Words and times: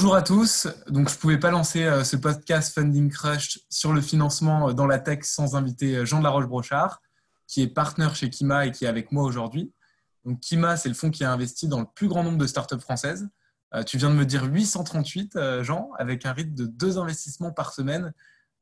Bonjour 0.00 0.14
à 0.14 0.22
tous. 0.22 0.68
Donc, 0.86 1.08
je 1.08 1.16
ne 1.16 1.18
pouvais 1.18 1.40
pas 1.40 1.50
lancer 1.50 1.82
euh, 1.82 2.04
ce 2.04 2.14
podcast 2.14 2.72
Funding 2.72 3.10
Crush 3.10 3.58
sur 3.68 3.92
le 3.92 4.00
financement 4.00 4.68
euh, 4.68 4.72
dans 4.72 4.86
la 4.86 5.00
tech 5.00 5.24
sans 5.24 5.56
inviter 5.56 5.96
euh, 5.96 6.04
Jean 6.04 6.20
de 6.20 6.22
la 6.22 6.30
Roche-Brochard, 6.30 7.02
qui 7.48 7.62
est 7.62 7.66
partenaire 7.66 8.14
chez 8.14 8.30
Kima 8.30 8.66
et 8.66 8.70
qui 8.70 8.84
est 8.84 8.88
avec 8.88 9.10
moi 9.10 9.24
aujourd'hui. 9.24 9.72
Donc, 10.24 10.38
Kima, 10.38 10.76
c'est 10.76 10.88
le 10.88 10.94
fonds 10.94 11.10
qui 11.10 11.24
a 11.24 11.32
investi 11.32 11.66
dans 11.66 11.80
le 11.80 11.86
plus 11.96 12.06
grand 12.06 12.22
nombre 12.22 12.38
de 12.38 12.46
startups 12.46 12.78
françaises. 12.78 13.28
Tu 13.88 13.98
viens 13.98 14.10
de 14.10 14.14
me 14.14 14.24
dire 14.24 14.44
838, 14.44 15.34
euh, 15.34 15.64
Jean, 15.64 15.90
avec 15.98 16.24
un 16.26 16.32
rythme 16.32 16.54
de 16.54 16.66
deux 16.66 16.98
investissements 16.98 17.50
par 17.50 17.72
semaine. 17.72 18.14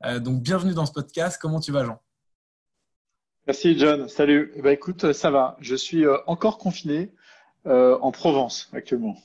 Donc, 0.03 0.41
bienvenue 0.41 0.73
dans 0.73 0.87
ce 0.87 0.91
podcast. 0.91 1.37
Comment 1.39 1.59
tu 1.59 1.71
vas, 1.71 1.85
Jean? 1.85 2.01
Merci, 3.45 3.77
John. 3.77 4.09
Salut. 4.09 4.53
Eh 4.55 4.63
ben, 4.63 4.71
écoute, 4.71 5.13
ça 5.13 5.29
va. 5.29 5.55
Je 5.59 5.75
suis 5.75 6.03
encore 6.25 6.57
confiné 6.57 7.13
en 7.65 8.11
Provence 8.11 8.71
actuellement. 8.73 9.17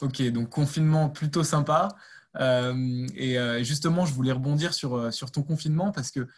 Ok, 0.00 0.22
donc 0.30 0.50
confinement 0.50 1.08
plutôt 1.08 1.44
sympa. 1.44 1.88
et 2.40 3.38
justement, 3.62 4.06
je 4.06 4.12
voulais 4.12 4.32
rebondir 4.32 4.74
sur, 4.74 5.12
sur 5.12 5.30
ton 5.30 5.42
confinement 5.42 5.92
parce 5.92 6.10
que 6.10 6.28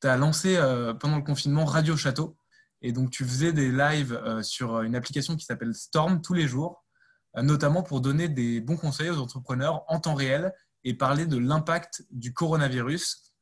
tu 0.00 0.08
as 0.08 0.16
lancé 0.16 0.56
pendant 0.98 1.16
le 1.16 1.22
confinement 1.22 1.64
Radio 1.64 1.96
Château. 1.96 2.36
Et 2.80 2.92
donc, 2.92 3.10
tu 3.10 3.24
faisais 3.24 3.52
des 3.52 3.70
lives 3.70 4.18
sur 4.42 4.80
une 4.80 4.96
application 4.96 5.36
qui 5.36 5.44
s'appelle 5.44 5.74
Storm 5.74 6.22
tous 6.22 6.34
les 6.34 6.48
jours 6.48 6.82
notamment 7.40 7.82
pour 7.82 8.00
donner 8.00 8.28
des 8.28 8.60
bons 8.60 8.76
conseils 8.76 9.08
aux 9.08 9.18
entrepreneurs 9.18 9.84
en 9.88 10.00
temps 10.00 10.14
réel 10.14 10.52
et 10.84 10.94
parler 10.94 11.26
de 11.26 11.38
l'impact 11.38 12.04
du 12.10 12.34
coronavirus. 12.34 13.32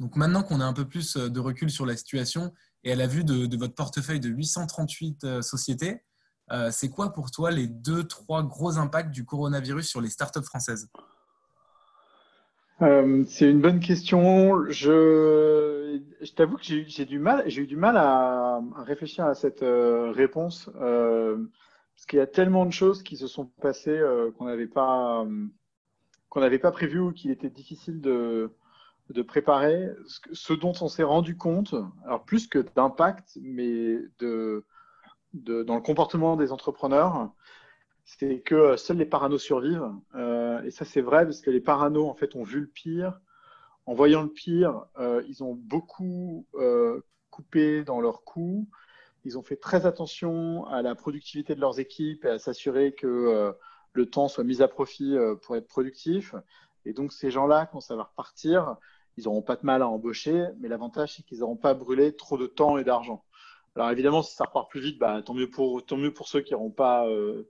Donc 0.00 0.16
maintenant 0.16 0.42
qu'on 0.42 0.60
a 0.60 0.64
un 0.64 0.72
peu 0.72 0.86
plus 0.86 1.16
de 1.16 1.40
recul 1.40 1.70
sur 1.70 1.86
la 1.86 1.96
situation 1.96 2.52
et 2.84 2.92
à 2.92 2.96
la 2.96 3.06
vue 3.06 3.24
de, 3.24 3.56
votre 3.56 3.74
portefeuille 3.74 4.20
de 4.20 4.28
838 4.28 5.24
euh, 5.24 5.42
sociétés, 5.42 6.02
euh, 6.52 6.70
c'est 6.70 6.90
quoi 6.90 7.12
pour 7.12 7.30
toi 7.30 7.50
les 7.50 7.66
deux, 7.66 8.04
trois 8.04 8.42
gros 8.42 8.78
impacts 8.78 9.10
du 9.10 9.24
coronavirus 9.24 9.88
sur 9.88 10.00
les 10.00 10.10
startups 10.10 10.42
françaises? 10.42 10.88
Euh, 12.82 13.24
C'est 13.26 13.50
une 13.50 13.60
bonne 13.60 13.80
question. 13.80 14.68
Je, 14.68 15.98
t'avoue 16.34 16.56
que 16.56 16.62
j'ai 16.64 17.04
du 17.04 17.18
mal, 17.18 17.44
j'ai 17.46 17.62
eu 17.62 17.66
du 17.66 17.76
mal 17.76 17.96
à, 17.96 18.60
réfléchir 18.84 19.24
à 19.24 19.34
cette 19.34 19.62
réponse. 19.62 20.70
Parce 22.02 22.06
qu'il 22.06 22.18
y 22.18 22.22
a 22.22 22.26
tellement 22.26 22.66
de 22.66 22.72
choses 22.72 23.04
qui 23.04 23.16
se 23.16 23.28
sont 23.28 23.46
passées 23.46 23.96
euh, 23.96 24.32
qu'on 24.32 24.46
n'avait 24.46 24.66
pas, 24.66 25.22
euh, 25.22 25.46
qu'on 26.28 26.40
n'avait 26.40 26.58
pas 26.58 26.72
prévu 26.72 26.98
ou 26.98 27.12
qu'il 27.12 27.30
était 27.30 27.48
difficile 27.48 28.00
de, 28.00 28.50
de 29.10 29.22
préparer. 29.22 29.88
Ce, 30.32 30.52
dont 30.52 30.72
on 30.80 30.88
s'est 30.88 31.04
rendu 31.04 31.36
compte, 31.36 31.76
alors 32.04 32.24
plus 32.24 32.48
que 32.48 32.58
d'impact, 32.58 33.38
mais 33.40 33.98
de, 34.18 34.64
dans 35.34 35.74
le 35.74 35.80
comportement 35.80 36.36
des 36.36 36.52
entrepreneurs, 36.52 37.32
c'est 38.04 38.40
que 38.40 38.76
seuls 38.76 38.98
les 38.98 39.06
paranos 39.06 39.42
survivent. 39.42 39.90
Euh, 40.14 40.62
et 40.62 40.70
ça, 40.70 40.84
c'est 40.84 41.00
vrai 41.00 41.24
parce 41.24 41.40
que 41.40 41.50
les 41.50 41.60
paranos, 41.60 42.08
en 42.08 42.14
fait, 42.14 42.34
ont 42.36 42.42
vu 42.42 42.60
le 42.60 42.66
pire. 42.66 43.20
En 43.86 43.94
voyant 43.94 44.22
le 44.22 44.28
pire, 44.28 44.84
ils 45.26 45.42
ont 45.42 45.54
beaucoup 45.54 46.46
coupé 47.30 47.82
dans 47.82 48.00
leurs 48.00 48.22
coûts. 48.22 48.68
Ils 49.24 49.38
ont 49.38 49.42
fait 49.42 49.56
très 49.56 49.86
attention 49.86 50.66
à 50.66 50.82
la 50.82 50.94
productivité 50.94 51.54
de 51.54 51.60
leurs 51.60 51.78
équipes 51.78 52.24
et 52.24 52.28
à 52.28 52.38
s'assurer 52.38 52.92
que 52.92 53.06
euh, 53.06 53.52
le 53.92 54.06
temps 54.06 54.28
soit 54.28 54.44
mis 54.44 54.62
à 54.62 54.68
profit 54.68 55.16
euh, 55.16 55.36
pour 55.36 55.56
être 55.56 55.68
productif. 55.68 56.34
Et 56.84 56.92
donc, 56.92 57.12
ces 57.12 57.30
gens-là, 57.30 57.66
quand 57.66 57.80
ça 57.80 57.94
va 57.94 58.04
repartir, 58.04 58.76
ils 59.16 59.24
n'auront 59.24 59.42
pas 59.42 59.56
de 59.56 59.64
mal 59.64 59.82
à 59.82 59.88
embaucher, 59.88 60.46
mais 60.58 60.68
l'avantage, 60.68 61.16
c'est 61.16 61.22
qu'ils 61.22 61.40
n'auront 61.40 61.56
pas 61.56 61.74
brûlé 61.74 62.16
trop 62.16 62.36
de 62.36 62.46
temps 62.46 62.78
et 62.78 62.84
d'argent. 62.84 63.24
Alors, 63.76 63.90
évidemment, 63.90 64.22
si 64.22 64.34
ça 64.34 64.44
repart 64.44 64.70
plus 64.70 64.80
vite, 64.80 64.98
bah, 64.98 65.22
tant, 65.22 65.34
mieux 65.34 65.48
pour, 65.50 65.84
tant 65.84 65.96
mieux 65.96 66.12
pour 66.12 66.28
ceux 66.28 66.40
qui 66.40 66.52
n'auront 66.52 66.70
pas, 66.70 67.08
euh, 67.08 67.48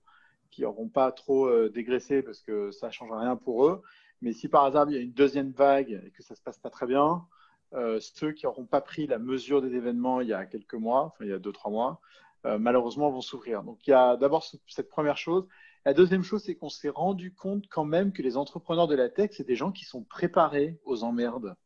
pas 0.92 1.12
trop 1.12 1.68
dégraissé 1.68 2.22
parce 2.22 2.40
que 2.42 2.70
ça 2.70 2.88
ne 2.88 2.92
change 2.92 3.10
rien 3.12 3.36
pour 3.36 3.66
eux. 3.66 3.82
Mais 4.22 4.32
si 4.32 4.48
par 4.48 4.64
hasard, 4.64 4.88
il 4.88 4.94
y 4.94 4.98
a 4.98 5.00
une 5.00 5.12
deuxième 5.12 5.50
vague 5.50 6.00
et 6.06 6.10
que 6.12 6.22
ça 6.22 6.34
ne 6.34 6.36
se 6.36 6.42
passe 6.42 6.58
pas 6.58 6.70
très 6.70 6.86
bien, 6.86 7.26
euh, 7.74 7.98
ceux 8.00 8.32
qui 8.32 8.44
n'auront 8.44 8.66
pas 8.66 8.80
pris 8.80 9.06
la 9.06 9.18
mesure 9.18 9.62
des 9.62 9.74
événements 9.74 10.20
il 10.20 10.28
y 10.28 10.34
a 10.34 10.44
quelques 10.44 10.74
mois, 10.74 11.04
enfin 11.06 11.24
il 11.24 11.30
y 11.30 11.32
a 11.32 11.38
deux, 11.38 11.52
trois 11.52 11.70
mois, 11.70 12.00
euh, 12.44 12.58
malheureusement 12.58 13.10
vont 13.10 13.20
souffrir. 13.20 13.62
Donc 13.62 13.86
il 13.86 13.90
y 13.90 13.94
a 13.94 14.16
d'abord 14.16 14.44
cette 14.66 14.88
première 14.88 15.16
chose. 15.16 15.46
La 15.84 15.94
deuxième 15.94 16.22
chose, 16.22 16.44
c'est 16.44 16.54
qu'on 16.54 16.68
s'est 16.68 16.90
rendu 16.90 17.34
compte 17.34 17.64
quand 17.68 17.84
même 17.84 18.12
que 18.12 18.22
les 18.22 18.36
entrepreneurs 18.36 18.86
de 18.86 18.94
la 18.94 19.08
tech, 19.08 19.30
c'est 19.32 19.46
des 19.46 19.56
gens 19.56 19.72
qui 19.72 19.84
sont 19.84 20.04
préparés 20.04 20.78
aux 20.84 21.02
emmerdes. 21.02 21.56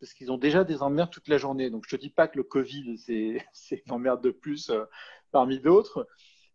Parce 0.00 0.12
qu'ils 0.12 0.30
ont 0.32 0.38
déjà 0.38 0.64
des 0.64 0.82
emmerdes 0.82 1.10
toute 1.10 1.28
la 1.28 1.38
journée. 1.38 1.70
Donc 1.70 1.84
je 1.88 1.94
ne 1.94 1.98
te 1.98 2.02
dis 2.02 2.10
pas 2.10 2.28
que 2.28 2.36
le 2.36 2.44
Covid, 2.44 2.96
c'est 3.52 3.82
une 3.86 3.92
emmerde 3.92 4.22
de 4.22 4.30
plus 4.30 4.70
euh, 4.70 4.84
parmi 5.30 5.60
d'autres. 5.60 6.06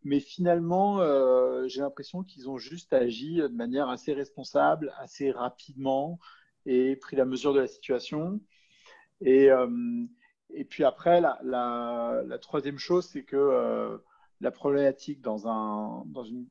Mais 0.03 0.21
finalement, 0.21 0.99
j'ai 1.67 1.81
l'impression 1.81 2.23
qu'ils 2.23 2.49
ont 2.49 2.57
juste 2.57 2.93
agi 2.93 3.35
de 3.35 3.47
manière 3.49 3.89
assez 3.89 4.13
responsable, 4.13 4.93
assez 4.97 5.29
rapidement 5.29 6.19
et 6.65 6.95
pris 6.95 7.15
la 7.15 7.25
mesure 7.25 7.53
de 7.53 7.59
la 7.59 7.67
situation. 7.67 8.39
Et, 9.21 9.49
euh, 9.51 9.67
puis 10.69 10.83
après, 10.83 11.21
la, 11.21 12.37
troisième 12.41 12.77
chose, 12.77 13.07
c'est 13.07 13.23
que 13.23 13.35
euh, 13.35 13.97
la 14.41 14.51
problématique 14.51 15.21
dans, 15.21 15.47
un, 15.47 16.03
dans, 16.07 16.23
une, 16.23 16.47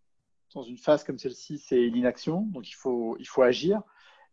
phase 0.79 1.05
comme 1.05 1.19
celle-ci, 1.19 1.59
c'est 1.59 1.89
l'inaction. 1.89 2.43
Donc 2.43 2.69
il 2.69 2.75
faut 2.75 3.43
agir. 3.43 3.83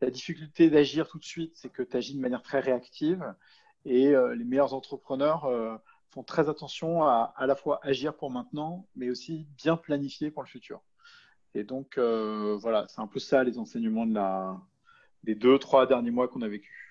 La 0.02 0.10
difficulté 0.10 0.70
d'agir 0.70 1.08
tout 1.08 1.20
de 1.20 1.26
suite, 1.26 1.54
c'est 1.56 1.70
que 1.70 1.84
tu 1.84 1.98
agis 1.98 2.16
de 2.16 2.20
manière 2.20 2.42
très 2.42 2.60
réactive. 2.60 3.24
Et 3.86 4.16
euh, 4.16 4.36
les 4.36 4.44
meilleurs 4.44 4.74
entrepreneurs 4.74 5.50
font 6.10 6.24
très 6.24 6.50
attention 6.50 7.04
à 7.04 7.34
à 7.38 7.46
la 7.48 7.56
fois 7.56 7.80
agir 7.84 8.16
pour 8.16 8.32
maintenant, 8.32 8.88
mais 8.96 9.10
aussi 9.10 9.48
bien 9.58 9.78
planifier 9.78 10.32
pour 10.32 10.44
le 10.44 10.48
futur. 10.48 10.82
Et 11.54 11.64
donc, 11.64 11.98
voilà, 11.98 12.86
c'est 12.90 13.02
un 13.02 13.08
peu 13.08 13.20
ça 13.20 13.44
les 13.44 13.58
enseignements 13.58 14.06
des 15.24 15.36
deux, 15.36 15.58
trois 15.60 15.88
derniers 15.88 16.12
mois 16.12 16.28
qu'on 16.28 16.42
a 16.42 16.48
vécu. 16.48 16.86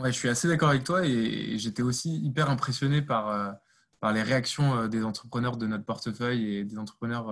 Ouais, 0.00 0.12
je 0.12 0.18
suis 0.18 0.28
assez 0.28 0.48
d'accord 0.48 0.70
avec 0.70 0.84
toi 0.84 1.04
et 1.04 1.58
j'étais 1.58 1.82
aussi 1.82 2.16
hyper 2.20 2.48
impressionné 2.48 3.02
par, 3.02 3.28
euh, 3.28 3.52
par 4.00 4.14
les 4.14 4.22
réactions 4.22 4.74
euh, 4.74 4.88
des 4.88 5.04
entrepreneurs 5.04 5.58
de 5.58 5.66
notre 5.66 5.84
portefeuille 5.84 6.56
et 6.56 6.64
des 6.64 6.78
entrepreneurs 6.78 7.28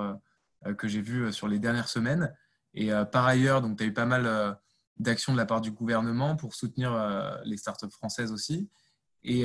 euh, 0.66 0.74
que 0.74 0.86
j'ai 0.86 1.00
vus 1.00 1.32
sur 1.32 1.48
les 1.48 1.58
dernières 1.58 1.88
semaines. 1.88 2.34
Et 2.74 2.90
par 3.12 3.26
ailleurs, 3.26 3.62
tu 3.76 3.82
as 3.82 3.86
eu 3.86 3.92
pas 3.92 4.06
mal 4.06 4.58
d'actions 4.98 5.32
de 5.32 5.38
la 5.38 5.46
part 5.46 5.60
du 5.60 5.70
gouvernement 5.70 6.36
pour 6.36 6.54
soutenir 6.54 7.40
les 7.44 7.56
startups 7.56 7.90
françaises 7.90 8.32
aussi. 8.32 8.68
Et, 9.24 9.44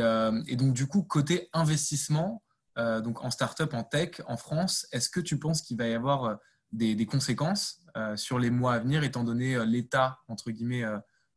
donc, 0.56 0.74
du 0.74 0.88
coup, 0.88 1.04
côté 1.04 1.50
investissement, 1.54 2.44
donc 2.76 3.24
en 3.24 3.32
startup, 3.32 3.74
en 3.74 3.84
tech, 3.84 4.22
en 4.28 4.38
France, 4.38 4.88
est-ce 4.92 5.10
que 5.10 5.20
tu 5.20 5.40
penses 5.40 5.62
qu'il 5.62 5.78
va 5.78 5.88
y 5.88 5.94
avoir 5.94 6.38
des, 6.72 6.96
des 6.96 7.06
conséquences 7.06 7.82
sur 8.16 8.40
les 8.40 8.50
mois 8.50 8.74
à 8.74 8.80
venir, 8.80 9.04
étant 9.04 9.24
donné 9.24 9.66
l'état, 9.66 10.20
entre 10.28 10.52
guillemets, 10.52 10.86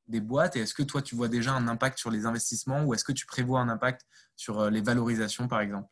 des 0.09 0.21
boîtes? 0.21 0.57
Et 0.57 0.61
est-ce 0.61 0.75
que 0.75 0.83
toi, 0.83 1.03
tu 1.03 1.15
vois 1.15 1.29
déjà 1.29 1.53
un 1.53 1.69
impact 1.69 1.99
sur 1.99 2.11
les 2.11 2.27
investissements 2.27 2.85
ou 2.85 2.95
est-ce 2.95 3.05
que 3.05 3.13
tu 3.13 3.27
prévois 3.27 3.61
un 3.61 3.69
impact 3.69 4.03
sur 4.37 4.61
euh, 4.61 4.71
les 4.71 4.81
valorisations, 4.81 5.49
par 5.49 5.61
exemple? 5.61 5.89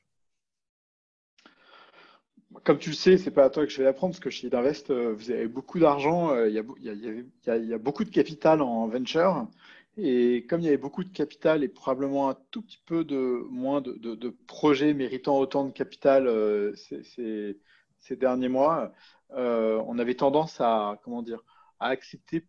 Comme 2.64 2.78
tu 2.78 2.90
le 2.90 2.96
sais, 2.96 3.19
c'est 3.19 3.31
pas 3.31 3.44
à 3.44 3.50
toi 3.50 3.64
que 3.64 3.70
je 3.70 3.78
vais 3.78 3.84
l'apprendre 3.84 4.14
parce 4.14 4.20
que 4.20 4.31
chez 4.31 4.52
Invest, 4.52 4.90
euh, 4.90 5.14
vous 5.14 5.31
avez 5.31 5.49
beaucoup 5.49 5.78
d'argent, 5.78 6.31
euh, 6.31 6.49
il 6.49 6.55
y, 6.55 7.72
a, 7.72 7.78
beaucoup 7.78 8.05
de 8.05 8.11
capital 8.11 8.62
en 8.62 8.87
venture. 8.88 9.46
Et 9.96 10.46
comme 10.49 10.61
il 10.61 10.64
y 10.64 10.69
avait 10.69 10.76
beaucoup 10.76 11.05
de 11.05 11.12
capital 11.12 11.62
et 11.62 11.69
probablement 11.69 12.28
un 12.31 12.37
tout 12.50 12.62
petit 12.62 12.82
peu 12.84 13.05
de 13.05 13.46
moins 13.50 13.81
de, 13.81 14.37
projets 14.46 14.93
méritant 14.93 15.38
autant 15.38 15.64
de 15.64 15.70
capital 15.70 16.28
ces, 16.75 17.56
ces, 18.00 18.16
derniers 18.16 18.49
mois, 18.49 18.93
on 19.31 19.99
avait 19.99 20.16
tendance 20.16 20.61
à 20.61 20.99
comment 21.05 21.22
dire 21.22 21.44
à 21.78 21.88
accepter 21.88 22.44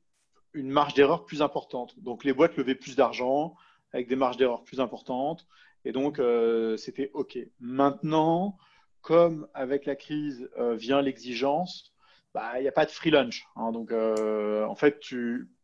une 0.54 0.70
marge 0.70 0.96
d'erreur 0.96 1.26
plus 1.26 1.42
importante. 1.44 2.00
Donc 2.00 2.24
les 2.24 2.34
boîtes 2.34 2.58
levaient 2.58 2.76
plus 2.76 2.96
d'argent 2.96 3.56
avec 3.94 4.08
des 4.08 4.16
marges 4.16 4.38
d'erreur 4.38 4.64
plus 4.64 4.80
importantes. 4.80 5.46
Et 5.84 5.92
donc 5.92 6.20
euh, 6.20 6.78
c'était 6.78 7.12
OK. 7.14 7.38
Maintenant, 7.60 8.58
comme 9.06 9.48
avec 9.54 9.86
la 9.86 9.96
crise 9.96 10.50
euh, 10.58 10.76
vient 10.76 11.00
l'exigence, 11.00 11.94
bah, 12.34 12.54
il 12.58 12.64
n'y 12.64 12.68
a 12.68 12.72
pas 12.72 12.86
de 12.86 12.92
free 12.92 13.12
lunch. 13.12 13.46
Hein. 13.56 13.72
donc 13.72 13.92
euh, 13.92 14.66
en 14.66 14.76
fait, 14.76 15.00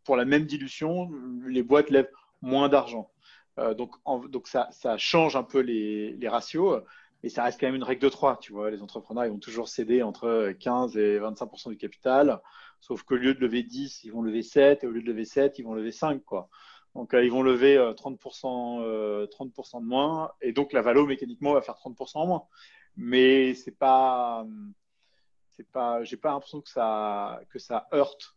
pour 0.03 0.15
la 0.15 0.25
même 0.25 0.45
dilution, 0.45 1.09
les 1.47 1.63
boîtes 1.63 1.89
lèvent 1.89 2.11
moins 2.43 2.69
d'argent. 2.69 3.09
donc, 3.77 3.95
donc 4.29 4.47
ça, 4.47 4.69
change 4.97 5.35
un 5.35 5.43
peu 5.43 5.59
les, 5.59 6.17
ratios. 6.27 6.83
mais 7.23 7.29
ça 7.29 7.43
reste 7.43 7.59
quand 7.59 7.65
même 7.65 7.75
une 7.75 7.83
règle 7.83 8.03
de 8.03 8.09
3. 8.09 8.37
Tu 8.37 8.53
vois, 8.53 8.69
les 8.69 8.83
entrepreneurs, 8.83 9.25
ils 9.25 9.31
vont 9.31 9.39
toujours 9.39 9.69
céder 9.69 10.03
entre 10.03 10.53
15 10.59 10.95
et 10.97 11.19
25% 11.19 11.69
du 11.69 11.77
capital. 11.77 12.39
Sauf 12.79 13.01
qu'au 13.03 13.15
lieu 13.15 13.33
de 13.33 13.39
lever 13.39 13.63
10, 13.63 14.03
ils 14.03 14.11
vont 14.11 14.21
lever 14.21 14.43
7. 14.43 14.83
Et 14.83 14.87
au 14.87 14.91
lieu 14.91 15.01
de 15.01 15.07
lever 15.07 15.25
7, 15.25 15.57
ils 15.57 15.63
vont 15.63 15.73
lever 15.73 15.91
5. 15.91 16.23
Quoi. 16.23 16.47
Donc, 16.95 17.13
euh, 17.13 17.23
ils 17.23 17.31
vont 17.31 17.43
lever 17.43 17.77
30%, 17.95 18.81
euh, 18.81 19.25
30 19.27 19.51
euh, 19.57 19.79
de 19.79 19.85
moins. 19.85 20.31
Et 20.41 20.51
donc, 20.51 20.73
la 20.73 20.81
valo, 20.81 21.05
mécaniquement, 21.05 21.53
va 21.53 21.61
faire 21.61 21.75
30% 21.75 22.17
en 22.17 22.27
moins. 22.27 22.43
Mais 22.95 23.53
c'est 23.55 23.77
pas. 23.77 24.45
C'est 25.55 25.69
pas, 25.71 26.03
j'ai 26.03 26.17
pas 26.17 26.31
l'impression 26.31 26.61
que 26.61 26.69
ça, 26.69 27.39
que 27.49 27.59
ça 27.59 27.87
heurte 27.93 28.35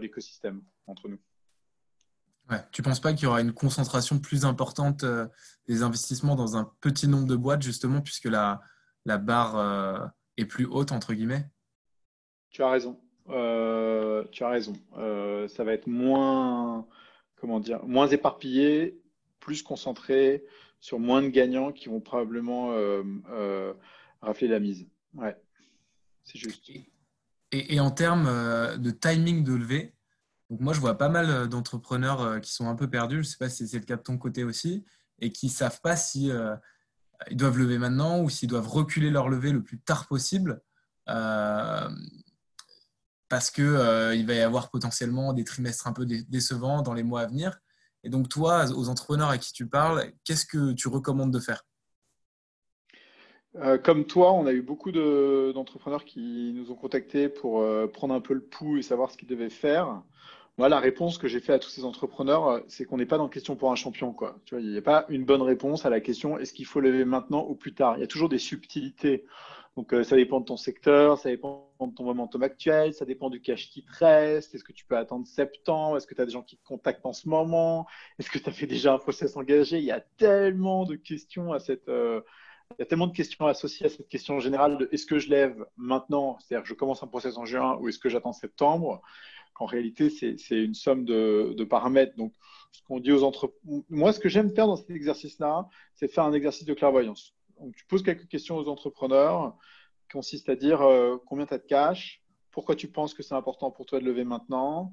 l'écosystème 0.00 0.62
entre 0.86 1.08
nous. 1.08 1.18
Ouais. 2.50 2.58
Tu 2.72 2.82
ne 2.82 2.84
penses 2.84 3.00
pas 3.00 3.12
qu'il 3.14 3.24
y 3.24 3.26
aura 3.26 3.40
une 3.40 3.54
concentration 3.54 4.18
plus 4.18 4.44
importante 4.44 5.04
des 5.66 5.82
investissements 5.82 6.34
dans 6.34 6.56
un 6.56 6.70
petit 6.80 7.08
nombre 7.08 7.26
de 7.26 7.36
boîtes, 7.36 7.62
justement, 7.62 8.02
puisque 8.02 8.26
la, 8.26 8.60
la 9.06 9.16
barre 9.16 10.12
est 10.36 10.44
plus 10.44 10.66
haute, 10.66 10.92
entre 10.92 11.14
guillemets? 11.14 11.48
Tu 12.50 12.62
as 12.62 12.70
raison. 12.70 13.00
tu 13.28 14.44
as 14.44 14.48
raison. 14.48 14.74
ça 15.48 15.64
va 15.64 15.72
être 15.72 15.86
moins 15.86 16.86
comment 17.40 17.60
dire, 17.60 17.82
moins 17.84 18.06
éparpillé, 18.06 19.00
plus 19.40 19.62
concentré 19.62 20.44
sur 20.80 20.98
moins 20.98 21.22
de 21.22 21.28
gagnants 21.28 21.72
qui 21.72 21.88
vont 21.88 22.00
probablement 22.00 22.72
euh, 22.72 23.02
euh, 23.30 23.72
rafler 24.22 24.48
la 24.48 24.58
mise. 24.58 24.86
Ouais, 25.14 25.36
c'est 26.24 26.38
juste. 26.38 26.70
Et, 27.52 27.80
en 27.80 27.90
termes 27.90 28.26
euh, 28.26 28.76
de 28.76 28.90
timing 28.90 29.44
de 29.44 29.54
levée, 29.54 29.94
donc 30.48 30.60
moi 30.60 30.72
je 30.72 30.80
vois 30.80 30.96
pas 30.96 31.08
mal 31.08 31.48
d'entrepreneurs 31.48 32.40
qui 32.40 32.52
sont 32.52 32.68
un 32.68 32.74
peu 32.74 32.88
perdus, 32.88 33.16
je 33.16 33.20
ne 33.20 33.24
sais 33.24 33.38
pas 33.38 33.48
si 33.48 33.68
c'est 33.68 33.78
le 33.78 33.84
cas 33.84 33.96
de 33.96 34.02
ton 34.02 34.18
côté 34.18 34.42
aussi, 34.42 34.84
et 35.20 35.30
qui 35.30 35.46
ne 35.46 35.52
savent 35.52 35.80
pas 35.80 35.96
si 35.96 36.30
ils 37.30 37.36
doivent 37.36 37.58
lever 37.58 37.78
maintenant 37.78 38.20
ou 38.20 38.30
s'ils 38.30 38.48
doivent 38.48 38.68
reculer 38.68 39.10
leur 39.10 39.28
levée 39.28 39.52
le 39.52 39.62
plus 39.62 39.78
tard 39.78 40.08
possible 40.08 40.60
parce 43.28 43.50
qu'il 43.52 43.64
il 43.64 44.26
va 44.26 44.34
y 44.34 44.40
avoir 44.40 44.70
potentiellement 44.70 45.32
des 45.32 45.44
trimestres 45.44 45.86
un 45.86 45.92
peu 45.92 46.04
décevants 46.04 46.82
dans 46.82 46.94
les 46.94 47.04
mois 47.04 47.20
à 47.20 47.26
venir. 47.26 47.60
Et 48.04 48.08
donc, 48.08 48.28
toi, 48.28 48.64
aux 48.70 48.88
entrepreneurs 48.88 49.28
à 49.28 49.38
qui 49.38 49.52
tu 49.52 49.66
parles, 49.66 50.12
qu'est-ce 50.24 50.46
que 50.46 50.72
tu 50.72 50.88
recommandes 50.88 51.32
de 51.32 51.40
faire? 51.40 51.64
Euh, 53.56 53.78
comme 53.78 54.04
toi, 54.04 54.32
on 54.32 54.46
a 54.46 54.52
eu 54.52 54.62
beaucoup 54.62 54.92
d'entrepreneurs 54.92 56.04
qui 56.04 56.52
nous 56.54 56.70
ont 56.70 56.76
contactés 56.76 57.28
pour 57.28 57.60
euh, 57.60 57.86
prendre 57.88 58.14
un 58.14 58.20
peu 58.20 58.34
le 58.34 58.42
pouls 58.42 58.78
et 58.78 58.82
savoir 58.82 59.10
ce 59.10 59.16
qu'ils 59.16 59.28
devaient 59.28 59.50
faire. 59.50 60.02
Moi, 60.56 60.68
la 60.68 60.78
réponse 60.78 61.18
que 61.18 61.26
j'ai 61.26 61.40
faite 61.40 61.56
à 61.56 61.58
tous 61.58 61.70
ces 61.70 61.84
entrepreneurs, 61.84 62.62
c'est 62.68 62.84
qu'on 62.84 62.98
n'est 62.98 63.06
pas 63.06 63.18
dans 63.18 63.28
question 63.28 63.56
pour 63.56 63.72
un 63.72 63.76
champion. 63.76 64.12
Quoi. 64.12 64.38
Tu 64.44 64.54
vois, 64.54 64.62
il 64.62 64.70
n'y 64.70 64.78
a 64.78 64.82
pas 64.82 65.06
une 65.08 65.24
bonne 65.24 65.42
réponse 65.42 65.86
à 65.86 65.90
la 65.90 66.00
question 66.00 66.38
est-ce 66.38 66.52
qu'il 66.52 66.66
faut 66.66 66.80
lever 66.80 67.04
maintenant 67.04 67.46
ou 67.48 67.54
plus 67.54 67.74
tard? 67.74 67.96
Il 67.96 68.00
y 68.00 68.04
a 68.04 68.06
toujours 68.06 68.28
des 68.28 68.38
subtilités. 68.38 69.24
Donc, 69.76 69.92
euh, 69.94 70.04
ça 70.04 70.16
dépend 70.16 70.40
de 70.40 70.44
ton 70.44 70.56
secteur, 70.56 71.18
ça 71.18 71.30
dépend 71.30 71.69
de 71.86 71.94
ton 71.94 72.04
momentum 72.04 72.42
actuel, 72.42 72.94
ça 72.94 73.04
dépend 73.04 73.30
du 73.30 73.40
cash 73.40 73.70
qui 73.70 73.84
te 73.84 73.92
reste. 73.98 74.54
Est-ce 74.54 74.64
que 74.64 74.72
tu 74.72 74.84
peux 74.84 74.96
attendre 74.96 75.26
septembre 75.26 75.96
Est-ce 75.96 76.06
que 76.06 76.14
tu 76.14 76.20
as 76.20 76.26
des 76.26 76.32
gens 76.32 76.42
qui 76.42 76.56
te 76.56 76.64
contactent 76.64 77.04
en 77.06 77.12
ce 77.12 77.28
moment 77.28 77.86
Est-ce 78.18 78.30
que 78.30 78.38
tu 78.38 78.48
as 78.48 78.52
fait 78.52 78.66
déjà 78.66 78.94
un 78.94 78.98
process 78.98 79.36
engagé? 79.36 79.78
Il 79.78 79.84
y 79.84 79.90
a 79.90 80.00
tellement 80.00 80.84
de 80.84 80.96
questions 80.96 81.52
à 81.52 81.58
cette. 81.58 81.88
Euh, 81.88 82.20
il 82.78 82.80
y 82.80 82.82
a 82.82 82.86
tellement 82.86 83.08
de 83.08 83.16
questions 83.16 83.46
associées 83.46 83.86
à 83.86 83.88
cette 83.88 84.08
question 84.08 84.38
générale 84.38 84.78
de 84.78 84.88
est-ce 84.92 85.04
que 85.04 85.18
je 85.18 85.28
lève 85.28 85.66
maintenant, 85.76 86.38
c'est-à-dire 86.38 86.64
je 86.64 86.74
commence 86.74 87.02
un 87.02 87.08
process 87.08 87.36
en 87.36 87.44
juin 87.44 87.76
ou 87.80 87.88
est-ce 87.88 87.98
que 87.98 88.08
j'attends 88.08 88.32
septembre, 88.32 89.02
qu'en 89.54 89.64
réalité, 89.66 90.08
c'est 90.08 90.36
une 90.50 90.74
somme 90.74 91.04
de, 91.04 91.64
paramètres. 91.68 92.14
Donc, 92.16 92.32
ce 92.70 92.80
qu'on 92.82 93.00
dit 93.00 93.10
aux 93.10 93.24
entrepreneurs, 93.24 93.82
moi, 93.88 94.12
ce 94.12 94.20
que 94.20 94.28
j'aime 94.28 94.54
faire 94.54 94.68
dans 94.68 94.76
cet 94.76 94.90
exercice-là, 94.90 95.68
c'est 95.96 96.06
faire 96.06 96.24
un 96.24 96.32
exercice 96.32 96.64
de 96.64 96.74
clairvoyance 96.74 97.34
tu 97.76 97.84
poses 97.86 98.02
quelques 98.02 98.28
questions 98.28 98.56
aux 98.56 98.68
entrepreneurs 98.68 99.56
qui 100.10 100.16
consistent 100.16 100.48
à 100.48 100.56
dire 100.56 100.82
euh, 100.82 101.16
combien 101.26 101.46
tu 101.46 101.54
as 101.54 101.58
de 101.58 101.66
cash, 101.66 102.22
pourquoi 102.50 102.74
tu 102.74 102.88
penses 102.88 103.14
que 103.14 103.22
c'est 103.22 103.34
important 103.34 103.70
pour 103.70 103.86
toi 103.86 104.00
de 104.00 104.04
lever 104.04 104.24
maintenant 104.24 104.92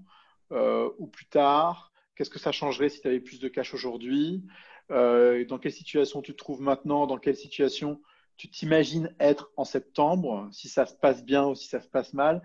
euh, 0.52 0.90
ou 1.00 1.08
plus 1.08 1.26
tard, 1.26 1.92
qu'est-ce 2.16 2.30
que 2.30 2.40
ça 2.40 2.52
changerait 2.52 2.90
si 2.90 3.02
tu 3.02 3.08
avais 3.08 3.20
plus 3.20 3.40
de 3.40 3.48
cash 3.48 3.74
aujourd'hui, 3.74 4.46
euh, 4.92 5.44
dans 5.46 5.58
quelle 5.58 5.72
situation 5.72 6.22
tu 6.22 6.34
te 6.34 6.38
trouves 6.38 6.62
maintenant, 6.62 7.08
dans 7.08 7.18
quelle 7.18 7.36
situation 7.36 8.02
tu 8.38 8.50
t'imagines 8.50 9.14
être 9.20 9.52
en 9.58 9.66
septembre, 9.66 10.48
si 10.52 10.70
ça 10.70 10.86
se 10.86 10.94
passe 10.94 11.26
bien 11.26 11.48
ou 11.48 11.56
si 11.56 11.68
ça 11.68 11.82
se 11.82 11.88
passe 11.88 12.14
mal. 12.14 12.44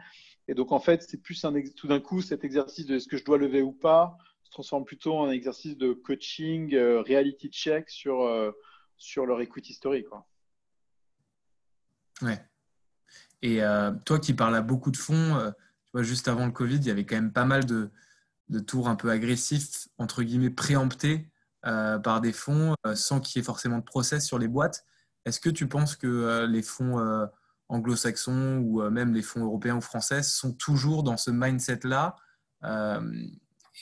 Et 0.48 0.54
donc, 0.54 0.72
en 0.72 0.80
fait, 0.80 1.02
c'est 1.02 1.22
plus 1.22 1.44
un, 1.44 1.52
tout 1.76 1.86
d'un 1.86 2.00
coup, 2.00 2.22
cet 2.22 2.44
exercice 2.44 2.86
de 2.86 2.96
est-ce 2.96 3.06
que 3.06 3.18
je 3.18 3.24
dois 3.24 3.36
lever 3.36 3.60
ou 3.60 3.72
pas 3.72 4.16
se 4.42 4.50
transforme 4.50 4.84
plutôt 4.84 5.14
en 5.18 5.26
un 5.26 5.30
exercice 5.30 5.76
de 5.76 5.92
coaching, 5.92 6.74
reality 6.74 7.50
check 7.50 7.90
sur 7.90 8.26
sur 8.96 9.26
leur 9.26 9.40
écoute 9.42 9.68
historique. 9.68 10.08
Quoi. 10.08 10.26
Ouais. 12.22 12.38
Et 13.42 13.62
euh, 13.62 13.90
toi 14.04 14.20
qui 14.20 14.34
parles 14.34 14.54
à 14.54 14.62
beaucoup 14.62 14.90
de 14.92 14.96
fonds, 14.96 15.36
euh, 15.36 15.50
tu 15.84 15.90
vois, 15.92 16.02
juste 16.04 16.28
avant 16.28 16.46
le 16.46 16.52
Covid, 16.52 16.76
il 16.76 16.86
y 16.86 16.90
avait 16.90 17.04
quand 17.04 17.16
même 17.16 17.32
pas 17.32 17.44
mal 17.44 17.66
de, 17.66 17.90
tours 18.66 18.88
un 18.88 18.96
peu 18.96 19.10
agressifs, 19.10 19.88
entre 19.98 20.22
guillemets, 20.22 20.50
préemptés 20.50 21.28
euh, 21.66 21.98
par 21.98 22.20
des 22.20 22.32
fonds 22.32 22.74
sans 22.94 23.20
qu'il 23.20 23.38
y 23.38 23.42
ait 23.42 23.44
forcément 23.44 23.78
de 23.78 23.84
process 23.84 24.26
sur 24.26 24.38
les 24.38 24.48
boîtes. 24.48 24.84
Est-ce 25.24 25.40
que 25.40 25.50
tu 25.50 25.68
penses 25.68 25.96
que 25.96 26.44
les 26.46 26.62
fonds 26.62 27.28
anglo-saxons 27.68 28.58
ou 28.58 28.82
même 28.90 29.14
les 29.14 29.22
fonds 29.22 29.44
européens 29.44 29.76
ou 29.76 29.80
français 29.80 30.22
sont 30.22 30.52
toujours 30.52 31.02
dans 31.02 31.16
ce 31.16 31.30
mindset-là 31.30 32.16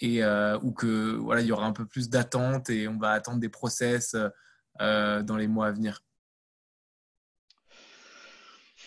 et 0.00 0.24
ou 0.62 0.72
que 0.72 1.16
voilà, 1.16 1.40
il 1.40 1.48
y 1.48 1.52
aura 1.52 1.66
un 1.66 1.72
peu 1.72 1.86
plus 1.86 2.10
d'attente 2.10 2.70
et 2.70 2.86
on 2.86 2.98
va 2.98 3.10
attendre 3.10 3.40
des 3.40 3.48
process 3.48 4.14
dans 4.78 5.36
les 5.36 5.48
mois 5.48 5.66
à 5.66 5.72
venir? 5.72 6.00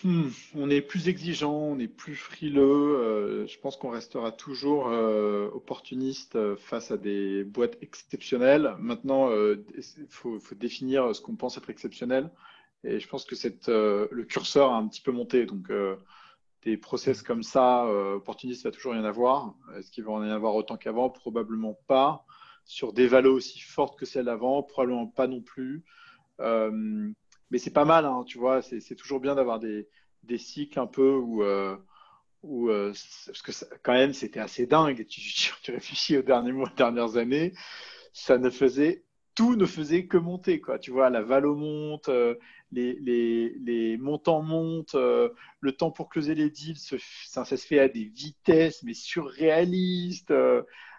Hmm, 0.02 0.28
On 0.54 0.70
est 0.70 0.80
plus 0.80 1.08
exigeant, 1.08 1.54
on 1.54 1.78
est 1.78 1.88
plus 1.88 2.16
frileux. 2.16 2.62
Euh, 2.98 3.46
je 3.46 3.58
pense 3.58 3.76
qu'on 3.76 3.90
restera 3.90 4.32
toujours 4.32 4.88
euh, 4.88 5.48
opportuniste 5.52 6.56
face 6.56 6.90
à 6.90 6.96
des 6.96 7.44
boîtes 7.44 7.76
exceptionnelles. 7.82 8.74
Maintenant, 8.78 9.30
il 9.30 10.06
faut, 10.08 10.38
définir 10.56 11.14
ce 11.14 11.20
qu'on 11.20 11.36
pense 11.36 11.56
être 11.56 11.70
exceptionnel. 11.70 12.30
Et 12.82 13.00
je 13.00 13.08
pense 13.08 13.24
que 13.24 13.34
le 14.12 14.24
curseur 14.24 14.72
a 14.72 14.76
un 14.76 14.88
petit 14.88 15.00
peu 15.00 15.12
monté. 15.12 15.46
Donc, 15.46 15.70
des 16.62 16.76
process 16.76 17.22
comme 17.22 17.42
ça, 17.42 17.86
opportunistes, 17.86 18.62
il 18.62 18.64
va 18.64 18.70
toujours 18.72 18.94
y 18.94 18.98
en 18.98 19.04
avoir. 19.04 19.54
Est-ce 19.76 19.90
qu'il 19.90 20.04
va 20.04 20.12
en 20.12 20.24
y 20.24 20.30
avoir 20.30 20.54
autant 20.54 20.76
qu'avant? 20.76 21.10
Probablement 21.10 21.78
pas 21.86 22.26
sur 22.64 22.92
des 22.92 23.06
valeurs 23.06 23.34
aussi 23.34 23.60
fortes 23.60 23.98
que 23.98 24.06
celles 24.06 24.24
d'avant, 24.26 24.62
probablement 24.62 25.06
pas 25.06 25.26
non 25.26 25.40
plus. 25.40 25.84
Euh, 26.40 27.10
mais 27.54 27.58
c'est 27.60 27.70
pas 27.70 27.84
mal, 27.84 28.04
hein, 28.04 28.24
tu 28.26 28.36
vois, 28.36 28.62
c'est 28.62 28.96
toujours 28.96 29.20
bien 29.20 29.36
d'avoir 29.36 29.60
des, 29.60 29.86
des, 30.24 30.38
cycles 30.38 30.80
un 30.80 30.88
peu 30.88 31.14
où, 31.14 31.44
euh, 31.44 31.76
où 32.42 32.68
euh, 32.68 32.92
parce 33.26 33.42
que 33.42 33.52
quand 33.84 33.92
même 33.92 34.12
c'était 34.12 34.40
assez 34.40 34.66
dingue. 34.66 35.06
Tu, 35.06 35.20
tu, 35.62 35.70
réfléchis 35.70 36.18
aux 36.18 36.22
derniers 36.22 36.50
mois, 36.50 36.68
dernières 36.76 37.16
années, 37.16 37.52
ça 38.12 38.38
ne 38.38 38.50
faisait 38.50 39.04
tout 39.36 39.54
ne 39.54 39.66
faisait 39.66 40.06
que 40.06 40.16
monter, 40.16 40.60
quoi. 40.60 40.80
Tu 40.80 40.90
vois, 40.90 41.10
la 41.10 41.22
valo 41.22 41.54
monte, 41.54 42.10
les, 42.72 42.94
les, 42.94 43.54
les, 43.60 43.98
montants 43.98 44.42
montent, 44.42 44.96
le 44.96 45.72
temps 45.76 45.92
pour 45.92 46.08
closer 46.08 46.34
les 46.34 46.50
deals, 46.50 46.76
ça, 46.76 46.96
ça, 47.44 47.56
se 47.56 47.64
fait 47.64 47.78
à 47.78 47.88
des 47.88 48.04
vitesses 48.04 48.82
mais 48.82 48.94
surréalistes 48.94 50.34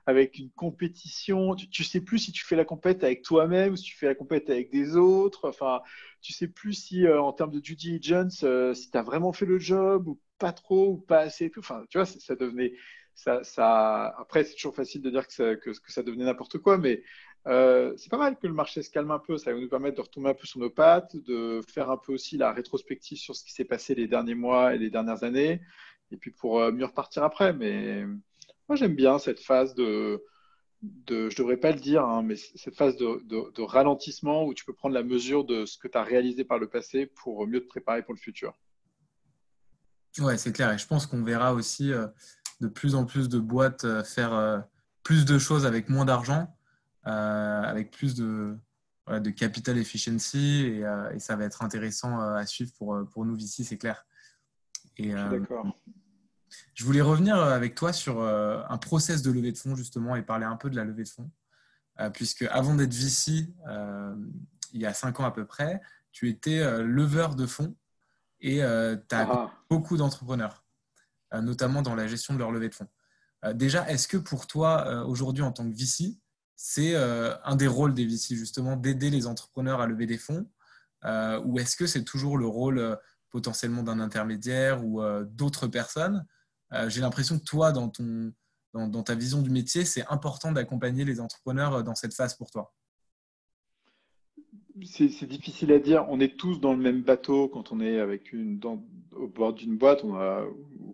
avec 0.06 0.38
une 0.38 0.52
compétition. 0.52 1.56
Tu, 1.56 1.82
ne 1.82 1.86
sais 1.86 2.02
plus 2.02 2.20
si 2.20 2.32
tu 2.32 2.46
fais 2.46 2.56
la 2.56 2.66
compète 2.66 3.04
avec 3.04 3.24
toi-même 3.24 3.74
ou 3.74 3.76
si 3.76 3.86
tu 3.86 3.96
fais 3.96 4.08
la 4.08 4.16
compète 4.16 4.50
avec 4.50 4.72
des 4.72 4.96
autres. 4.96 5.48
Enfin, 5.50 5.82
tu 6.22 6.34
sais 6.34 6.48
plus 6.48 6.74
si 6.74 7.06
euh, 7.06 7.22
en 7.22 7.34
termes 7.34 7.52
de 7.52 7.60
due 7.60 7.76
diligence, 7.76 8.44
euh, 8.44 8.74
si 8.74 8.92
tu 8.92 8.98
as 8.98 9.02
vraiment 9.02 9.34
fait 9.34 9.46
le 9.46 9.60
job 9.60 10.08
ou 10.08 10.20
pas 10.38 10.54
trop 10.54 10.94
ou 10.94 10.98
pas 10.98 11.20
assez. 11.20 11.52
Enfin, 11.58 11.84
tu 11.90 11.98
vois, 11.98 12.06
ça, 12.06 12.36
devenait. 12.36 12.74
Ça. 13.16 14.08
Après, 14.20 14.44
c'est 14.44 14.56
toujours 14.56 14.76
facile 14.76 15.02
de 15.02 15.10
dire 15.10 15.28
que 15.28 15.34
ça, 15.34 15.56
que, 15.56 15.72
ça 15.88 16.04
devenait 16.04 16.26
n'importe 16.26 16.58
quoi, 16.60 16.78
mais 16.78 17.02
euh, 17.48 17.94
c'est 17.98 18.10
pas 18.10 18.18
mal 18.18 18.38
que 18.38 18.48
le 18.48 18.54
marché 18.54 18.82
se 18.84 18.90
calme 18.92 19.12
un 19.12 19.20
peu. 19.20 19.38
Ça 19.38 19.54
va 19.54 19.60
nous 19.60 19.70
permettre 19.70 19.98
de 19.98 20.02
retomber 20.02 20.30
un 20.30 20.34
peu 20.34 20.46
sur 20.46 20.60
nos 20.60 20.70
pattes, 20.70 21.16
de 21.16 21.62
faire 21.68 21.90
un 21.90 21.98
peu 21.98 22.14
aussi 22.14 22.38
la 22.38 22.52
rétrospective 22.52 23.18
sur 23.18 23.36
ce 23.36 23.44
qui 23.44 23.54
s'est 23.54 23.66
passé 23.66 23.96
les 23.96 24.08
derniers 24.08 24.36
mois 24.36 24.76
et 24.76 24.78
les 24.78 24.90
dernières 24.90 25.24
années, 25.24 25.62
et 26.12 26.18
puis 26.18 26.32
pour 26.32 26.60
mieux 26.72 26.86
repartir 26.86 27.24
après. 27.24 27.54
Mais 27.54 28.06
moi, 28.68 28.76
j'aime 28.76 28.96
bien 28.96 29.20
cette 29.20 29.40
phase 29.40 29.76
de, 29.76 30.24
de, 30.82 31.30
je 31.30 31.38
devrais 31.38 31.58
pas 31.58 31.72
le 31.72 31.80
dire, 31.80 32.04
hein, 32.04 32.24
mais 32.24 32.36
cette 32.36 32.76
phase 32.76 32.96
de, 32.98 33.22
de, 33.28 33.62
ralentissement 33.62 34.46
où 34.46 34.54
tu 34.54 34.66
peux 34.66 34.74
prendre 34.74 34.96
la 34.96 35.04
mesure 35.04 35.46
de 35.46 35.66
ce 35.66 35.78
que 35.78 35.88
tu 35.88 35.98
as 35.98 36.04
réalisé 36.04 36.44
par 36.44 36.60
le 36.60 36.68
passé 36.68 37.06
pour 37.06 37.48
mieux 37.48 37.62
te 37.62 37.68
préparer 37.68 38.04
pour 38.04 38.14
le 38.14 38.20
futur. 38.20 38.54
Ouais, 40.20 40.38
c'est 40.38 40.52
clair. 40.52 40.72
Et 40.72 40.78
je 40.78 40.88
pense 40.88 41.06
qu'on 41.06 41.24
verra 41.24 41.54
aussi 41.54 41.92
euh, 41.92 42.08
de 42.62 42.68
plus 42.68 42.96
en 42.96 43.06
plus 43.06 43.30
de 43.30 43.40
boîtes 43.40 43.84
euh, 43.84 44.04
faire 44.04 44.34
euh, 44.34 44.60
plus 45.04 45.26
de 45.26 45.38
choses 45.38 45.66
avec 45.66 45.90
moins 45.90 46.06
d'argent, 46.06 46.56
avec 47.04 47.92
plus 47.92 48.16
de, 48.16 48.58
de 49.08 49.30
capital 49.30 49.78
efficiency. 49.78 50.66
Et, 50.66 50.84
et, 51.14 51.20
ça 51.20 51.36
va 51.36 51.46
être 51.46 51.62
intéressant 51.62 52.20
à 52.20 52.44
suivre 52.48 52.72
pour, 52.78 52.98
pour 53.12 53.26
nous 53.26 53.38
ici, 53.38 53.64
c'est 53.64 53.78
clair. 53.78 54.08
Et, 54.98 55.12
je 55.12 55.18
suis 55.18 55.30
d'accord. 55.30 55.68
Je 56.76 56.84
voulais 56.84 57.02
revenir 57.02 57.38
euh, 57.38 57.56
avec 57.56 57.74
toi 57.74 57.94
sur 57.94 58.20
euh, 58.20 58.62
un 58.70 58.78
process 58.78 59.22
de 59.22 59.32
levée 59.32 59.52
de 59.54 59.58
fonds 59.58 59.76
justement 59.76 60.16
et 60.16 60.22
parler 60.22 60.46
un 60.46 60.58
peu 60.58 60.70
de 60.70 60.76
la 60.76 60.84
levée 60.84 61.04
de 61.04 61.10
fonds. 61.10 61.32
Euh, 62.02 62.10
puisque 62.10 62.44
avant 62.44 62.76
d'être 62.76 62.94
VC, 62.94 63.54
il 64.74 64.82
y 64.82 64.86
a 64.86 64.94
cinq 64.94 65.22
ans 65.22 65.26
à 65.26 65.32
peu 65.32 65.46
près, 65.46 65.82
tu 66.12 66.30
étais 66.30 66.60
leveur 66.84 67.36
de 67.36 67.46
fonds 67.46 67.76
et 68.42 68.58
tu 68.58 69.16
as 69.16 69.28
ah. 69.32 69.52
beaucoup 69.70 69.96
d'entrepreneurs, 69.96 70.66
notamment 71.34 71.82
dans 71.82 71.96
la 71.96 72.08
gestion 72.08 72.34
de 72.34 72.40
leur 72.40 72.52
levée 72.52 72.68
de 72.68 72.76
fonds. 72.76 72.90
déjà, 73.54 73.90
est-ce 73.90 74.10
que 74.10 74.18
pour 74.18 74.48
toi, 74.48 75.06
aujourd'hui, 75.06 75.44
en 75.44 75.54
tant 75.54 75.70
que 75.70 75.76
VC, 75.76 76.20
c'est 76.58 76.96
un 76.96 77.56
des 77.56 77.68
rôles 77.68 77.94
des 77.94 78.06
VC, 78.06 78.36
justement, 78.36 78.76
d'aider 78.76 79.10
les 79.10 79.28
entrepreneurs 79.28 79.80
à 79.80 79.88
lever 79.88 80.06
des 80.06 80.18
fonds 80.18 80.50
Ou 81.06 81.60
est-ce 81.60 81.78
que 81.78 81.88
c'est 81.88 82.04
toujours 82.04 82.38
le 82.38 82.48
rôle 82.48 83.00
potentiellement 83.30 83.84
d'un 83.84 84.02
intermédiaire 84.02 84.86
ou 84.86 85.02
d'autres 85.24 85.68
personnes 85.68 86.26
J'ai 86.88 87.02
l'impression 87.02 87.40
que 87.40 87.44
toi, 87.44 87.72
dans 87.72 87.90
ton, 87.90 88.34
dans, 88.76 89.04
ta 89.04 89.16
vision 89.16 89.42
du 89.42 89.50
métier, 89.50 89.86
c'est 89.86 90.06
important 90.08 90.52
d'accompagner 90.52 91.06
les 91.06 91.20
entrepreneurs 91.22 91.76
euh, 91.76 91.84
dans 91.84 91.96
cette 91.96 92.14
phase 92.14 92.36
pour 92.36 92.52
toi 92.52 92.74
c'est 94.84 95.26
difficile 95.26 95.72
à 95.72 95.80
dire. 95.80 96.06
On 96.10 96.20
est 96.20 96.36
tous 96.36 96.60
dans 96.60 96.74
le 96.74 96.80
même 96.80 97.02
bateau 97.02 97.48
quand 97.48 97.72
on 97.72 97.80
est 97.80 97.98
avec 97.98 98.34
une, 98.34 98.60
au 99.16 99.28
bord 99.28 99.54
d'une 99.54 99.78
boîte. 99.78 100.04
On 100.04 100.16
a, 100.16 100.46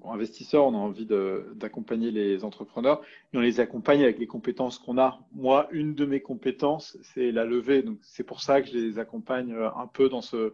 investisseur, 0.06 0.68
on 0.68 0.75
a 0.75 0.78
envie 0.78 1.08
d'accompagner 1.56 2.12
les 2.12 2.44
entrepreneurs 2.44 3.01
et 3.34 3.38
on 3.38 3.42
les 3.42 3.60
accompagne 3.60 4.04
avec 4.04 4.20
les 4.20 4.28
compétences 4.28 4.78
qu'on 4.78 5.00
a. 5.00 5.20
Moi, 5.34 5.68
une 5.72 5.96
de 5.96 6.06
mes 6.06 6.22
compétences, 6.22 6.96
c'est 7.01 7.32
la 7.32 7.44
levée. 7.44 7.82
Donc, 7.82 7.98
c'est 8.04 8.24
pour 8.24 8.42
ça 8.42 8.62
que 8.62 8.68
je 8.68 8.78
les 8.78 9.00
accompagne 9.00 9.51
euh, 9.51 9.70
un 9.75 9.88
peu 9.88 10.10
dans 10.10 10.22
ce, 10.22 10.54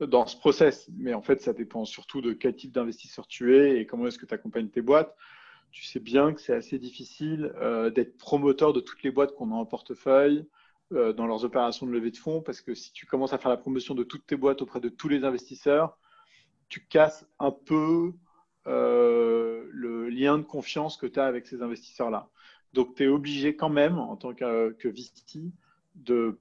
dans 0.00 0.26
ce 0.26 0.36
process. 0.36 0.90
Mais 0.96 1.14
en 1.14 1.22
fait, 1.22 1.40
ça 1.40 1.52
dépend 1.52 1.84
surtout 1.84 2.20
de 2.20 2.32
quel 2.32 2.54
type 2.54 2.72
d'investisseur 2.72 3.26
tu 3.26 3.56
es 3.56 3.80
et 3.80 3.86
comment 3.86 4.06
est-ce 4.06 4.18
que 4.18 4.26
tu 4.26 4.34
accompagnes 4.34 4.68
tes 4.68 4.82
boîtes 4.82 5.14
tu 5.70 5.84
sais 5.84 6.00
bien 6.00 6.32
que 6.32 6.40
c'est 6.40 6.54
assez 6.54 6.78
difficile 6.78 7.52
euh, 7.56 7.90
d'être 7.90 8.16
promoteur 8.18 8.72
de 8.72 8.80
toutes 8.80 9.02
les 9.02 9.10
boîtes 9.10 9.34
qu'on 9.34 9.52
a 9.52 9.54
en 9.54 9.66
portefeuille 9.66 10.46
euh, 10.92 11.12
dans 11.12 11.26
leurs 11.26 11.44
opérations 11.44 11.86
de 11.86 11.92
levée 11.92 12.10
de 12.10 12.16
fonds, 12.16 12.40
parce 12.40 12.60
que 12.60 12.74
si 12.74 12.92
tu 12.92 13.06
commences 13.06 13.32
à 13.32 13.38
faire 13.38 13.50
la 13.50 13.56
promotion 13.56 13.94
de 13.94 14.04
toutes 14.04 14.26
tes 14.26 14.36
boîtes 14.36 14.62
auprès 14.62 14.80
de 14.80 14.88
tous 14.88 15.08
les 15.08 15.24
investisseurs, 15.24 15.98
tu 16.68 16.86
casses 16.86 17.26
un 17.38 17.50
peu 17.50 18.12
euh, 18.66 19.66
le 19.70 20.08
lien 20.08 20.38
de 20.38 20.42
confiance 20.42 20.96
que 20.96 21.06
tu 21.06 21.20
as 21.20 21.26
avec 21.26 21.46
ces 21.46 21.62
investisseurs-là. 21.62 22.28
Donc, 22.72 22.94
tu 22.94 23.04
es 23.04 23.08
obligé 23.08 23.56
quand 23.56 23.70
même, 23.70 23.98
en 23.98 24.16
tant 24.16 24.34
que, 24.34 24.72
que 24.72 24.88
VC, 24.88 25.52
de 25.94 26.38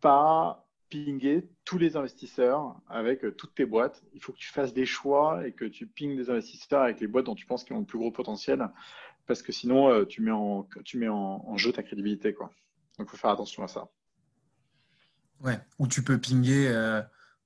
pas 0.00 0.67
pinguer 0.90 1.48
tous 1.64 1.78
les 1.78 1.96
investisseurs 1.96 2.80
avec 2.88 3.24
euh, 3.24 3.30
toutes 3.30 3.54
tes 3.54 3.66
boîtes. 3.66 4.02
Il 4.14 4.22
faut 4.22 4.32
que 4.32 4.38
tu 4.38 4.48
fasses 4.48 4.72
des 4.72 4.86
choix 4.86 5.46
et 5.46 5.52
que 5.52 5.64
tu 5.64 5.86
pingues 5.86 6.16
des 6.16 6.30
investisseurs 6.30 6.82
avec 6.82 7.00
les 7.00 7.06
boîtes 7.06 7.26
dont 7.26 7.34
tu 7.34 7.46
penses 7.46 7.64
qu'ils 7.64 7.76
ont 7.76 7.80
le 7.80 7.86
plus 7.86 7.98
gros 7.98 8.10
potentiel, 8.10 8.68
parce 9.26 9.42
que 9.42 9.52
sinon, 9.52 9.90
euh, 9.90 10.04
tu 10.04 10.22
mets 10.22 10.30
en, 10.30 10.68
tu 10.84 10.98
mets 10.98 11.08
en, 11.08 11.56
jeu 11.56 11.72
ta 11.72 11.82
crédibilité. 11.82 12.34
Quoi. 12.34 12.50
Donc, 12.98 13.08
il 13.08 13.10
faut 13.10 13.16
faire 13.16 13.30
attention 13.30 13.62
à 13.62 13.68
ça. 13.68 13.88
Ouais, 15.40 15.60
ou 15.78 15.86
tu 15.86 16.02
peux 16.02 16.20
pinguer 16.20 16.68
euh, 16.68 17.00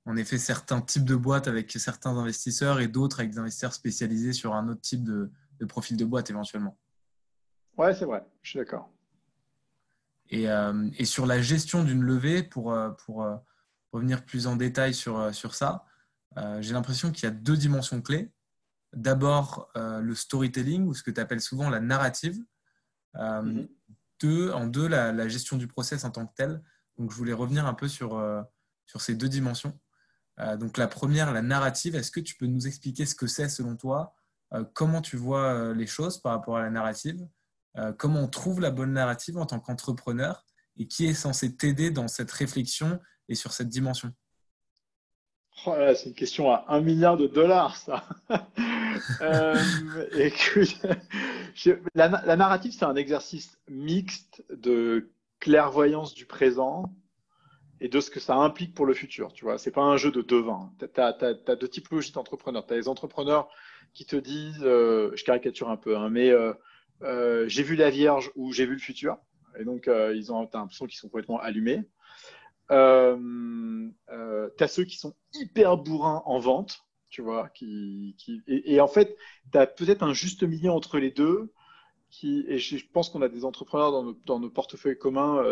en 0.05 0.15
effet 0.17 0.37
certains 0.37 0.81
types 0.81 1.05
de 1.05 1.15
boîtes 1.15 1.47
avec 1.47 1.71
certains 1.71 2.17
investisseurs 2.17 2.79
et 2.79 2.87
d'autres 2.87 3.19
avec 3.19 3.31
des 3.31 3.37
investisseurs 3.37 3.73
spécialisés 3.73 4.33
sur 4.33 4.55
un 4.55 4.67
autre 4.67 4.81
type 4.81 5.03
de, 5.03 5.31
de 5.59 5.65
profil 5.65 5.95
de 5.95 6.05
boîte 6.05 6.29
éventuellement. 6.31 6.77
Ouais, 7.77 7.93
c'est 7.93 8.05
vrai, 8.05 8.23
je 8.41 8.51
suis 8.51 8.59
d'accord. 8.59 8.89
Euh, 10.31 10.89
et, 10.97 11.05
sur 11.05 11.25
la 11.25 11.41
gestion 11.41 11.83
d'une 11.83 12.01
levée, 12.01 12.43
pour, 12.43 12.73
euh, 12.73 12.89
pour 12.91 13.23
euh, 13.23 13.35
revenir 13.91 14.25
plus 14.25 14.47
en 14.47 14.55
détail 14.55 14.93
sur, 14.93 15.33
sur 15.33 15.55
ça, 15.55 15.85
j'ai 16.61 16.73
l'impression 16.73 17.11
qu'il 17.11 17.25
y 17.25 17.27
a 17.27 17.31
deux 17.31 17.55
dimensions 17.55 18.01
clés. 18.01 18.31
D'abord, 18.91 19.69
le 19.75 20.15
storytelling, 20.15 20.87
ou 20.87 20.95
ce 20.95 21.03
que 21.03 21.11
tu 21.11 21.21
appelles 21.21 21.41
souvent 21.41 21.69
la 21.69 21.79
narrative. 21.79 22.43
Mhm. 23.13 23.67
deux, 24.19 24.51
en 24.51 24.65
deux, 24.65 24.87
la, 24.87 25.27
gestion 25.27 25.57
du 25.57 25.67
process 25.67 26.05
en 26.05 26.09
tant 26.09 26.25
que 26.25 26.33
tel. 26.35 26.63
Donc, 26.97 27.11
je 27.11 27.15
voulais 27.15 27.33
revenir 27.33 27.67
un 27.67 27.75
peu 27.75 27.87
sur, 27.87 28.19
sur 28.87 29.01
ces 29.01 29.13
deux 29.13 29.29
dimensions. 29.29 29.79
donc, 30.57 30.79
la 30.79 30.87
première, 30.87 31.31
la 31.31 31.43
narrative, 31.43 31.95
est-ce 31.95 32.09
que 32.09 32.19
tu 32.19 32.33
peux 32.33 32.47
nous 32.47 32.65
expliquer 32.65 33.05
ce 33.05 33.13
que 33.13 33.27
c'est 33.27 33.49
selon 33.49 33.75
toi 33.75 34.15
Comment 34.73 35.03
tu 35.03 35.17
vois 35.17 35.71
les 35.75 35.85
choses 35.85 36.17
par 36.17 36.31
rapport 36.31 36.57
à 36.57 36.63
la 36.63 36.71
narrative? 36.71 37.27
Comment 37.97 38.21
on 38.21 38.27
trouve 38.27 38.59
la 38.59 38.71
bonne 38.71 38.93
narrative 38.93 39.37
en 39.37 39.45
tant 39.45 39.59
qu'entrepreneur 39.59 40.45
et 40.77 40.87
qui 40.87 41.05
est 41.05 41.13
censé 41.13 41.55
t'aider 41.55 41.91
dans 41.91 42.07
cette 42.07 42.31
réflexion 42.31 42.99
et 43.29 43.35
sur 43.35 43.51
cette 43.53 43.69
dimension 43.69 44.11
oh 45.65 45.75
C'est 45.95 46.09
une 46.09 46.15
question 46.15 46.51
à 46.51 46.65
un 46.67 46.81
milliard 46.81 47.17
de 47.17 47.27
dollars, 47.27 47.77
ça. 47.77 48.07
euh, 49.21 49.55
la, 51.95 52.35
narrative, 52.35 52.73
c'est 52.73 52.85
un 52.85 52.95
exercice 52.95 53.57
mixte 53.69 54.43
de 54.49 55.11
clairvoyance 55.39 56.13
du 56.13 56.25
présent 56.25 56.93
et 57.79 57.89
de 57.89 57.99
ce 57.99 58.09
que 58.09 58.19
ça 58.19 58.35
implique 58.35 58.73
pour 58.73 58.85
le 58.85 58.93
futur. 58.93 59.33
Tu 59.33 59.43
vois, 59.43 59.57
c'est 59.57 59.71
pas 59.71 59.81
un 59.81 59.97
jeu 59.97 60.11
de 60.11 60.21
devin. 60.21 60.71
Tu 60.79 61.01
as, 61.01 61.55
deux 61.55 61.67
typologies 61.67 62.13
d'entrepreneurs. 62.13 62.65
Tu 62.65 62.73
as 62.73 62.77
les 62.77 62.87
entrepreneurs 62.87 63.49
qui 63.93 64.05
te 64.05 64.15
disent, 64.15 64.63
euh, 64.63 65.11
je 65.15 65.23
caricature 65.23 65.69
un 65.69 65.77
peu, 65.77 65.97
hein, 65.97 66.09
mais 66.09 66.29
euh, 66.29 66.53
euh, 67.01 67.47
j'ai 67.47 67.63
vu 67.63 67.75
la 67.75 67.89
Vierge 67.89 68.31
ou 68.35 68.51
j'ai 68.51 68.65
vu 68.65 68.73
le 68.73 68.79
futur. 68.79 69.17
Et 69.59 69.65
donc, 69.65 69.87
euh, 69.87 70.15
ils 70.15 70.31
ont 70.31 70.49
l'impression 70.53 70.85
qu'ils 70.85 70.97
sont 70.97 71.09
complètement 71.09 71.39
allumés. 71.39 71.83
Euh, 72.71 73.89
tu 74.57 74.63
as 74.63 74.67
ceux 74.67 74.83
qui 74.83 74.97
sont 74.97 75.13
hyper 75.33 75.77
bourrins 75.77 76.23
en 76.25 76.39
vente, 76.39 76.85
tu 77.09 77.21
vois. 77.21 77.49
Et, 78.47 78.79
en 78.79 78.87
fait, 78.87 79.15
tu 79.51 79.57
as 79.57 79.67
peut-être 79.67 80.03
un 80.03 80.13
juste 80.13 80.43
milieu 80.43 80.71
entre 80.71 80.97
les 80.97 81.11
deux. 81.11 81.51
Et 82.23 82.59
je 82.59 82.85
pense 82.91 83.09
qu'on 83.09 83.21
a 83.21 83.29
des 83.29 83.43
entrepreneurs 83.43 83.91
dans 83.91 84.03
nos, 84.03 84.13
dans 84.25 84.39
nos 84.39 84.49
portefeuilles 84.49 84.97
communs 84.97 85.43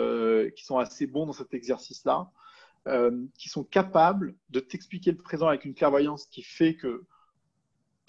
qui 0.55 0.63
sont 0.63 0.77
assez 0.77 1.07
bons 1.07 1.25
dans 1.25 1.33
cet 1.33 1.53
exercice-là, 1.53 2.31
qui 3.37 3.49
sont 3.49 3.63
capables 3.63 4.35
de 4.49 4.59
t'expliquer 4.59 5.11
le 5.11 5.17
présent 5.17 5.47
avec 5.47 5.65
une 5.65 5.73
clairvoyance 5.73 6.25
qui 6.27 6.43
fait 6.43 6.75
que 6.75 7.05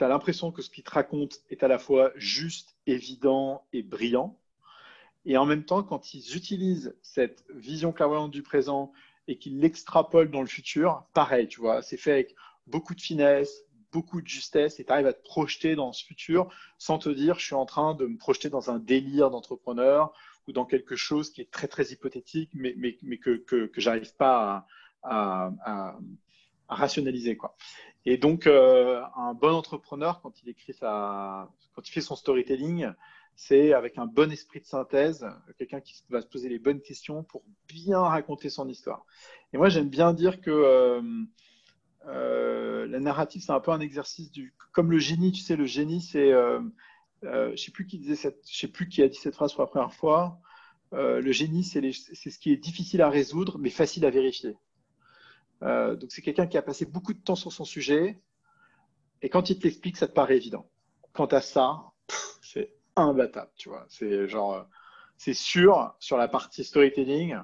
tu 0.02 0.08
l'impression 0.08 0.50
que 0.50 0.62
ce 0.62 0.70
qu'il 0.70 0.82
te 0.82 0.90
raconte 0.90 1.42
est 1.48 1.62
à 1.62 1.68
la 1.68 1.78
fois 1.78 2.10
juste, 2.16 2.76
évident 2.86 3.64
et 3.72 3.82
brillant. 3.82 4.36
Et 5.24 5.36
en 5.36 5.46
même 5.46 5.64
temps, 5.64 5.84
quand 5.84 6.14
ils 6.14 6.36
utilisent 6.36 6.96
cette 7.02 7.44
vision 7.54 7.92
clairvoyante 7.92 8.32
du 8.32 8.42
présent 8.42 8.92
et 9.28 9.38
qu'ils 9.38 9.60
l'extrapolent 9.60 10.30
dans 10.30 10.40
le 10.40 10.48
futur, 10.48 11.04
pareil, 11.14 11.46
tu 11.46 11.60
vois, 11.60 11.82
c'est 11.82 11.96
fait 11.96 12.10
avec 12.10 12.34
beaucoup 12.66 12.96
de 12.96 13.00
finesse, 13.00 13.64
beaucoup 13.92 14.20
de 14.20 14.26
justesse 14.26 14.80
et 14.80 14.84
tu 14.84 14.90
arrives 14.90 15.06
à 15.06 15.12
te 15.12 15.22
projeter 15.22 15.76
dans 15.76 15.92
ce 15.92 16.04
futur 16.04 16.52
sans 16.78 16.98
te 16.98 17.08
dire 17.08 17.38
je 17.38 17.44
suis 17.44 17.54
en 17.54 17.66
train 17.66 17.94
de 17.94 18.06
me 18.06 18.16
projeter 18.16 18.48
dans 18.48 18.70
un 18.70 18.78
délire 18.78 19.30
d'entrepreneur 19.30 20.12
ou 20.48 20.52
dans 20.52 20.64
quelque 20.64 20.96
chose 20.96 21.30
qui 21.30 21.42
est 21.42 21.50
très 21.50 21.68
très 21.68 21.92
hypothétique 21.92 22.50
mais, 22.54 22.74
mais, 22.78 22.96
mais 23.02 23.18
que, 23.18 23.36
que, 23.36 23.66
que 23.66 23.80
j'arrive 23.82 24.16
pas 24.16 24.66
à, 25.02 25.98
rationaliser. 26.74 27.36
Quoi. 27.36 27.56
Et 28.04 28.16
donc, 28.16 28.46
euh, 28.46 29.00
un 29.16 29.34
bon 29.34 29.52
entrepreneur, 29.52 30.20
quand 30.22 30.42
il 30.42 30.48
écrit 30.48 30.72
sa, 30.72 31.48
quand 31.74 31.88
il 31.88 31.92
fait 31.92 32.00
son 32.00 32.16
storytelling, 32.16 32.88
c'est 33.36 33.72
avec 33.72 33.96
un 33.96 34.06
bon 34.06 34.30
esprit 34.30 34.60
de 34.60 34.66
synthèse, 34.66 35.26
quelqu'un 35.56 35.80
qui 35.80 36.02
va 36.10 36.20
se 36.20 36.26
poser 36.26 36.48
les 36.48 36.58
bonnes 36.58 36.80
questions 36.80 37.22
pour 37.22 37.44
bien 37.68 38.00
raconter 38.00 38.50
son 38.50 38.68
histoire. 38.68 39.06
Et 39.52 39.56
moi, 39.56 39.68
j'aime 39.68 39.88
bien 39.88 40.12
dire 40.12 40.40
que 40.40 40.50
euh, 40.50 41.00
euh, 42.06 42.86
la 42.88 43.00
narrative, 43.00 43.42
c'est 43.42 43.52
un 43.52 43.60
peu 43.60 43.70
un 43.70 43.80
exercice 43.80 44.32
du, 44.32 44.52
comme 44.72 44.90
le 44.90 44.98
génie. 44.98 45.30
Tu 45.30 45.40
sais, 45.40 45.56
le 45.56 45.66
génie, 45.66 46.02
c'est, 46.02 46.32
je 47.22 47.54
sais 47.56 47.70
plus 47.70 47.86
qui 47.86 47.98
disait 47.98 48.16
cette, 48.16 48.42
je 48.50 48.58
sais 48.58 48.68
plus 48.68 48.88
qui 48.88 49.02
a 49.02 49.08
dit 49.08 49.16
cette 49.16 49.34
phrase 49.34 49.52
pour 49.52 49.62
la 49.62 49.68
première 49.68 49.94
fois. 49.94 50.40
le 50.90 51.32
génie, 51.32 51.62
c'est 51.62 51.80
ce 51.92 52.38
qui 52.40 52.52
est 52.52 52.56
difficile 52.56 53.00
à 53.00 53.08
résoudre, 53.08 53.58
mais 53.58 53.70
facile 53.70 54.04
à 54.04 54.10
vérifier. 54.10 54.56
Euh, 55.62 55.94
donc 55.96 56.10
c'est 56.10 56.22
quelqu'un 56.22 56.46
qui 56.46 56.58
a 56.58 56.62
passé 56.62 56.86
beaucoup 56.86 57.12
de 57.12 57.20
temps 57.20 57.36
sur 57.36 57.52
son 57.52 57.64
sujet 57.64 58.20
et 59.22 59.28
quand 59.28 59.48
il 59.50 59.58
te 59.58 59.64
l'explique, 59.64 59.96
ça 59.96 60.08
te 60.08 60.12
paraît 60.12 60.36
évident. 60.36 60.68
Quant 61.12 61.26
à 61.26 61.40
ça, 61.40 61.82
c'est 62.42 62.72
imbattable, 62.96 63.50
tu 63.56 63.68
vois. 63.68 63.86
C'est 63.88 64.26
genre, 64.28 64.54
euh, 64.54 64.62
c'est 65.16 65.34
sûr 65.34 65.94
sur 66.00 66.16
la 66.16 66.26
partie 66.26 66.64
storytelling, 66.64 67.36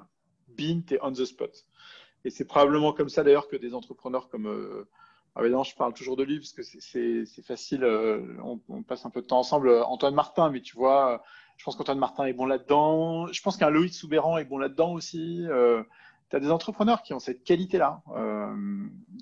bing, 0.49 0.83
t'es 0.83 0.99
on 1.01 1.13
the 1.13 1.25
spot. 1.25 1.65
Et 2.25 2.29
c'est 2.29 2.45
probablement 2.45 2.91
comme 2.91 3.07
ça 3.07 3.23
d'ailleurs 3.23 3.47
que 3.47 3.55
des 3.55 3.73
entrepreneurs 3.73 4.27
comme 4.27 4.47
euh, 4.47 4.89
ah 5.35 5.47
non, 5.47 5.63
je 5.63 5.73
parle 5.73 5.93
toujours 5.93 6.17
de 6.17 6.23
lui 6.23 6.39
parce 6.39 6.51
que 6.51 6.63
c'est 6.63 7.43
facile. 7.43 7.85
On, 8.43 8.83
passe 8.83 9.05
un 9.05 9.09
peu 9.09 9.21
de 9.21 9.27
temps 9.27 9.39
ensemble. 9.39 9.69
Antoine 9.83 10.15
Martin, 10.15 10.49
mais 10.49 10.59
tu 10.59 10.75
vois, 10.75 11.23
je 11.55 11.63
pense 11.63 11.77
qu'Antoine 11.77 11.99
Martin 11.99 12.25
est 12.25 12.33
bon 12.33 12.45
là-dedans. 12.45 13.27
Je 13.27 13.41
pense 13.41 13.55
qu'un 13.55 13.69
Loïc 13.69 13.93
Soubéran 13.93 14.37
est 14.37 14.43
bon 14.43 14.57
là-dedans 14.57 14.91
aussi. 14.91 15.45
Tu 16.29 16.35
as 16.35 16.39
des 16.39 16.51
entrepreneurs 16.51 17.01
qui 17.01 17.13
ont 17.13 17.19
cette 17.19 17.43
qualité-là 17.43 18.01
euh, 18.15 18.55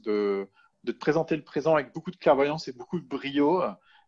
de, 0.04 0.48
te 0.86 0.92
présenter 0.92 1.36
le 1.36 1.44
présent 1.44 1.74
avec 1.74 1.94
beaucoup 1.94 2.12
de 2.12 2.18
clairvoyance 2.18 2.68
et 2.68 2.74
beaucoup 2.74 3.00
de 3.00 3.06
brio 3.06 3.62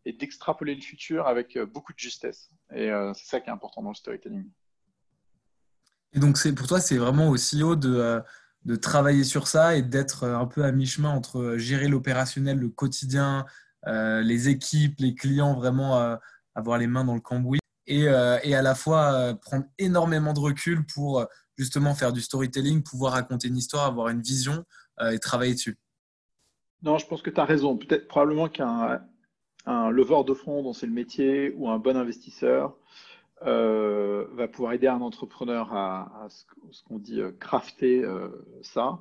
et 0.05 0.13
d'extrapoler 0.13 0.75
le 0.75 0.81
futur 0.81 1.27
avec 1.27 1.57
euh, 1.57 1.65
beaucoup 1.65 1.93
de 1.93 1.99
justesse. 1.99 2.51
Et 2.73 2.89
euh, 2.89 3.13
c'est 3.13 3.25
ça 3.25 3.41
qui 3.41 3.49
est 3.49 3.53
important 3.53 3.81
dans 3.81 3.89
le 3.89 3.95
storytelling. 3.95 4.49
Et 6.13 6.19
donc, 6.19 6.37
pour 6.55 6.67
toi, 6.67 6.79
c'est 6.79 6.97
vraiment 6.97 7.29
aussi 7.29 7.61
haut 7.63 7.75
de, 7.75 8.21
de 8.65 8.75
travailler 8.75 9.23
sur 9.23 9.47
ça 9.47 9.75
et 9.75 9.81
d'être 9.81 10.25
un 10.27 10.47
peu 10.47 10.63
à 10.63 10.71
mi-chemin 10.71 11.09
entre 11.09 11.55
gérer 11.57 11.87
l'opérationnel, 11.87 12.57
le 12.57 12.69
quotidien, 12.69 13.45
les 13.85 14.49
équipes, 14.49 14.95
les 14.97 15.13
clients, 15.13 15.53
vraiment 15.53 16.17
avoir 16.55 16.79
les 16.79 16.87
mains 16.87 17.05
dans 17.05 17.13
le 17.13 17.21
cambouis 17.21 17.59
et, 17.89 18.03
et 18.43 18.55
à 18.55 18.61
la 18.61 18.75
fois 18.75 19.33
prendre 19.41 19.65
énormément 19.77 20.33
de 20.33 20.39
recul 20.39 20.85
pour 20.85 21.25
justement 21.57 21.93
faire 21.93 22.13
du 22.13 22.21
storytelling, 22.21 22.83
pouvoir 22.83 23.13
raconter 23.13 23.47
une 23.47 23.57
histoire, 23.57 23.85
avoir 23.85 24.09
une 24.09 24.21
vision 24.21 24.63
et 25.11 25.19
travailler 25.19 25.53
dessus 25.53 25.77
Non, 26.83 26.97
je 26.97 27.05
pense 27.05 27.21
que 27.21 27.29
tu 27.29 27.39
as 27.39 27.45
raison. 27.45 27.77
Peut-être 27.77 28.07
probablement 28.07 28.47
qu'un 28.47 29.01
un 29.65 29.91
leveur 29.91 30.25
de 30.25 30.33
fonds 30.33 30.63
dont 30.63 30.73
c'est 30.73 30.87
le 30.87 30.93
métier 30.93 31.53
ou 31.55 31.69
un 31.69 31.77
bon 31.77 31.95
investisseur 31.95 32.75
euh, 33.45 34.25
va 34.33 34.47
pouvoir 34.47 34.73
aider 34.73 34.87
un 34.87 35.01
entrepreneur 35.01 35.73
à, 35.73 36.27
ce, 36.29 36.83
qu'on 36.83 36.99
dit 36.99 37.21
euh, 37.21 37.31
crafter 37.39 38.03
euh, 38.03 38.29
ça. 38.61 38.99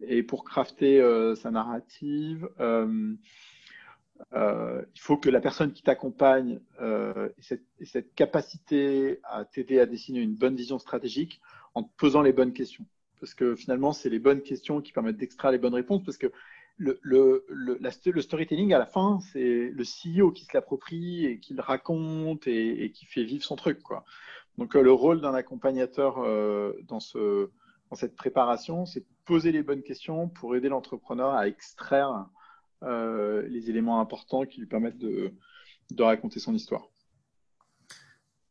Et 0.00 0.22
pour 0.22 0.44
crafter 0.44 1.00
sa 1.36 1.50
narrative, 1.50 2.48
il 4.32 5.00
faut 5.00 5.16
que 5.16 5.28
la 5.28 5.40
personne 5.40 5.72
qui 5.72 5.82
t'accompagne 5.82 6.60
ait 6.80 7.34
cette, 7.40 7.64
cette, 7.82 8.14
capacité 8.14 9.20
à 9.24 9.44
t'aider 9.44 9.80
à 9.80 9.86
dessiner 9.86 10.20
une 10.20 10.34
bonne 10.34 10.56
vision 10.56 10.78
stratégique 10.78 11.40
en 11.74 11.82
te 11.82 11.90
posant 11.96 12.22
les 12.22 12.32
bonnes 12.32 12.52
questions. 12.52 12.86
Parce 13.20 13.34
que 13.34 13.54
finalement, 13.54 13.92
c'est 13.92 14.10
les 14.10 14.18
bonnes 14.18 14.42
questions 14.42 14.80
qui 14.80 14.92
permettent 14.92 15.16
d'extraire 15.16 15.50
les 15.50 15.58
bonnes 15.58 15.74
réponses. 15.74 16.04
Parce 16.04 16.18
que 16.18 16.30
le, 16.76 18.20
storytelling, 18.20 18.72
à 18.74 18.78
la 18.78 18.86
fin, 18.86 19.20
c'est 19.32 19.70
le 19.70 19.82
CEO 19.82 20.30
qui 20.30 20.44
se 20.44 20.50
l'approprie 20.54 21.24
et 21.26 21.38
qui 21.38 21.54
le 21.54 21.62
raconte 21.62 22.46
et, 22.46 22.90
qui 22.92 23.06
fait 23.06 23.24
vivre 23.24 23.44
son 23.44 23.56
truc. 23.56 23.80
Donc, 24.58 24.76
euh, 24.76 24.82
le 24.82 24.92
rôle 24.92 25.20
d'un 25.20 25.34
accompagnateur 25.34 26.18
euh, 26.18 26.72
dans, 26.86 26.98
dans 27.90 27.96
cette 27.96 28.16
préparation, 28.16 28.86
c'est 28.86 29.00
de 29.00 29.06
poser 29.24 29.52
les 29.52 29.62
bonnes 29.62 29.82
questions 29.82 30.28
pour 30.28 30.54
aider 30.56 30.68
l'entrepreneur 30.68 31.34
à 31.34 31.48
extraire 31.48 32.26
euh, 32.84 33.42
les 33.48 33.70
éléments 33.70 34.00
importants 34.00 34.44
qui 34.44 34.60
lui 34.60 34.66
permettent 34.66 34.98
de, 34.98 35.32
raconter 35.98 36.40
son 36.40 36.54
histoire. 36.54 36.88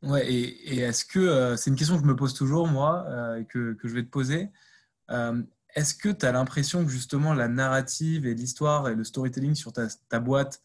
Ouais, 0.01 0.31
et, 0.31 0.79
est-ce 0.79 1.05
que 1.05 1.55
c'est 1.55 1.69
une 1.69 1.75
question 1.75 1.95
que 1.95 2.01
je 2.03 2.07
me 2.07 2.15
pose 2.15 2.33
toujours, 2.33 2.67
moi, 2.67 3.05
et 3.39 3.45
que, 3.45 3.77
je 3.83 3.93
vais 3.93 4.03
te 4.03 4.09
poser 4.09 4.49
est-ce 5.75 5.95
que 5.95 6.09
tu 6.09 6.25
as 6.25 6.31
l'impression 6.31 6.85
que 6.85 6.91
justement 6.91 7.33
la 7.33 7.47
narrative 7.47 8.25
et 8.25 8.33
l'histoire 8.33 8.89
et 8.89 8.95
le 8.95 9.03
storytelling 9.03 9.55
sur 9.55 9.73
ta, 9.73 10.19
boîte, 10.19 10.61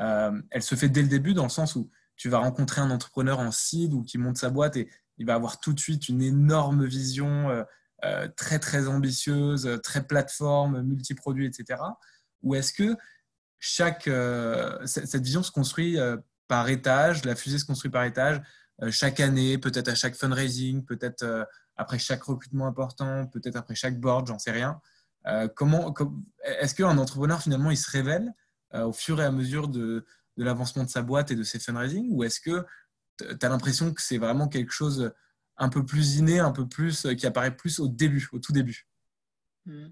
euh, 0.00 0.40
elle 0.50 0.62
se 0.62 0.74
fait 0.74 0.88
dès 0.88 1.02
le 1.02 1.08
début 1.08 1.34
dans 1.34 1.44
le 1.44 1.48
sens 1.48 1.76
où 1.76 1.90
tu 2.16 2.28
vas 2.28 2.38
rencontrer 2.38 2.80
un 2.80 2.90
entrepreneur 2.90 3.38
en 3.38 3.52
seed 3.52 3.92
ou 3.92 4.02
qui 4.02 4.18
monte 4.18 4.36
sa 4.36 4.50
boîte 4.50 4.76
et 4.76 4.90
il 5.18 5.26
va 5.26 5.34
avoir 5.34 5.60
tout 5.60 5.72
de 5.72 5.80
suite 5.80 6.08
une 6.08 6.22
énorme 6.22 6.84
vision 6.84 7.50
euh, 7.50 7.62
euh, 8.04 8.28
très 8.36 8.58
très 8.58 8.88
ambitieuse, 8.88 9.80
très 9.82 10.06
plateforme, 10.06 10.82
multiproduit, 10.82 11.46
etc. 11.46 11.80
Ou 12.42 12.54
est-ce 12.54 12.72
que 12.72 12.96
chaque, 13.58 14.08
cette 14.86 15.22
vision 15.22 15.42
se 15.42 15.50
construit 15.50 15.98
par 16.46 16.68
étage, 16.68 17.24
la 17.24 17.34
fusée 17.34 17.58
se 17.58 17.64
construit 17.64 17.90
par 17.90 18.04
étage, 18.04 18.40
chaque 18.90 19.18
année, 19.18 19.58
peut-être 19.58 19.88
à 19.88 19.94
chaque 19.94 20.14
fundraising, 20.14 20.84
peut-être 20.84 21.46
après 21.78 21.98
chaque 21.98 22.24
recrutement 22.24 22.66
important, 22.66 23.26
peut-être 23.26 23.56
après 23.56 23.74
chaque 23.74 23.98
board, 23.98 24.26
j'en 24.26 24.38
sais 24.38 24.50
rien. 24.50 24.80
Euh, 25.26 25.48
comment, 25.48 25.94
est-ce 26.44 26.74
qu'un 26.74 26.98
entrepreneur 26.98 27.40
finalement 27.40 27.70
il 27.70 27.76
se 27.76 27.90
révèle 27.90 28.32
euh, 28.74 28.84
au 28.84 28.92
fur 28.92 29.20
et 29.20 29.24
à 29.24 29.30
mesure 29.30 29.68
de, 29.68 30.04
de 30.36 30.44
l'avancement 30.44 30.84
de 30.84 30.90
sa 30.90 31.02
boîte 31.02 31.30
et 31.30 31.36
de 31.36 31.44
ses 31.44 31.58
fundraising? 31.58 32.08
Ou 32.10 32.24
est-ce 32.24 32.40
que 32.40 32.66
tu 33.18 33.46
as 33.46 33.48
l'impression 33.48 33.94
que 33.94 34.02
c'est 34.02 34.18
vraiment 34.18 34.48
quelque 34.48 34.72
chose 34.72 35.12
un 35.56 35.68
peu 35.68 35.84
plus 35.84 36.16
inné, 36.16 36.40
un 36.40 36.52
peu 36.52 36.68
plus 36.68 37.06
qui 37.16 37.26
apparaît 37.26 37.56
plus 37.56 37.78
au 37.80 37.88
début, 37.88 38.28
au 38.32 38.38
tout 38.38 38.52
début? 38.52 38.88
Hmm. 39.66 39.88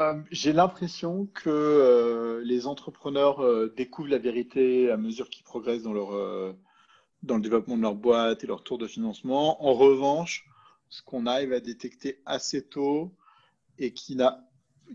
Euh, 0.00 0.20
J'ai 0.30 0.52
l'impression 0.52 1.26
que 1.34 2.42
les 2.44 2.66
entrepreneurs 2.66 3.70
découvrent 3.74 4.10
la 4.10 4.18
vérité 4.18 4.90
à 4.90 4.96
mesure 4.96 5.28
qu'ils 5.28 5.44
progressent 5.44 5.82
dans 5.82 5.92
leur 5.92 6.54
dans 7.22 7.36
le 7.36 7.42
développement 7.42 7.76
de 7.76 7.82
leur 7.82 7.94
boîte 7.94 8.44
et 8.44 8.46
leur 8.46 8.62
tour 8.62 8.76
de 8.78 8.86
financement. 8.86 9.64
En 9.64 9.72
revanche, 9.72 10.46
ce 10.90 11.02
qu'on 11.02 11.26
arrive 11.26 11.52
à 11.52 11.60
détecter 11.60 12.20
assez 12.26 12.66
tôt 12.66 13.14
et 13.78 13.92
qui 13.92 14.14
n'a 14.14 14.44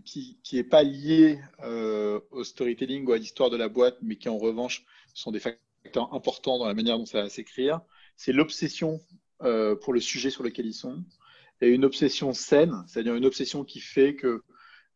qui 0.04 0.38
n'est 0.52 0.64
pas 0.64 0.82
lié 0.82 1.40
euh, 1.62 2.20
au 2.30 2.44
storytelling 2.44 3.06
ou 3.06 3.12
à 3.12 3.18
l'histoire 3.18 3.50
de 3.50 3.56
la 3.56 3.68
boîte, 3.68 3.98
mais 4.02 4.16
qui 4.16 4.28
en 4.28 4.38
revanche 4.38 4.84
sont 5.14 5.32
des 5.32 5.40
facteurs 5.40 6.12
importants 6.14 6.58
dans 6.58 6.66
la 6.66 6.74
manière 6.74 6.98
dont 6.98 7.06
ça 7.06 7.22
va 7.22 7.28
s'écrire, 7.28 7.80
c'est 8.16 8.32
l'obsession 8.32 9.00
euh, 9.42 9.74
pour 9.74 9.92
le 9.92 10.00
sujet 10.00 10.30
sur 10.30 10.42
lequel 10.42 10.66
ils 10.66 10.74
sont, 10.74 11.02
et 11.60 11.68
une 11.68 11.84
obsession 11.84 12.32
saine, 12.32 12.84
c'est-à-dire 12.86 13.14
une 13.14 13.26
obsession 13.26 13.64
qui 13.64 13.80
fait 13.80 14.16
qu'ils 14.16 14.40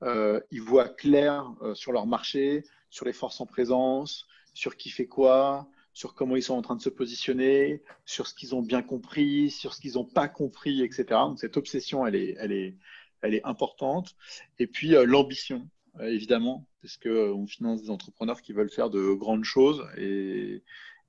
euh, 0.02 0.40
voient 0.61 0.88
clair 0.88 1.52
euh, 1.62 1.74
sur 1.74 1.92
leur 1.92 2.07
marché, 2.07 2.64
sur 2.90 3.04
les 3.07 3.12
forces 3.12 3.40
en 3.40 3.46
présence, 3.46 4.26
sur 4.52 4.76
qui 4.76 4.90
fait 4.90 5.07
quoi, 5.07 5.68
sur 5.92 6.14
comment 6.14 6.37
ils 6.37 6.42
sont 6.42 6.54
en 6.54 6.62
train 6.62 6.76
de 6.76 6.83
se 6.83 6.88
positionner, 6.88 7.83
sur 8.04 8.26
ce 8.26 8.35
qu'ils 8.35 8.54
ont 8.54 8.62
bien 8.62 8.83
compris, 8.83 9.50
sur 9.50 9.74
ce 9.74 9.80
qu'ils 9.80 9.94
n'ont 9.94 10.04
pas 10.04 10.28
compris, 10.28 10.83
etc. 10.83 11.04
Donc 11.11 11.38
cette 11.38 11.57
obsession, 11.57 12.07
elle 12.07 12.16
est, 12.16 12.37
elle 12.38 12.52
est, 12.52 12.76
elle 13.22 13.35
est 13.35 13.44
importante. 13.44 14.14
Et 14.59 14.66
puis 14.66 14.94
euh, 14.94 15.04
l'ambition, 15.04 15.68
évidemment, 16.00 16.66
parce 16.83 16.96
qu'on 16.96 17.46
finance 17.46 17.83
des 17.83 17.90
entrepreneurs 17.90 18.42
qui 18.42 18.52
veulent 18.52 18.70
faire 18.70 18.90
de 18.90 19.12
grandes 19.14 19.44
choses 19.44 19.87
et, 19.96 20.62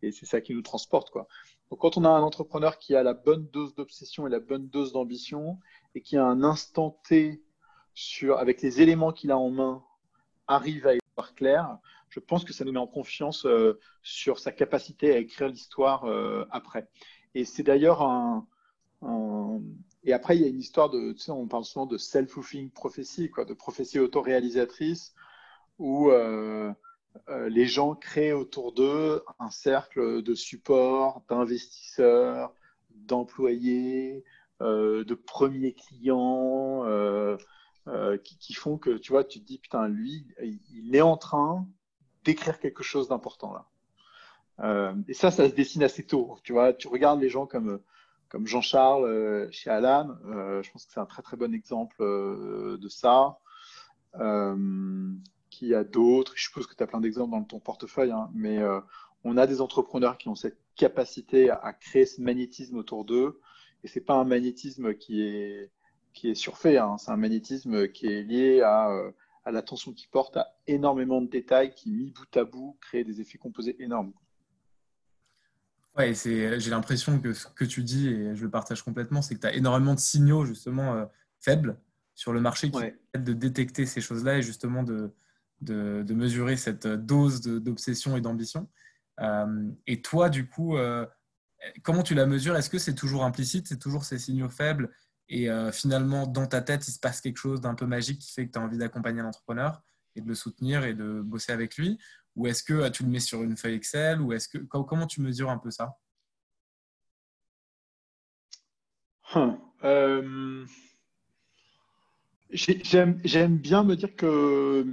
et 0.03 0.11
c'est 0.11 0.25
ça 0.25 0.41
qui 0.41 0.53
nous 0.53 0.61
transporte. 0.61 1.09
Quoi. 1.09 1.27
Donc 1.69 1.79
quand 1.79 1.97
on 1.97 2.05
a 2.05 2.09
un 2.09 2.21
entrepreneur 2.21 2.77
qui 2.77 2.95
a 2.95 3.03
la 3.03 3.13
bonne 3.13 3.47
dose 3.47 3.73
d'obsession 3.73 4.27
et 4.27 4.29
la 4.29 4.39
bonne 4.39 4.69
dose 4.69 4.93
d'ambition 4.93 5.59
et 5.95 6.01
qui 6.01 6.17
a 6.17 6.23
un 6.23 6.43
instant 6.43 6.99
T 7.07 7.41
sur, 7.95 8.37
avec 8.37 8.61
les 8.61 8.81
éléments 8.81 9.11
qu'il 9.11 9.31
a 9.31 9.37
en 9.37 9.49
main, 9.49 9.83
arrive 10.47 10.85
à 10.85 10.93
y 10.93 10.99
voir 11.15 11.33
clair, 11.33 11.77
je 12.09 12.19
pense 12.19 12.43
que 12.43 12.53
ça 12.53 12.63
nous 12.65 12.71
met 12.71 12.79
en 12.79 12.87
confiance 12.87 13.45
euh, 13.45 13.79
sur 14.03 14.39
sa 14.39 14.51
capacité 14.51 15.13
à 15.13 15.17
écrire 15.17 15.47
l'histoire 15.47 16.05
euh, 16.05 16.45
après. 16.51 16.87
Et 17.33 17.45
c'est 17.45 17.63
d'ailleurs 17.63 18.01
un, 18.01 18.47
Et 20.03 20.13
après, 20.13 20.37
il 20.37 20.41
y 20.41 20.45
a 20.45 20.47
une 20.47 20.59
histoire 20.59 20.89
de, 20.89 21.13
tu 21.13 21.19
sais, 21.19 21.31
on 21.31 21.47
parle 21.47 21.65
souvent 21.65 21.85
de 21.85 21.97
self-fulfilling 21.97 22.69
prophétie, 22.69 23.29
quoi, 23.29 23.43
de 23.45 23.53
prophétie 23.53 23.99
autoréalisatrice, 23.99 25.13
où 25.79 26.09
euh, 26.09 26.71
les 27.47 27.65
gens 27.65 27.95
créent 27.95 28.33
autour 28.33 28.73
d'eux 28.73 29.23
un 29.39 29.49
cercle 29.49 30.21
de 30.21 30.35
support, 30.35 31.23
d'investisseurs, 31.29 32.53
d'employés, 32.91 34.23
de 34.61 35.13
premiers 35.13 35.73
clients, 35.73 36.85
qui, 38.23 38.37
qui, 38.37 38.53
font 38.53 38.77
que, 38.77 38.97
tu 38.97 39.11
vois, 39.11 39.23
tu 39.23 39.39
te 39.39 39.45
dis, 39.45 39.59
putain, 39.59 39.87
lui, 39.87 40.27
il 40.73 40.95
est 40.95 41.01
en 41.01 41.17
train 41.17 41.67
d'écrire 42.23 42.59
quelque 42.59 42.83
chose 42.83 43.07
d'important 43.07 43.53
là. 43.53 43.67
Euh, 44.61 44.93
et 45.07 45.13
ça, 45.13 45.31
ça 45.31 45.49
se 45.49 45.55
dessine 45.55 45.83
assez 45.83 46.05
tôt. 46.05 46.37
Tu 46.43 46.53
vois, 46.53 46.73
tu 46.73 46.87
regardes 46.87 47.21
les 47.21 47.29
gens 47.29 47.45
comme, 47.45 47.79
comme 48.29 48.47
Jean-Charles 48.47 49.05
euh, 49.05 49.47
chez 49.51 49.69
Alan. 49.69 50.15
Euh, 50.25 50.61
je 50.63 50.71
pense 50.71 50.85
que 50.85 50.93
c'est 50.93 50.99
un 50.99 51.05
très 51.05 51.21
très 51.21 51.37
bon 51.37 51.53
exemple 51.53 51.97
de 52.01 52.89
ça. 52.89 53.37
qui 55.49 55.73
a 55.73 55.83
d'autres? 55.83 56.33
Je 56.35 56.43
suppose 56.43 56.67
que 56.67 56.75
tu 56.75 56.83
as 56.83 56.87
plein 56.87 57.01
d'exemples 57.01 57.31
dans 57.31 57.43
ton 57.43 57.59
portefeuille, 57.59 58.11
hein, 58.11 58.29
mais 58.33 58.59
on 59.23 59.37
a 59.37 59.47
des 59.47 59.61
entrepreneurs 59.61 60.17
qui 60.17 60.29
ont 60.29 60.35
cette 60.35 60.59
capacité 60.75 61.49
à, 61.49 61.73
créer 61.73 62.05
ce 62.05 62.21
magnétisme 62.21 62.77
autour 62.77 63.05
d'eux. 63.05 63.39
Et 63.83 63.87
c'est 63.87 64.01
pas 64.01 64.15
un 64.15 64.25
magnétisme 64.25 64.95
qui 64.95 65.21
est 65.21 65.71
qui 66.15 66.29
est 66.29 66.35
surfait. 66.35 66.77
Hein. 66.77 66.97
C'est 66.97 67.11
un 67.11 67.17
magnétisme 67.17 67.87
qui 67.89 68.07
est 68.07 68.23
lié 68.23 68.61
à 68.61 68.89
à 69.45 69.51
l'attention 69.51 69.93
qu'il 69.93 70.09
porte 70.09 70.37
à 70.37 70.47
énormément 70.67 71.21
de 71.21 71.29
détails 71.29 71.73
qui, 71.73 71.91
mis 71.91 72.11
bout 72.11 72.35
à 72.35 72.43
bout, 72.43 72.77
créent 72.81 73.03
des 73.03 73.21
effets 73.21 73.37
composés 73.37 73.81
énormes. 73.81 74.11
Ouais, 75.95 76.13
j'ai 76.13 76.69
l'impression 76.69 77.21
que 77.21 77.31
ce 77.31 77.47
que 77.47 77.63
tu 77.63 77.83
dis, 77.83 78.09
et 78.09 78.35
je 78.35 78.43
le 78.43 78.49
partage 78.49 78.81
complètement, 78.81 79.21
c'est 79.21 79.35
que 79.35 79.39
tu 79.39 79.47
as 79.47 79.53
énormément 79.53 79.93
de 79.93 79.99
signaux 79.99 80.45
justement 80.45 80.95
euh, 80.95 81.05
faibles 81.39 81.79
sur 82.15 82.33
le 82.33 82.41
marché 82.41 82.69
qui 82.69 82.79
permettent 82.79 83.23
de 83.23 83.33
détecter 83.33 83.85
ces 83.85 84.01
choses-là 84.01 84.39
et 84.39 84.41
justement 84.41 84.83
de, 84.83 85.13
de, 85.61 86.13
mesurer 86.13 86.57
cette 86.57 86.87
dose 86.87 87.41
d'obsession 87.41 88.17
et 88.17 88.21
d'ambition. 88.21 88.67
Euh, 89.21 89.69
et 89.87 90.01
toi, 90.01 90.29
du 90.29 90.49
coup, 90.49 90.75
euh, 90.75 91.05
comment 91.83 92.03
tu 92.03 92.13
la 92.13 92.25
mesures? 92.25 92.57
Est-ce 92.57 92.69
que 92.69 92.79
c'est 92.79 92.95
toujours 92.95 93.23
implicite? 93.23 93.67
C'est 93.67 93.79
toujours 93.79 94.03
ces 94.03 94.17
signaux 94.17 94.49
faibles? 94.49 94.91
Et 95.27 95.49
euh, 95.49 95.71
finalement, 95.71 96.27
dans 96.27 96.45
ta 96.45 96.61
tête, 96.61 96.87
il 96.87 96.91
se 96.91 96.99
passe 96.99 97.21
quelque 97.21 97.37
chose 97.37 97.61
d'un 97.61 97.73
peu 97.73 97.85
magique 97.85 98.19
qui 98.19 98.31
fait 98.31 98.47
que 98.47 98.51
tu 98.51 98.59
as 98.59 98.61
envie 98.61 98.77
d'accompagner 98.77 99.21
l'entrepreneur 99.21 99.81
et 100.15 100.21
de 100.21 100.27
le 100.27 100.35
soutenir 100.35 100.83
et 100.85 100.93
de 100.93 101.21
bosser 101.21 101.51
avec 101.51 101.77
lui. 101.77 101.97
Ou 102.35 102.47
est-ce 102.47 102.63
que 102.63 102.73
euh, 102.73 102.89
tu 102.89 103.03
le 103.03 103.09
mets 103.09 103.19
sur 103.19 103.41
une 103.43 103.57
feuille 103.57 103.75
Excel 103.75 104.21
ou 104.21 104.33
est-ce 104.33 104.47
que 104.47 104.57
comment 104.59 105.07
tu 105.07 105.21
mesures 105.21 105.49
un 105.49 105.57
peu 105.57 105.71
ça? 105.71 105.97
Hum, 109.33 109.57
euh, 109.83 110.65
J'aime 112.51 113.57
bien 113.57 113.83
me 113.83 113.95
dire 113.95 114.15
que 114.15 114.85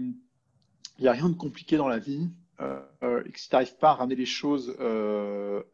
il 0.98 1.02
n'y 1.02 1.08
a 1.08 1.12
rien 1.12 1.28
de 1.28 1.34
compliqué 1.34 1.76
dans 1.76 1.88
la 1.88 1.98
vie 1.98 2.30
et 2.60 3.32
que 3.32 3.38
si 3.38 3.48
tu 3.48 3.54
n'arrives 3.54 3.76
pas 3.76 3.90
à 3.90 3.94
ramener 3.94 4.14
les 4.14 4.26
choses 4.26 4.76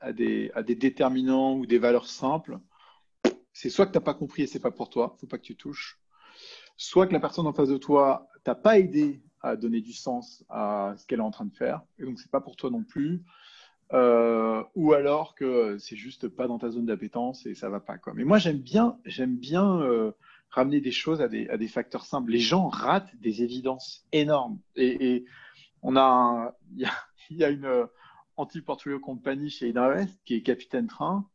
à 0.01 0.13
des 0.13 0.75
déterminants 0.75 1.55
ou 1.55 1.67
des 1.67 1.79
valeurs 1.79 2.09
simples, 2.09 2.59
c'est 3.59 3.71
soit 3.71 3.87
que 3.87 3.93
tu 3.93 3.99
n'as 3.99 4.05
pas 4.05 4.15
compris 4.15 4.43
et 4.43 4.47
c'est 4.47 4.61
pas 4.61 4.71
pour 4.71 4.89
toi, 4.89 5.17
faut 5.21 5.27
pas 5.27 5.37
que 5.37 5.43
tu 5.43 5.57
touches, 5.57 5.99
soit 6.77 7.09
que 7.09 7.13
la 7.13 7.19
personne 7.19 7.47
en 7.49 7.53
face 7.53 7.69
de 7.69 7.77
toi 7.77 8.29
t'a 8.45 8.55
pas 8.55 8.79
aidé 8.79 9.21
à 9.41 9.57
donner 9.57 9.81
du 9.81 9.93
sens 9.93 10.45
à 10.49 10.95
ce 10.97 11.05
qu'elle 11.07 11.19
est 11.19 11.23
en 11.23 11.33
train 11.33 11.45
de 11.45 11.55
faire, 11.55 11.83
et 11.99 12.05
donc 12.05 12.21
c'est 12.21 12.31
pas 12.31 12.41
pour 12.41 12.55
toi 12.55 12.71
non 12.71 12.85
plus, 12.85 13.25
euh, 13.93 14.63
ou 14.77 14.93
alors 14.93 15.35
que 15.35 15.77
c'est 15.79 15.97
juste 15.97 16.29
pas 16.29 16.47
dans 16.47 16.59
ta 16.59 16.71
zone 16.71 16.87
d'appétence 16.87 17.47
et 17.47 17.55
ça 17.57 17.69
va 17.69 17.81
pas 17.81 17.99
quoi. 17.99 18.13
Mais 18.15 18.23
moi 18.23 18.39
j'aime 18.39 18.59
bien, 18.59 18.97
j'aime 19.05 19.37
bien 19.37 19.81
euh, 19.81 20.13
ramener 20.51 20.81
des 20.81 20.93
choses 20.93 21.21
à 21.21 21.27
des, 21.27 21.49
à 21.49 21.57
des 21.57 21.69
facteurs 21.69 22.05
simples. 22.05 22.31
Les 22.31 22.39
gens 22.39 22.69
ratent 22.69 23.11
des 23.17 23.43
évidences 23.43 24.07
énormes. 24.13 24.61
Et, 24.77 25.25
on 25.83 25.97
a, 25.97 26.57
il 26.77 27.37
y 27.37 27.45
a, 27.45 27.51
une 27.51 27.65
euh, 27.65 27.87
anti-portfolio 28.37 29.01
compagnie 29.01 29.51
chez 29.51 29.69
Idinvest 29.69 30.17
qui 30.25 30.35
est 30.35 30.43
Capitaine 30.43 30.87
Train. 30.87 31.29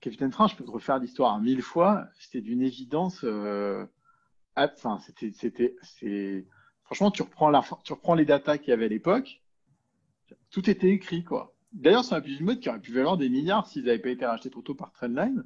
Capitaine 0.00 0.30
Train, 0.30 0.48
je 0.48 0.56
peux 0.56 0.64
te 0.64 0.70
refaire 0.70 0.98
l'histoire 0.98 1.38
mille 1.40 1.62
fois. 1.62 2.06
C'était 2.18 2.40
d'une 2.40 2.62
évidence. 2.62 3.20
Euh, 3.24 3.84
enfin, 4.56 4.98
c'était, 4.98 5.32
c'était, 5.32 5.76
c'est, 5.82 6.46
franchement, 6.84 7.10
tu 7.10 7.22
reprends 7.22 7.50
la, 7.50 7.62
tu 7.84 7.92
reprends 7.92 8.14
les 8.14 8.24
datas 8.24 8.58
qu'il 8.58 8.70
y 8.70 8.72
avait 8.72 8.86
à 8.86 8.88
l'époque. 8.88 9.42
Tout 10.50 10.68
était 10.70 10.90
écrit, 10.90 11.24
quoi. 11.24 11.54
D'ailleurs, 11.72 12.04
c'est 12.04 12.14
un 12.14 12.20
petit 12.20 12.42
mode 12.42 12.60
qui 12.60 12.68
aurait 12.68 12.80
pu 12.80 12.92
valoir 12.92 13.16
des 13.16 13.28
milliards 13.28 13.66
s'ils 13.66 13.84
n'avaient 13.84 13.98
pas 13.98 14.10
été 14.10 14.26
rachetés 14.26 14.50
trop 14.50 14.62
tôt 14.62 14.74
par 14.74 14.92
Trendline 14.92 15.44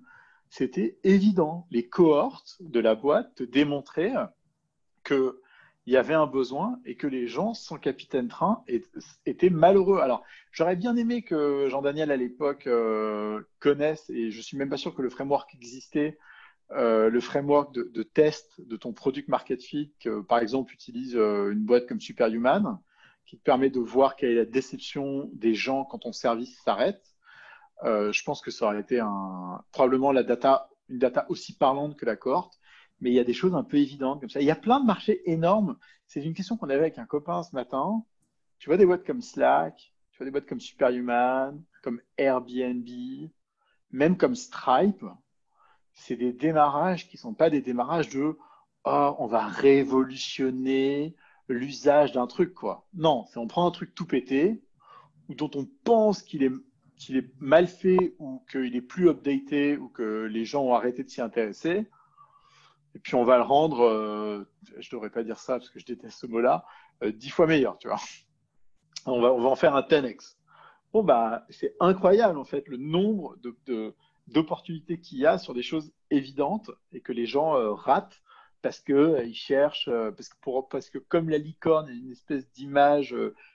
c'était 0.55 0.99
évident. 1.03 1.67
Les 1.73 1.89
cohortes 1.89 2.59
de 2.61 2.79
la 2.79 2.95
boîte 2.95 3.43
démontraient 3.43 4.15
qu'il 5.85 5.93
y 5.93 5.97
avait 5.99 6.15
un 6.15 6.27
besoin 6.27 6.81
et 6.87 6.97
que 6.97 7.07
les 7.07 7.27
gens 7.27 7.53
sans 7.53 7.77
capitaine 7.77 8.29
train 8.29 8.65
étaient 9.27 9.51
malheureux. 9.51 9.99
Alors, 9.99 10.25
j'aurais 10.51 10.77
bien 10.77 10.97
aimé 10.97 11.23
que 11.23 11.69
Jean-Daniel 11.69 12.11
à 12.11 12.17
l'époque 12.17 12.67
euh, 12.67 13.43
connaisse, 13.61 14.09
et 14.09 14.31
je 14.31 14.41
suis 14.41 14.57
même 14.57 14.71
pas 14.71 14.79
sûr 14.79 14.95
que 14.95 15.03
le 15.03 15.11
framework 15.11 15.55
existait, 15.55 16.19
euh, 16.71 17.11
le 17.11 17.21
framework 17.21 17.75
de, 17.75 18.03
test 18.03 18.59
de 18.59 18.77
ton 18.77 18.95
product 18.95 19.29
market 19.29 19.63
fit, 19.63 19.93
que, 20.01 20.23
par 20.23 20.39
exemple 20.39 20.73
utilise 20.73 21.15
euh, 21.17 21.53
une 21.53 21.61
boîte 21.61 21.87
comme 21.87 22.01
Superhuman, 22.01 22.81
qui 23.27 23.37
te 23.37 23.43
permet 23.43 23.69
de 23.69 23.81
voir 23.81 24.17
quelle 24.17 24.31
est 24.31 24.37
la 24.37 24.45
déception 24.47 25.29
des 25.35 25.55
gens 25.55 25.85
quand 25.85 25.99
ton 25.99 26.13
service 26.13 26.59
s'arrête. 26.63 27.03
Je 27.83 28.23
pense 28.23 28.41
que 28.41 28.51
ça 28.51 28.67
aurait 28.67 28.81
été 28.81 29.03
probablement 29.73 30.13
la 30.13 30.23
data, 30.23 30.71
une 30.89 30.99
data 30.99 31.27
aussi 31.29 31.55
parlante 31.55 31.99
que 31.99 32.07
la 32.07 32.17
cohorte. 32.17 32.59
Mais 33.01 33.11
il 33.11 33.15
y 33.15 33.21
a 33.21 33.25
des 33.25 33.35
choses 33.35 33.55
un 33.55 33.65
peu 33.65 33.77
évidentes 33.77 34.21
comme 34.21 34.31
ça. 34.31 34.41
Il 34.41 34.47
y 34.47 34.51
a 34.51 34.57
plein 34.57 34.81
de 34.81 34.87
marchés 34.87 35.21
énormes. 35.31 35.77
C'est 36.07 36.23
une 36.23 36.35
question 36.35 36.57
qu'on 36.57 36.69
avait 36.69 36.81
avec 36.81 36.99
un 36.99 37.07
copain 37.07 37.43
ce 37.43 37.55
matin. 37.55 38.05
Tu 38.59 38.69
vois 38.69 38.77
des 38.77 38.87
boîtes 38.87 39.07
comme 39.07 39.21
Slack, 39.21 39.93
tu 40.11 40.19
vois 40.19 40.25
des 40.25 40.31
boîtes 40.31 40.47
comme 40.47 40.61
Superhuman, 40.61 41.63
comme 41.83 42.01
Airbnb, 42.17 42.89
même 43.91 44.17
comme 44.17 44.35
Stripe. 44.35 45.05
C'est 45.93 46.17
des 46.17 46.33
démarrages 46.33 47.09
qui 47.09 47.17
ne 47.17 47.21
sont 47.21 47.35
pas 47.35 47.51
des 47.51 47.61
démarrages 47.61 48.09
de 48.11 48.39
oh, 48.85 49.17
on 49.19 49.27
va 49.27 49.47
révolutionner 49.47 51.15
l'usage 51.49 52.13
d'un 52.13 52.27
truc. 52.27 52.55
quoi. 52.55 52.87
Non, 52.95 53.25
c'est 53.27 53.39
on 53.39 53.47
prend 53.47 53.67
un 53.67 53.71
truc 53.71 53.95
tout 53.95 54.07
pété, 54.07 54.63
dont 55.29 55.51
on 55.55 55.67
pense 55.85 56.23
qu'il 56.23 56.43
est 56.43 56.53
qu'il 56.97 57.17
est 57.17 57.29
mal 57.41 57.67
fait 57.67 58.15
ou 58.19 58.43
qu'il 58.51 58.77
est 58.77 58.81
plus 58.81 59.09
updaté 59.09 59.77
ou 59.77 59.89
que 59.89 60.25
les 60.25 60.45
gens 60.45 60.63
ont 60.63 60.75
arrêté 60.75 61.03
de 61.03 61.09
s'y 61.09 61.21
intéresser. 61.21 61.89
Et 62.95 62.99
puis 62.99 63.15
on 63.15 63.25
va 63.25 63.37
le 63.37 63.43
rendre, 63.43 63.85
euh, 63.85 64.49
je 64.79 64.89
ne 64.89 64.91
devrais 64.93 65.11
pas 65.11 65.25
dire 65.25 65.39
ça 65.39 65.59
parce 65.59 65.71
que 65.71 65.79
je 65.79 65.87
déteste 65.87 66.19
ce 66.19 66.27
mot-là, 66.27 66.65
euh, 67.03 67.13
dix 67.13 67.31
fois 67.31 67.47
meilleur, 67.47 67.79
tu 67.79 67.89
vois. 67.89 68.01
On 69.07 69.21
va, 69.21 69.33
on 69.33 69.41
va 69.41 69.49
en 69.49 69.57
faire 69.57 69.75
un 69.75 69.83
10x. 69.83 70.37
Bon, 70.93 71.03
bah, 71.03 71.45
c'est 71.51 71.75
incroyable 71.81 72.39
en 72.39 72.45
fait 72.45 72.69
le 72.69 72.77
nombre 72.77 73.37
d'opportunités 74.29 75.01
qu'il 75.01 75.19
y 75.19 75.27
a 75.27 75.39
sur 75.39 75.53
des 75.53 75.63
choses 75.63 75.93
évidentes 76.11 76.71
et 76.93 77.01
que 77.01 77.13
les 77.13 77.27
gens 77.27 77.57
euh, 77.57 77.73
ratent 77.73 78.23
parce 78.63 78.81
qu'ils 78.81 79.35
cherchent, 79.35 79.91
parce 79.91 80.31
que, 80.31 80.37
pour, 80.41 80.71
parce 80.71 80.89
que 80.89 80.97
comme 80.97 81.29
la 81.29 81.37
licorne 81.37 81.91
est 81.91 81.99
une 81.99 82.13
espèce 82.13 82.51
d'image 82.53 83.15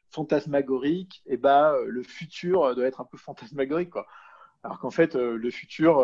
fantasmagorique, 0.09 1.21
et 1.25 1.39
eh 1.41 1.47
euh, 1.47 1.85
le 1.87 2.03
futur 2.03 2.63
euh, 2.63 2.75
doit 2.75 2.85
être 2.85 3.01
un 3.01 3.05
peu 3.05 3.17
fantasmagorique. 3.17 3.91
Quoi. 3.91 4.07
Alors 4.63 4.79
qu'en 4.79 4.91
fait, 4.91 5.15
euh, 5.15 5.37
le 5.37 5.51
futur, 5.51 5.97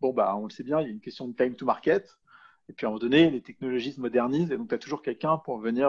bon, 0.00 0.12
bah, 0.12 0.36
on 0.36 0.44
le 0.44 0.50
sait 0.50 0.64
bien, 0.64 0.80
il 0.80 0.86
y 0.86 0.90
a 0.90 0.92
une 0.92 1.00
question 1.00 1.28
de 1.28 1.34
time 1.34 1.54
to 1.54 1.64
market. 1.64 2.18
Et 2.68 2.72
puis 2.72 2.86
à 2.86 2.88
un 2.88 2.92
moment 2.92 3.00
donné, 3.00 3.30
les 3.30 3.40
technologies 3.40 3.92
se 3.92 4.00
modernisent 4.00 4.50
et 4.50 4.56
donc 4.56 4.68
tu 4.68 4.74
as 4.74 4.78
toujours 4.78 5.02
quelqu'un 5.02 5.38
pour 5.38 5.58
venir 5.58 5.88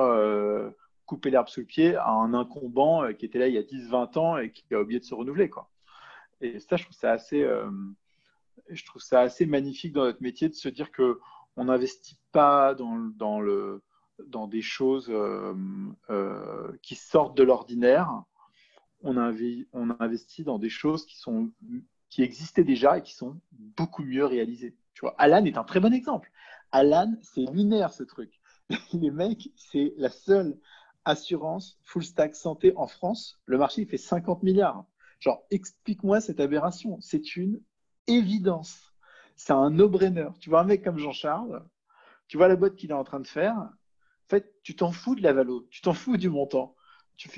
couper 1.06 1.30
l'herbe 1.30 1.50
sous 1.50 1.62
le 1.62 1.66
pied 1.66 1.96
à 1.96 2.12
un 2.12 2.34
incombant 2.34 3.12
qui 3.14 3.26
était 3.26 3.40
là 3.40 3.48
il 3.48 3.54
y 3.54 3.58
a 3.58 3.64
10-20 3.64 4.18
ans 4.18 4.38
et 4.38 4.52
qui 4.52 4.64
a 4.74 4.80
oublié 4.80 5.00
de 5.00 5.06
se 5.06 5.14
renouveler. 5.14 5.50
Quoi. 5.50 5.70
Et 6.40 6.60
ça, 6.60 6.78
je 6.78 6.84
trouve 6.84 6.96
ça 6.96 7.12
assez, 7.12 7.46
je 8.70 8.86
trouve 8.86 9.02
ça 9.02 9.22
assez 9.22 9.46
magnifique 9.46 9.94
dans 9.94 10.04
notre 10.04 10.22
métier 10.22 10.48
de 10.48 10.54
se 10.54 10.70
dire 10.70 10.92
que 10.92 11.20
on 11.60 11.66
n'investit 11.66 12.18
pas 12.32 12.74
dans, 12.74 12.98
dans, 12.98 13.42
le, 13.42 13.82
dans 14.28 14.48
des 14.48 14.62
choses 14.62 15.10
euh, 15.10 15.54
euh, 16.10 16.72
qui 16.82 16.96
sortent 16.96 17.36
de 17.36 17.44
l'ordinaire. 17.44 18.24
On 19.02 19.18
a, 19.18 19.34
on 19.74 19.90
a 19.90 19.96
investi 20.00 20.44
dans 20.44 20.58
des 20.58 20.70
choses 20.70 21.06
qui, 21.06 21.18
sont, 21.18 21.52
qui 22.10 22.24
existaient 22.24 22.64
déjà 22.64 22.98
et 22.98 23.02
qui 23.02 23.14
sont 23.14 23.40
beaucoup 23.52 24.04
mieux 24.04 24.26
réalisées. 24.26 24.76
Tu 24.94 25.02
vois, 25.02 25.16
Alan 25.18 25.44
est 25.44 25.58
un 25.58 25.64
très 25.64 25.80
bon 25.80 25.94
exemple. 25.94 26.32
Alan, 26.72 27.14
c'est 27.22 27.46
lunaire 27.52 27.94
ce 27.94 28.04
truc. 28.04 28.40
Les 28.94 29.12
mecs, 29.12 29.50
c'est 29.56 29.94
la 29.98 30.10
seule 30.10 30.58
assurance 31.06 31.80
full 31.84 32.04
stack 32.04 32.36
santé 32.36 32.74
en 32.76 32.88
France. 32.88 33.40
Le 33.46 33.58
marché, 33.58 33.82
il 33.82 33.88
fait 33.88 33.98
50 33.98 34.44
milliards. 34.44 34.86
Genre, 35.20 35.44
explique-moi 35.52 36.22
cette 36.22 36.40
aberration. 36.40 36.98
C'est 37.02 37.36
une 37.36 37.62
évidence. 38.08 38.94
C'est 39.36 39.54
un 39.54 39.70
no-brainer. 39.70 40.30
Tu 40.40 40.50
vois 40.50 40.62
un 40.62 40.66
mec 40.66 40.84
comme 40.84 40.98
Jean-Charles, 40.98 41.64
tu 42.28 42.38
vois 42.38 42.48
la 42.48 42.56
boîte 42.56 42.76
qu'il 42.76 42.92
est 42.92 42.94
en 42.94 43.04
train 43.04 43.20
de 43.20 43.28
faire, 43.28 43.58
en 43.58 44.30
fait, 44.30 44.54
tu 44.62 44.76
t'en 44.76 44.92
fous 44.92 45.16
de 45.16 45.24
la 45.24 45.34
valo, 45.34 45.68
tu 45.72 45.82
t'en 45.82 45.94
fous 45.94 46.16
du 46.16 46.30
montant. 46.30 46.76
Tu, 47.18 47.30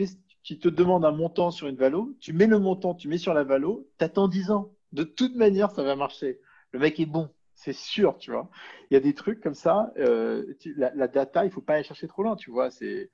tu 0.44 0.60
te 0.60 0.67
demandes 0.67 1.06
un 1.06 1.12
montant 1.12 1.50
sur 1.50 1.67
une 1.67 1.78
valo, 1.78 2.15
tu 2.20 2.34
mets 2.34 2.48
le 2.48 2.60
montant, 2.60 2.94
tu 2.94 3.08
mets 3.08 3.17
sur 3.17 3.34
la 3.34 3.46
valo, 3.46 3.88
tu 3.98 4.04
attends 4.04 4.28
10 4.28 4.52
ans. 4.52 4.74
De 4.91 5.04
toute 5.04 5.36
manière, 5.36 5.72
ça 5.72 5.84
va 5.84 5.96
marcher. 5.96 6.41
Le 6.72 6.80
mec 6.80 7.00
est 7.00 7.06
bon, 7.06 7.30
c'est 7.63 7.74
sûr, 7.74 8.17
tu 8.17 8.32
vois. 8.32 8.50
Il 8.89 8.95
y 8.95 8.97
a 8.97 9.00
des 9.00 9.13
trucs 9.13 9.39
comme 9.39 9.54
ça. 9.54 9.93
Euh, 9.97 10.56
la, 10.76 11.08
data, 11.08 11.45
il 11.45 11.52
faut 11.52 11.62
pas 11.62 11.76
aller 11.76 11.84
chercher 11.84 12.08
trop 12.08 12.24
loin, 12.24 12.36
tu 12.36 12.50
vois. 12.50 12.71
C'est 12.71 13.12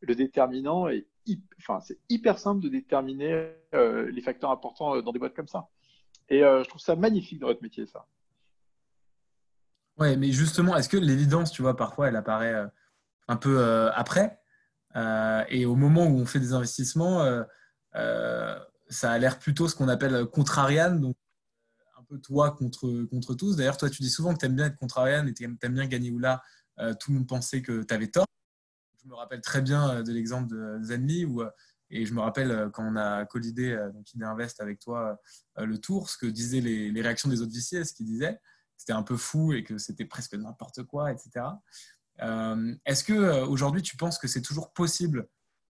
le 0.00 0.14
déterminant 0.14 0.88
et 0.88 1.06
enfin, 1.58 1.80
c'est 1.80 1.98
hyper 2.08 2.38
simple 2.38 2.62
de 2.62 2.70
déterminer 2.70 3.52
euh, 3.74 4.10
les 4.10 4.22
facteurs 4.22 4.50
importants 4.50 4.96
euh, 4.96 5.02
dans 5.02 5.12
des 5.12 5.18
boîtes 5.18 5.34
comme 5.34 5.48
ça. 5.48 5.68
Et 6.30 6.40
je 6.40 6.68
trouve 6.68 6.80
ça 6.80 6.94
magnifique 6.94 7.40
dans 7.40 7.48
votre 7.48 7.62
métier, 7.62 7.86
ça. 7.86 8.06
Ouais, 9.98 10.16
mais 10.16 10.30
justement, 10.30 10.76
est-ce 10.76 10.88
que 10.88 10.96
l'évidence, 10.96 11.50
tu 11.50 11.60
vois, 11.60 11.76
parfois, 11.76 12.08
elle 12.08 12.14
apparaît 12.14 12.54
un 13.26 13.36
peu 13.36 13.90
après. 13.92 14.40
Et 15.48 15.66
au 15.66 15.74
moment 15.74 16.06
où 16.06 16.20
on 16.20 16.26
fait 16.26 16.38
des 16.38 16.52
investissements, 16.52 17.24
ça 17.92 19.10
a 19.10 19.18
l'air 19.18 19.40
plutôt 19.40 19.66
ce 19.66 19.74
qu'on 19.74 19.88
appelle 19.88 20.24
contrarian, 20.26 20.94
donc 20.94 21.16
un 21.16 21.29
toi 22.16 22.52
contre, 22.52 23.04
contre 23.04 23.34
tous. 23.34 23.56
D'ailleurs, 23.56 23.76
toi, 23.76 23.90
tu 23.90 24.02
dis 24.02 24.10
souvent 24.10 24.34
que 24.34 24.38
tu 24.38 24.46
aimes 24.46 24.56
bien 24.56 24.66
être 24.66 24.76
contrarian 24.76 25.26
et 25.26 25.34
tu 25.34 25.44
aimes, 25.44 25.56
bien 25.56 25.86
gagner 25.86 26.10
ou 26.10 26.18
là. 26.18 26.42
tout 26.98 27.10
le 27.10 27.18
monde 27.18 27.28
pensait 27.28 27.62
que 27.62 27.82
tu 27.82 27.94
avais 27.94 28.08
tort. 28.08 28.26
Je 29.02 29.08
me 29.08 29.14
rappelle 29.14 29.40
très 29.40 29.62
bien 29.62 30.02
de 30.02 30.12
l'exemple 30.12 30.48
de 30.48 30.78
Zenly 30.82 31.24
où 31.24 31.42
et 31.92 32.06
je 32.06 32.14
me 32.14 32.20
rappelle 32.20 32.70
quand 32.72 32.84
on 32.84 32.96
a 32.96 33.24
collidé 33.24 33.76
donc 33.94 34.12
Idée 34.12 34.24
Invest 34.24 34.60
avec 34.60 34.78
toi 34.78 35.18
le 35.56 35.78
tour, 35.78 36.10
ce 36.10 36.18
que 36.18 36.26
disaient 36.26 36.60
les, 36.60 37.00
réactions 37.00 37.28
des 37.28 37.40
autres 37.40 37.52
VC, 37.52 37.84
ce 37.84 37.94
qu'ils 37.94 38.06
disaient, 38.06 38.38
c'était 38.76 38.92
un 38.92 39.02
peu 39.02 39.16
fou 39.16 39.52
et 39.52 39.62
que 39.62 39.76
c'était 39.78 40.06
presque 40.06 40.34
n'importe 40.34 40.82
quoi, 40.84 41.12
etc. 41.12 41.46
Euh, 42.22 42.74
est-ce 42.86 43.04
que 43.04 43.12
euh, 43.12 43.46
aujourd'hui 43.46 43.82
tu 43.82 43.96
penses 43.96 44.18
que 44.18 44.28
c'est 44.28 44.42
toujours 44.42 44.72
possible 44.72 45.28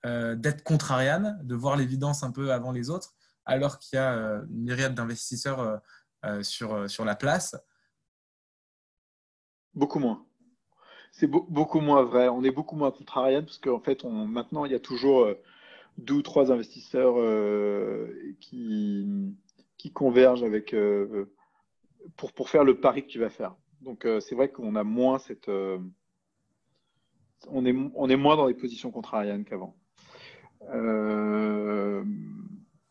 euh, 0.07 0.35
d'être 0.35 0.63
contrarian, 0.63 1.39
de 1.43 1.55
voir 1.55 1.77
l'évidence 1.77 2.23
un 2.23 2.31
peu 2.31 2.53
avant 2.53 2.71
les 2.71 2.91
autres, 2.91 3.15
alors 3.45 3.79
qu'il 3.79 3.97
y 3.97 4.01
a 4.01 4.13
une 4.51 4.63
myriade 4.63 4.95
d'investisseurs 4.95 5.81
sur, 6.43 6.91
sur 6.91 7.05
la 7.05 7.15
place 7.15 7.57
Beaucoup 9.75 9.99
moins. 9.99 10.27
C'est 11.13 11.29
beaucoup 11.29 11.81
moins 11.81 12.03
vrai. 12.03 12.29
On 12.29 12.43
est 12.43 12.51
beaucoup 12.51 12.77
moins 12.77 12.91
contrarian 12.91 13.43
parce 13.43 13.59
qu'en 13.59 13.81
fait, 13.81 14.05
maintenant, 14.05 14.65
il 14.65 14.73
y 14.73 14.75
a 14.75 14.81
toujours 14.81 15.29
deux 15.99 16.15
ou 16.15 16.23
trois 16.23 16.51
investisseurs 16.51 17.15
qui, 18.41 19.35
convergent 19.95 20.43
avec, 20.43 20.75
pour, 22.17 22.49
faire 22.49 22.65
le 22.65 22.81
pari 22.81 23.03
que 23.05 23.09
tu 23.09 23.21
vas 23.21 23.31
faire. 23.31 23.55
Donc, 23.83 24.07
c'est 24.21 24.35
vrai 24.35 24.51
qu'on 24.51 24.75
a 24.75 24.85
moins 24.85 25.19
cette, 25.19 25.49
on 27.47 27.65
est, 27.65 27.75
on 27.95 28.09
est 28.09 28.17
moins 28.17 28.37
dans 28.37 28.47
les 28.47 28.55
positions 28.55 28.91
contrariennes 28.91 29.45
qu'avant. 29.45 29.77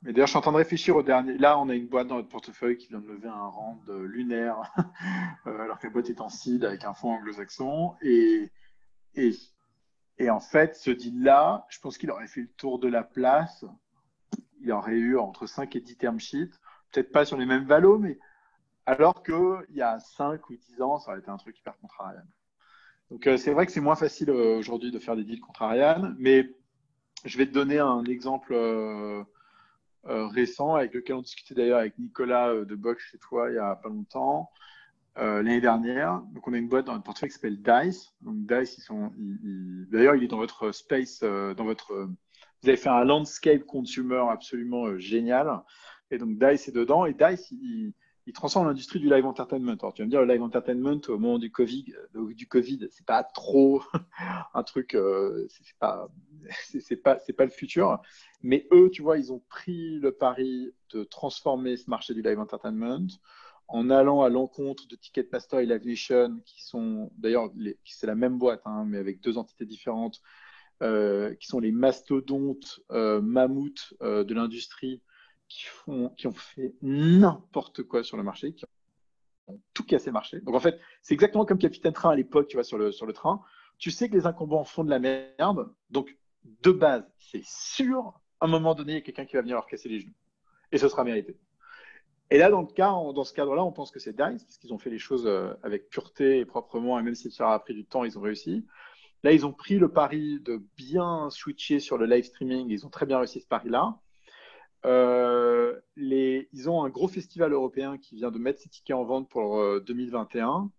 D'ailleurs, 0.07 0.27
je 0.27 0.31
suis 0.31 0.37
en 0.37 0.41
train 0.41 0.53
de 0.53 0.57
réfléchir 0.57 0.95
au 0.95 1.03
dernier. 1.03 1.37
Là, 1.37 1.59
on 1.59 1.67
a 1.67 1.75
une 1.75 1.87
boîte 1.87 2.07
dans 2.07 2.15
notre 2.15 2.29
portefeuille 2.29 2.77
qui 2.77 2.87
vient 2.87 3.01
de 3.01 3.07
lever 3.07 3.27
un 3.27 3.47
rang 3.47 3.77
lunaire, 3.87 4.61
euh, 5.47 5.59
alors 5.59 5.79
que 5.79 5.87
la 5.87 5.91
boîte 5.91 6.09
est 6.09 6.21
en 6.21 6.29
seed 6.29 6.63
avec 6.63 6.85
un 6.85 6.93
fonds 6.93 7.11
anglo-saxon. 7.11 7.93
Et, 8.01 8.49
en 10.29 10.39
fait, 10.39 10.77
ce 10.77 10.91
deal-là, 10.91 11.65
je 11.69 11.79
pense 11.79 11.97
qu'il 11.97 12.09
aurait 12.09 12.27
fait 12.27 12.39
le 12.39 12.47
tour 12.55 12.79
de 12.79 12.87
la 12.87 13.03
place. 13.03 13.65
Il 14.61 14.71
aurait 14.71 14.95
eu 14.95 15.17
entre 15.17 15.45
5 15.45 15.75
et 15.75 15.81
10 15.81 15.97
term 15.97 16.19
sheets. 16.21 16.53
Peut-être 16.93 17.11
pas 17.11 17.25
sur 17.25 17.35
les 17.35 17.45
mêmes 17.45 17.65
valos, 17.65 17.99
mais 17.99 18.17
alors 18.85 19.23
qu'il 19.23 19.75
y 19.75 19.81
a 19.81 19.99
5 19.99 20.49
ou 20.49 20.55
10 20.55 20.81
ans, 20.81 20.99
ça 20.99 21.11
aurait 21.11 21.19
été 21.19 21.29
un 21.29 21.37
truc 21.37 21.59
hyper 21.59 21.77
contrarian. 21.79 22.23
Donc 23.11 23.27
euh, 23.27 23.35
c'est 23.35 23.51
vrai 23.51 23.65
que 23.65 23.73
c'est 23.73 23.81
moins 23.81 23.97
facile 23.97 24.29
euh, 24.29 24.57
aujourd'hui 24.57 24.91
de 24.91 24.99
faire 24.99 25.17
des 25.17 25.25
deals 25.25 25.41
contre 25.41 25.63
Ariane, 25.63 26.15
mais 26.17 26.49
je 27.25 27.37
vais 27.37 27.45
te 27.45 27.51
donner 27.51 27.79
un 27.79 28.05
exemple 28.05 28.53
récent 30.03 30.75
avec 30.75 30.93
lequel 30.93 31.17
on 31.17 31.21
discutait 31.21 31.53
d'ailleurs 31.53 31.79
avec 31.79 31.97
Nicolas 31.99 32.53
de 32.53 32.75
Box 32.75 33.03
chez 33.03 33.17
toi 33.17 33.49
il 33.49 33.55
y 33.55 33.59
a 33.59 33.75
pas 33.75 33.89
longtemps. 33.89 34.49
l'année 35.15 35.61
dernière. 35.61 36.21
Donc, 36.33 36.47
on 36.47 36.53
a 36.53 36.57
une 36.57 36.69
boîte 36.69 36.85
dans 36.85 36.93
notre 36.93 37.03
portefeuille 37.03 37.29
qui 37.29 37.35
s'appelle 37.35 37.61
Dice. 37.61 38.13
Donc, 38.21 38.45
Dice, 38.45 38.77
ils 38.77 38.81
sont. 38.81 39.11
D'ailleurs, 39.91 40.15
il 40.15 40.23
est 40.23 40.27
dans 40.27 40.37
votre 40.37 40.71
space, 40.71 41.21
dans 41.21 41.65
votre. 41.65 41.93
Vous 42.63 42.69
avez 42.69 42.77
fait 42.77 42.89
un 42.89 43.03
landscape 43.03 43.63
consumer 43.63 44.25
absolument 44.29 44.97
génial. 44.97 45.61
Et 46.11 46.17
donc, 46.17 46.37
Dice 46.39 46.67
est 46.67 46.75
dedans. 46.75 47.05
Et 47.05 47.13
Dice, 47.13 47.51
il, 47.51 47.93
il 48.27 48.33
transforme 48.33 48.67
l'industrie 48.67 48.99
du 48.99 49.09
live 49.09 49.25
entertainment. 49.25 49.77
Alors, 49.79 49.93
tu 49.93 50.01
vas 50.01 50.05
me 50.05 50.11
dire, 50.11 50.21
le 50.21 50.31
live 50.31 50.43
entertainment, 50.43 50.99
au 51.07 51.17
moment 51.17 51.39
du 51.39 51.49
Covid, 51.49 51.85
euh, 52.15 52.33
du 52.33 52.45
COVID 52.45 52.89
c'est 52.91 53.05
pas 53.05 53.23
trop 53.23 53.81
un 54.53 54.63
truc, 54.63 54.95
euh, 54.95 55.47
c'est 55.49 55.77
pas, 55.79 56.09
pas, 57.03 57.15
pas 57.15 57.45
le 57.45 57.49
futur. 57.49 58.01
Mais 58.43 58.67
eux, 58.73 58.89
tu 58.91 59.01
vois, 59.01 59.17
ils 59.17 59.31
ont 59.31 59.41
pris 59.47 59.97
le 59.99 60.11
pari 60.11 60.73
de 60.93 61.05
transformer 61.05 61.77
ce 61.77 61.89
marché 61.89 62.13
du 62.13 62.21
live 62.21 62.39
entertainment 62.39 63.07
en 63.69 63.89
allant 63.89 64.21
à 64.21 64.29
l'encontre 64.29 64.87
de 64.87 64.95
Ticketmaster 64.97 65.59
et 65.59 65.65
Live 65.65 65.85
Nation, 65.85 66.41
qui 66.45 66.63
sont 66.63 67.11
d'ailleurs, 67.17 67.49
c'est 67.85 68.07
la 68.07 68.15
même 68.15 68.37
boîte, 68.37 68.61
hein, 68.65 68.85
mais 68.85 68.97
avec 68.97 69.21
deux 69.21 69.37
entités 69.37 69.65
différentes, 69.65 70.21
euh, 70.83 71.33
qui 71.35 71.47
sont 71.47 71.59
les 71.59 71.71
mastodontes 71.71 72.81
mammouths 72.89 73.93
de 74.01 74.33
l'industrie 74.33 75.01
qui, 75.47 76.27
ont 76.27 76.31
fait 76.33 76.75
n'importe 76.81 77.83
quoi 77.83 78.03
sur 78.03 78.17
le 78.17 78.23
marché, 78.23 78.53
qui 78.53 78.65
ont 79.47 79.59
tout 79.73 79.83
cassé 79.83 80.07
le 80.07 80.13
marché. 80.13 80.41
Donc 80.41 80.55
en 80.55 80.59
fait, 80.59 80.79
c'est 81.01 81.13
exactement 81.13 81.45
comme 81.45 81.57
Capitaine 81.57 81.93
Train 81.93 82.11
à 82.11 82.15
l'époque, 82.15 82.47
tu 82.47 82.57
vois, 82.57 82.63
sur 82.63 82.77
le, 82.77 83.13
train. 83.13 83.41
Tu 83.77 83.91
sais 83.91 84.09
que 84.09 84.15
les 84.15 84.25
incombants 84.25 84.63
font 84.63 84.83
de 84.83 84.89
la 84.89 84.99
merde. 84.99 85.71
Donc, 85.89 86.17
de 86.63 86.71
base, 86.71 87.03
c'est 87.17 87.43
sûr, 87.43 88.19
à 88.39 88.45
un 88.45 88.49
moment 88.49 88.75
donné, 88.75 88.93
il 88.93 88.95
y 88.95 88.99
a 88.99 89.01
quelqu'un 89.01 89.25
qui 89.25 89.35
va 89.35 89.41
venir 89.41 89.55
leur 89.55 89.67
casser 89.67 89.89
les 89.89 89.99
genoux. 89.99 90.13
Et 90.71 90.77
ce 90.77 90.89
sera 90.89 91.03
mérité. 91.03 91.37
Et 92.29 92.37
là, 92.37 92.49
dans, 92.49 92.67
ce 93.23 93.33
cadre-là, 93.33 93.63
on 93.63 93.71
pense 93.71 93.91
que 93.91 93.99
c'est 93.99 94.11
Dice, 94.11 94.43
parce 94.43 94.57
qu'ils 94.57 94.73
ont 94.73 94.77
fait 94.77 94.89
les 94.89 94.99
choses 94.99 95.25
euh, 95.27 95.53
avec 95.63 95.89
pureté 95.89 96.39
et 96.39 96.45
proprement, 96.45 96.99
et 96.99 97.03
même 97.03 97.15
si 97.15 97.31
ça 97.31 97.53
a 97.53 97.59
pris 97.59 97.73
du 97.73 97.85
temps, 97.85 98.03
ils 98.03 98.17
ont 98.17 98.21
réussi. 98.21 98.65
Là, 99.23 99.31
ils 99.31 99.45
ont 99.45 99.53
pris 99.53 99.77
le 99.77 99.89
pari 99.89 100.39
de 100.41 100.61
bien 100.75 101.29
switcher 101.29 101.79
sur 101.79 101.97
le 101.97 102.05
live 102.05 102.25
streaming. 102.25 102.67
Ils 102.69 102.85
ont 102.85 102.89
très 102.89 103.05
bien 103.05 103.17
réussi 103.17 103.39
ce 103.39 103.47
pari-là. 103.47 103.97
Euh, 104.87 105.79
ils 105.97 106.69
ont 106.69 106.83
un 106.83 106.89
gros 106.89 107.07
festival 107.07 107.51
européen 107.51 107.97
qui 107.97 108.15
vient 108.15 108.31
de 108.31 108.39
mettre 108.39 108.61
ses 108.61 108.69
tickets 108.69 108.95
en 108.95 109.03
vente 109.03 109.29
pour 109.29 109.61
2021. 109.81 110.71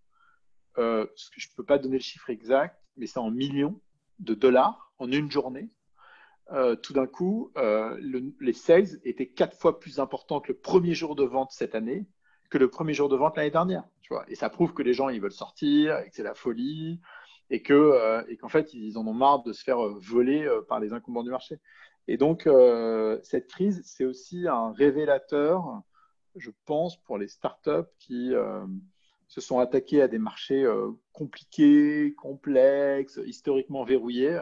Euh, 0.78 0.82
euh, 0.82 1.06
je 1.36 1.48
ne 1.48 1.56
peux 1.56 1.64
pas 1.64 1.78
donner 1.78 1.96
le 1.96 2.02
chiffre 2.02 2.30
exact, 2.30 2.80
mais 2.96 3.06
c'est 3.06 3.18
en 3.18 3.30
millions 3.30 3.80
de 4.18 4.34
dollars 4.34 4.92
en 4.98 5.10
une 5.10 5.30
journée. 5.30 5.68
tout 6.82 6.92
d'un 6.92 7.06
coup, 7.06 7.52
les 8.40 8.52
sales 8.52 8.98
étaient 9.04 9.28
quatre 9.28 9.56
fois 9.56 9.78
plus 9.78 10.00
importants 10.00 10.40
que 10.40 10.52
le 10.52 10.58
premier 10.58 10.94
jour 10.94 11.14
de 11.14 11.24
vente 11.24 11.50
cette 11.52 11.74
année 11.74 12.06
que 12.50 12.56
le 12.56 12.70
premier 12.70 12.94
jour 12.94 13.10
de 13.10 13.16
vente 13.16 13.36
l'année 13.36 13.50
dernière. 13.50 13.84
Et 14.28 14.34
ça 14.34 14.48
prouve 14.48 14.72
que 14.72 14.82
les 14.82 14.94
gens 14.94 15.10
ils 15.10 15.20
veulent 15.20 15.30
sortir, 15.30 15.98
et 15.98 16.08
que 16.08 16.16
c'est 16.16 16.22
la 16.22 16.34
folie, 16.34 16.98
et 17.50 17.62
qu'en 17.62 18.48
fait 18.48 18.72
ils 18.72 18.96
en 18.96 19.06
ont 19.06 19.12
marre 19.12 19.42
de 19.42 19.52
se 19.52 19.62
faire 19.62 19.78
voler 19.78 20.48
par 20.66 20.80
les 20.80 20.94
incumbents 20.94 21.22
du 21.22 21.30
marché. 21.30 21.58
Et 22.08 22.16
donc, 22.16 22.46
euh, 22.46 23.18
cette 23.22 23.48
crise, 23.48 23.82
c'est 23.84 24.06
aussi 24.06 24.48
un 24.48 24.72
révélateur, 24.72 25.82
je 26.36 26.50
pense, 26.64 26.96
pour 27.02 27.18
les 27.18 27.28
startups 27.28 27.90
qui 27.98 28.34
euh, 28.34 28.64
se 29.28 29.42
sont 29.42 29.58
attaqués 29.58 30.00
à 30.00 30.08
des 30.08 30.18
marchés 30.18 30.64
euh, 30.64 30.90
compliqués, 31.12 32.14
complexes, 32.16 33.20
historiquement 33.26 33.84
verrouillés, 33.84 34.40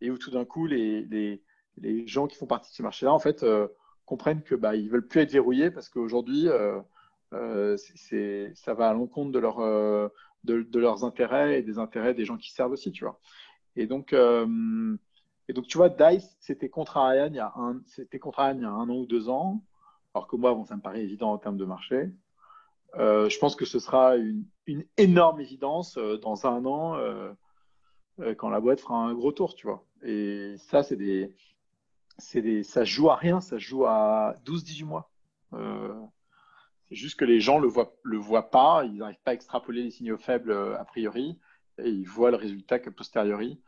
et 0.00 0.10
où 0.10 0.16
tout 0.16 0.30
d'un 0.30 0.46
coup, 0.46 0.66
les, 0.66 1.02
les, 1.02 1.42
les, 1.76 2.06
gens 2.06 2.26
qui 2.26 2.36
font 2.36 2.46
partie 2.46 2.70
de 2.70 2.74
ces 2.74 2.82
marchés-là, 2.82 3.12
en 3.12 3.18
fait, 3.18 3.44
comprennent 4.06 4.42
que 4.42 4.54
bah, 4.54 4.74
ils 4.74 4.88
veulent 4.88 5.06
plus 5.06 5.20
être 5.20 5.32
verrouillés 5.32 5.70
parce 5.70 5.90
qu'aujourd'hui, 5.90 6.48
ça 7.30 8.74
va 8.74 8.88
à 8.88 8.94
l'encontre 8.94 9.30
de, 9.30 9.38
leur, 9.38 9.58
de, 10.44 10.78
leurs 10.78 11.04
intérêts 11.04 11.58
et 11.58 11.62
des 11.62 11.78
intérêts 11.78 12.14
des 12.14 12.24
gens 12.24 12.38
qui 12.38 12.50
servent 12.50 12.72
aussi, 12.72 12.92
tu 12.92 13.04
vois. 13.04 13.20
Et 13.76 13.86
donc, 13.86 14.14
et 15.48 15.52
donc, 15.52 15.66
tu 15.66 15.76
vois, 15.76 15.88
Dice, 15.88 16.36
c'était 16.40 16.68
contre 16.68 16.96
Ariane 16.96 17.34
il 17.34 17.36
y 17.36 17.40
a 17.40 17.52
un, 17.56 17.80
il 17.98 18.62
y 18.62 18.64
a 18.64 18.70
un 18.70 18.88
an 18.88 18.96
ou 18.96 19.06
deux 19.06 19.28
ans, 19.28 19.62
alors 20.14 20.26
que 20.26 20.36
moi, 20.36 20.54
bon, 20.54 20.64
ça 20.64 20.76
me 20.76 20.80
paraît 20.80 21.02
évident 21.02 21.32
en 21.32 21.38
termes 21.38 21.56
de 21.56 21.64
marché. 21.64 22.10
Euh, 22.96 23.28
je 23.28 23.38
pense 23.38 23.56
que 23.56 23.64
ce 23.64 23.78
sera 23.78 24.16
une, 24.16 24.44
énorme 24.96 25.40
évidence 25.40 25.98
euh, 25.98 26.16
dans 26.18 26.46
un 26.46 26.64
an 26.64 26.96
euh, 26.96 27.32
quand 28.38 28.48
la 28.48 28.60
boîte 28.60 28.80
fera 28.80 28.96
un 28.96 29.12
gros 29.12 29.32
tour, 29.32 29.54
tu 29.54 29.66
vois. 29.66 29.84
Et 30.02 30.54
ça, 30.58 30.82
c'est 30.82 30.96
des, 30.96 31.34
c'est 32.16 32.42
des, 32.42 32.62
ça 32.62 32.84
joue 32.84 33.10
à 33.10 33.16
rien, 33.16 33.40
ça 33.40 33.58
joue 33.58 33.86
à 33.86 34.36
12-18 34.46 34.84
mois. 34.84 35.10
c'est 36.88 36.94
juste 36.94 37.18
que 37.18 37.24
les 37.24 37.40
gens 37.40 37.58
le 37.58 37.66
voient, 37.66 37.96
le 38.04 38.18
voient 38.18 38.50
pas, 38.50 38.84
ils 38.84 38.98
n'arrivent 38.98 39.22
pas 39.24 39.32
à 39.32 39.34
extrapoler 39.34 39.82
les 39.82 39.90
signaux 39.90 40.16
faibles 40.16 40.52
a 40.52 40.84
priori, 40.84 41.38
et 41.78 41.88
ils 41.88 42.06
voient 42.06 42.30
le 42.30 42.36
résultat 42.36 42.78
qu'a 42.78 42.92
posteriori. 42.92 43.60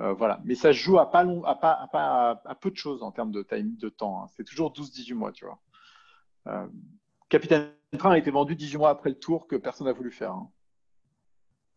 Euh, 0.00 0.14
voilà. 0.14 0.40
Mais 0.44 0.54
ça 0.54 0.72
se 0.72 0.78
joue 0.78 0.98
à, 0.98 1.10
pas 1.10 1.24
long, 1.24 1.44
à, 1.44 1.54
pas, 1.54 1.88
à, 1.92 2.42
à, 2.44 2.54
peu 2.54 2.70
de 2.70 2.76
choses 2.76 3.02
en 3.02 3.12
termes 3.12 3.32
de, 3.32 3.42
time, 3.42 3.76
de 3.76 3.88
temps. 3.88 4.22
Hein. 4.22 4.26
C'est 4.36 4.44
toujours 4.44 4.72
12-18 4.72 5.14
mois, 5.14 5.32
tu 5.32 5.44
vois. 5.44 5.60
Euh, 6.48 6.66
Capitaine 7.28 7.70
Train 7.98 8.12
a 8.12 8.18
été 8.18 8.30
vendu 8.30 8.56
18 8.56 8.78
mois 8.78 8.90
après 8.90 9.10
le 9.10 9.18
tour 9.18 9.46
que 9.46 9.56
personne 9.56 9.86
n'a 9.86 9.92
voulu 9.92 10.10
faire, 10.10 10.32
hein. 10.32 10.50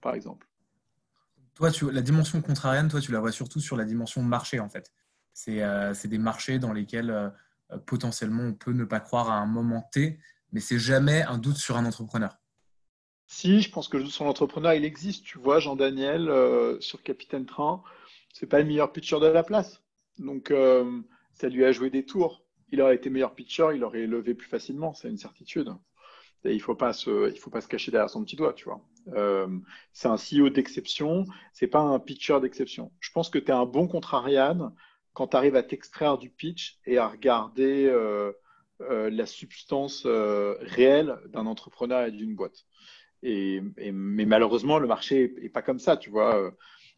par 0.02 0.16
exemple. 0.16 0.48
Toi, 1.56 1.70
tu, 1.70 1.92
la 1.92 2.02
dimension 2.02 2.42
contrarienne, 2.42 2.88
toi, 2.88 3.02
tu 3.02 3.12
la 3.12 3.20
vois 3.20 3.32
surtout 3.32 3.60
sur 3.60 3.76
la 3.76 3.86
dimension 3.86 4.22
marché, 4.24 4.60
en 4.60 4.70
fait. 4.70 4.92
C'est 5.34 5.62
euh, 5.62 5.94
des 6.06 6.18
marchés 6.18 6.60
dans 6.60 6.74
lesquels 6.74 7.34
potentiellement 7.86 8.44
on 8.44 8.54
peut 8.54 8.72
ne 8.72 8.86
pas 8.86 9.00
croire 9.00 9.30
à 9.30 9.36
un 9.36 9.48
moment 9.48 9.88
T, 9.92 10.20
mais 10.52 10.60
c'est 10.60 10.80
jamais 10.80 11.24
un 11.24 11.38
doute 11.38 11.58
sur 11.58 11.76
un 11.76 11.86
entrepreneur. 11.86 12.38
Si, 13.28 13.62
je 13.62 13.72
pense 13.72 13.88
que 13.88 13.98
le 13.98 14.04
doute 14.04 14.14
sur 14.14 14.26
l'entrepreneur, 14.26 14.74
il 14.74 14.86
existe. 14.86 15.26
Tu 15.26 15.40
vois, 15.40 15.60
Jean-Daniel, 15.60 16.32
sur 16.82 17.02
Capitaine 17.02 17.46
Train, 17.46 17.84
c'est 18.34 18.48
pas 18.48 18.60
le 18.60 18.65
meilleur 18.65 18.91
pitcher 18.91 19.19
de 19.19 19.28
la 19.28 19.43
place. 19.43 19.82
Donc, 20.17 20.52
euh, 20.52 21.02
ça 21.34 21.48
lui 21.48 21.63
a 21.63 21.72
joué 21.72 21.89
des 21.89 22.04
tours. 22.04 22.43
Il 22.72 22.82
aurait 22.82 22.96
été 22.96 23.10
meilleur 23.10 23.36
pitcher, 23.36 23.67
il 23.76 23.84
aurait 23.84 24.08
levé 24.08 24.34
plus 24.34 24.48
facilement, 24.48 24.93
c'est 24.93 25.08
une 25.08 25.17
certitude. 25.17 25.69
il 26.43 26.60
faut 26.60 26.74
faut 26.74 27.50
pas 27.52 27.62
se 27.62 27.67
cacher 27.67 27.91
derrière 27.91 28.10
son 28.10 28.24
petit 28.24 28.36
doigt, 28.36 28.54
tu 28.54 28.65
vois. 28.65 28.82
Euh, 29.13 29.48
c'est 29.91 30.08
un 30.08 30.15
CEO 30.15 30.50
d'exception, 30.50 31.26
c'est 31.54 31.67
pas 31.67 31.82
un 31.82 32.00
pitcher 32.00 32.39
d'exception. 32.41 32.91
Je 33.00 33.12
pense 33.12 33.30
que 33.30 33.38
tu 33.38 33.48
es 33.48 33.52
un 33.52 33.65
bon 33.65 33.88
contrarian 33.88 34.74
quand 35.13 35.28
tu 35.28 35.38
arrives 35.38 35.56
à 35.56 35.62
t'extraire 35.62 36.17
du 36.17 36.32
pitch 36.32 36.80
et 36.88 36.98
à 36.98 37.08
regarder 37.08 37.86
euh, 37.86 38.32
la 38.80 39.28
substance 39.28 40.08
réelle 40.08 41.19
d'un 41.28 41.46
entrepreneur 41.46 42.08
et 42.08 42.12
d'une 42.12 42.36
boîte. 42.36 42.65
Et, 43.22 43.62
mais 43.78 44.26
malheureusement, 44.26 44.80
le 44.80 44.88
marché 44.88 45.36
est, 45.41 45.50
pas 45.50 45.62
comme 45.62 45.80
ça, 45.80 45.96
tu 45.96 46.10
vois 46.10 46.52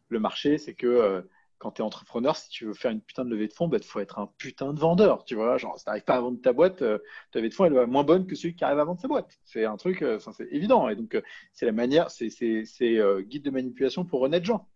le 0.08 0.20
marché, 0.20 0.58
c'est 0.58 0.74
que 0.74 0.86
euh, 0.86 1.22
quand 1.58 1.72
tu 1.72 1.82
es 1.82 1.84
entrepreneur, 1.84 2.36
si 2.36 2.50
tu 2.50 2.66
veux 2.66 2.74
faire 2.74 2.90
une 2.90 3.00
putain 3.00 3.24
de 3.24 3.30
levée 3.30 3.48
de 3.48 3.52
fonds, 3.52 3.66
il 3.66 3.70
bah, 3.70 3.78
faut 3.82 4.00
être 4.00 4.18
un 4.18 4.30
putain 4.38 4.72
de 4.72 4.78
vendeur. 4.78 5.24
Tu 5.24 5.34
vois, 5.34 5.56
genre, 5.56 5.78
si 5.78 5.84
tu 5.84 5.88
n'arrives 5.88 6.04
pas 6.04 6.16
à 6.16 6.20
vendre 6.20 6.40
ta 6.40 6.52
boîte, 6.52 6.82
euh, 6.82 6.98
ta 7.32 7.38
levée 7.38 7.48
de 7.48 7.54
fonds, 7.54 7.64
elle 7.64 7.72
va 7.72 7.86
moins 7.86 8.04
bonne 8.04 8.26
que 8.26 8.34
celui 8.34 8.54
qui 8.54 8.64
arrive 8.64 8.78
à 8.78 8.84
vendre 8.84 9.00
sa 9.00 9.08
boîte. 9.08 9.40
C'est 9.44 9.64
un 9.64 9.76
truc, 9.76 10.02
euh, 10.02 10.18
c'est 10.18 10.48
évident. 10.52 10.88
Et 10.88 10.96
donc, 10.96 11.20
c'est 11.52 11.66
la 11.66 11.72
manière, 11.72 12.10
c'est 12.10 12.28
guide 12.28 13.42
de 13.42 13.50
manipulation 13.50 14.04
pour 14.04 14.22
honnêtes 14.22 14.44
gens. 14.44 14.68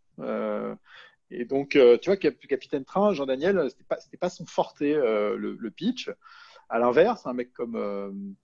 et 1.31 1.45
donc, 1.45 1.71
tu 1.71 2.07
vois, 2.11 2.17
Capitaine 2.17 2.85
Train, 2.85 3.13
Jean-Daniel, 3.13 3.71
c'était 3.71 3.85
pas, 3.85 3.99
pas 4.19 4.31
son 4.31 4.47
forté, 4.47 4.95
le, 4.95 5.71
pitch. 5.71 6.11
À 6.69 6.79
l'inverse, 6.79 7.27
un 7.27 7.35
mec 7.35 7.53
comme, 7.53 8.37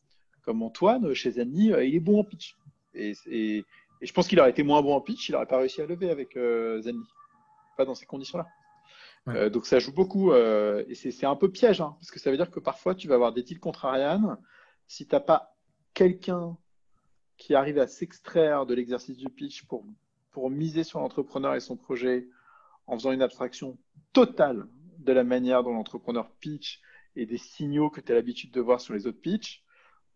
comme 0.42 0.62
Antoine, 0.62 1.14
chez 1.14 1.32
Zanny, 1.32 1.68
il 1.68 1.94
est 1.94 2.00
bon 2.00 2.20
en 2.20 2.24
pitch. 2.24 2.56
Et, 2.96 3.64
et 4.00 4.06
je 4.06 4.12
pense 4.12 4.28
qu'il 4.28 4.38
aurait 4.40 4.50
été 4.50 4.62
moins 4.62 4.82
bon 4.82 4.94
en 4.94 5.00
pitch, 5.00 5.28
il 5.28 5.32
n'aurait 5.32 5.46
pas 5.46 5.58
réussi 5.58 5.80
à 5.80 5.86
lever 5.86 6.10
avec 6.10 6.36
euh, 6.36 6.82
Pas 7.76 7.84
dans 7.84 7.94
ces 7.94 8.06
conditions-là. 8.06 8.46
Euh, 9.28 9.50
donc 9.50 9.66
ça 9.66 9.78
joue 9.78 9.92
beaucoup. 9.92 10.32
Euh, 10.32 10.84
et 10.88 10.94
c'est 10.94 11.26
un 11.26 11.36
peu 11.36 11.50
piège, 11.50 11.80
hein, 11.80 11.96
parce 11.98 12.10
que 12.10 12.18
ça 12.18 12.30
veut 12.30 12.36
dire 12.36 12.50
que 12.50 12.60
parfois 12.60 12.94
tu 12.94 13.08
vas 13.08 13.14
avoir 13.14 13.32
des 13.32 13.42
deals 13.42 13.60
contre 13.60 13.84
Ariane. 13.86 14.38
Si 14.86 15.06
tu 15.06 15.14
n'as 15.14 15.20
pas 15.20 15.56
quelqu'un 15.94 16.56
qui 17.36 17.54
arrive 17.54 17.78
à 17.78 17.86
s'extraire 17.86 18.66
de 18.66 18.74
l'exercice 18.74 19.16
du 19.16 19.28
pitch 19.28 19.64
pour, 19.66 19.84
pour 20.30 20.50
miser 20.50 20.84
sur 20.84 21.00
l'entrepreneur 21.00 21.54
et 21.54 21.60
son 21.60 21.76
projet 21.76 22.28
en 22.86 22.96
faisant 22.96 23.12
une 23.12 23.22
abstraction 23.22 23.78
totale 24.12 24.68
de 24.98 25.12
la 25.12 25.24
manière 25.24 25.62
dont 25.62 25.72
l'entrepreneur 25.72 26.30
pitch 26.40 26.80
et 27.16 27.26
des 27.26 27.38
signaux 27.38 27.90
que 27.90 28.00
tu 28.00 28.12
as 28.12 28.14
l'habitude 28.14 28.52
de 28.52 28.60
voir 28.60 28.80
sur 28.80 28.94
les 28.94 29.06
autres 29.06 29.20
pitch, 29.20 29.64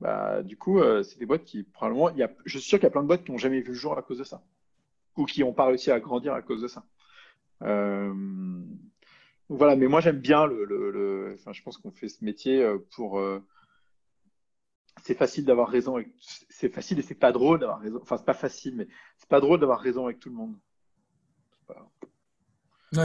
bah, 0.01 0.43
du 0.43 0.57
coup, 0.57 0.81
euh, 0.81 1.03
c'est 1.03 1.19
des 1.19 1.27
boîtes 1.27 1.45
qui, 1.45 1.63
probablement, 1.63 2.11
y 2.11 2.23
a, 2.23 2.31
je 2.47 2.59
suis 2.59 2.67
sûr 2.69 2.79
qu'il 2.79 2.85
y 2.85 2.87
a 2.87 2.91
plein 2.91 3.03
de 3.03 3.07
boîtes 3.07 3.25
qui 3.25 3.33
n'ont 3.33 3.39
jamais 3.39 3.61
vu 3.61 3.69
le 3.69 3.75
jour 3.75 3.99
à 3.99 4.03
cause 4.03 4.19
de 4.19 4.25
ça, 4.25 4.43
ou 5.17 5.27
qui 5.27 5.41
n'ont 5.41 5.53
pas 5.53 5.67
réussi 5.67 5.91
à 5.91 6.01
grandir 6.01 6.33
à 6.33 6.41
cause 6.41 6.63
de 6.63 6.69
ça. 6.69 6.85
Euh, 7.63 8.15
voilà, 9.51 9.77
mais 9.77 9.89
moi 9.89 10.01
j'aime 10.01 10.19
bien 10.19 10.47
le, 10.47 11.35
enfin, 11.39 11.53
je 11.53 11.63
pense 11.63 11.77
qu'on 11.77 11.91
fait 11.91 12.09
ce 12.09 12.25
métier 12.25 12.63
euh, 12.63 12.79
pour. 12.95 13.23
c'est 15.03 15.17
facile 15.17 15.45
d'avoir 15.45 15.69
raison. 15.69 16.03
C'est 16.49 16.71
facile 16.71 16.99
et 16.99 17.03
c'est 17.03 17.15
pas 17.15 17.33
drôle 17.33 17.61
d'avoir 17.61 17.81
raison. 17.81 17.99
Enfin, 18.01 18.17
c'est 18.17 18.25
pas 18.25 18.33
facile, 18.33 18.77
mais 18.77 18.89
c'est 19.19 19.29
pas 19.29 19.41
drôle 19.41 19.61
d'avoir 19.61 19.81
raison 19.81 20.07
avec 20.07 20.19
tout 20.19 20.31
le 20.31 20.37
monde. 20.37 20.57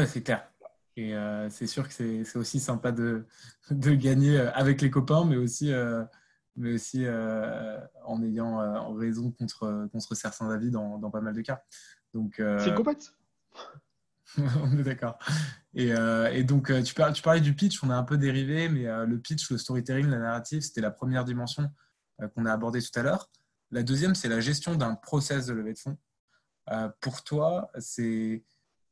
C'est 0.07 0.23
clair. 0.23 0.49
Et 0.95 1.13
c'est 1.49 1.67
sûr 1.67 1.85
que 1.89 1.93
c'est 1.93 2.37
aussi 2.37 2.61
sympa 2.61 2.93
de, 2.93 3.25
de, 3.69 3.93
gagner 3.95 4.39
avec 4.39 4.81
les 4.81 4.89
copains, 4.89 5.25
mais 5.25 5.35
aussi 5.35 5.73
mais 6.55 6.73
aussi 6.73 7.05
en 8.05 8.23
ayant 8.23 8.93
raison 8.95 9.31
contre, 9.31 9.87
contre 9.91 10.15
certains 10.15 10.49
avis 10.49 10.71
dans, 10.71 10.97
dans 10.97 11.11
pas 11.11 11.21
mal 11.21 11.33
de 11.33 11.41
cas. 11.41 11.61
Donc, 12.13 12.35
C'est 12.37 12.69
une 12.69 12.75
compète 12.75 13.13
on 14.37 14.77
est 14.79 14.83
d'accord. 14.83 15.17
Et, 15.75 15.91
et, 16.33 16.43
donc, 16.43 16.71
tu, 16.83 16.93
parlais, 16.93 17.13
tu 17.13 17.21
parlais 17.21 17.41
du 17.41 17.53
pitch, 17.53 17.83
on 17.83 17.89
a 17.89 17.95
un 17.95 18.03
peu 18.03 18.17
dérivé, 18.17 18.67
mais 18.69 18.83
le 19.05 19.19
pitch, 19.19 19.51
le 19.51 19.57
storytelling, 19.57 20.07
la 20.07 20.17
narrative, 20.17 20.61
c'était 20.61 20.81
la 20.81 20.91
première 20.91 21.25
dimension 21.25 21.69
qu'on 22.33 22.45
a 22.45 22.51
abordée 22.51 22.81
tout 22.81 22.99
à 22.99 23.03
l'heure. 23.03 23.29
La 23.71 23.83
deuxième, 23.83 24.15
c'est 24.15 24.27
la 24.27 24.41
gestion 24.41 24.75
d'un 24.75 24.95
process 24.95 25.45
de 25.45 25.53
levée 25.53 25.73
de 25.73 25.79
fonds. 25.79 25.97
pour 27.01 27.23
toi, 27.23 27.71
c'est 27.77 28.43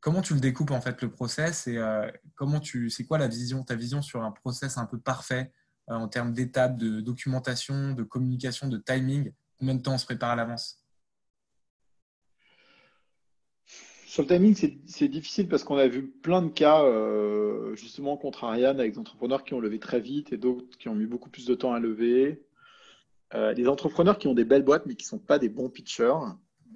comment 0.04 0.22
tu 0.22 0.34
le 0.34 0.42
découpes 0.42 0.72
en 0.72 0.82
fait 0.82 1.02
le 1.02 1.10
process 1.10 1.66
et 1.66 1.78
euh, 1.78 2.12
comment 2.36 2.60
tu, 2.60 2.90
c'est 2.90 3.06
quoi 3.06 3.18
la 3.18 3.30
vision, 3.30 3.64
ta 3.64 3.76
vision 3.76 4.02
sur 4.02 4.22
un 4.22 4.32
process 4.32 4.78
un 4.78 4.86
peu 4.86 5.00
parfait 5.00 5.52
euh, 5.52 5.63
en 5.88 6.08
termes 6.08 6.34
d'étapes, 6.34 6.78
de 6.78 7.02
documentation, 7.02 7.94
de 7.94 8.04
communication, 8.04 8.68
de 8.68 8.78
timing 8.78 9.32
Combien 9.60 9.76
de 9.76 9.82
temps 9.82 9.94
on 9.94 9.98
se 9.98 10.06
prépare 10.06 10.32
à 10.32 10.36
l'avance? 10.36 10.84
Sur 14.06 14.24
le 14.24 14.28
timing, 14.28 14.56
c'est 14.86 15.08
difficile 15.08 15.48
parce 15.48 15.64
qu'on 15.64 15.78
a 15.78 15.88
vu 15.88 16.08
plein 16.08 16.42
de 16.42 16.50
cas 16.50 16.84
euh, 16.84 17.76
justement 17.76 18.18
contre 18.18 18.44
Ariane 18.44 18.80
avec 18.80 18.94
des 18.94 19.00
entrepreneurs 19.00 19.44
qui 19.44 19.54
ont 19.54 19.60
levé 19.60 19.80
très 19.80 20.00
vite 20.00 20.34
et 20.34 20.38
d'autres 20.38 20.78
qui 20.78 20.90
ont 20.90 20.96
mis 20.96 21.06
beaucoup 21.06 21.30
plus 21.30 21.46
de 21.46 21.56
temps 21.56 21.74
à 21.74 21.80
lever. 21.80 22.44
des 23.34 23.68
entrepreneurs 23.68 24.18
qui 24.20 24.28
ont 24.28 24.36
des 24.36 24.46
belles 24.46 24.64
boîtes 24.64 24.86
mais 24.86 24.96
qui 24.96 25.06
ne 25.06 25.10
sont 25.10 25.20
pas 25.20 25.40
des 25.40 25.50
bons 25.50 25.70
pitchers. 25.70 26.14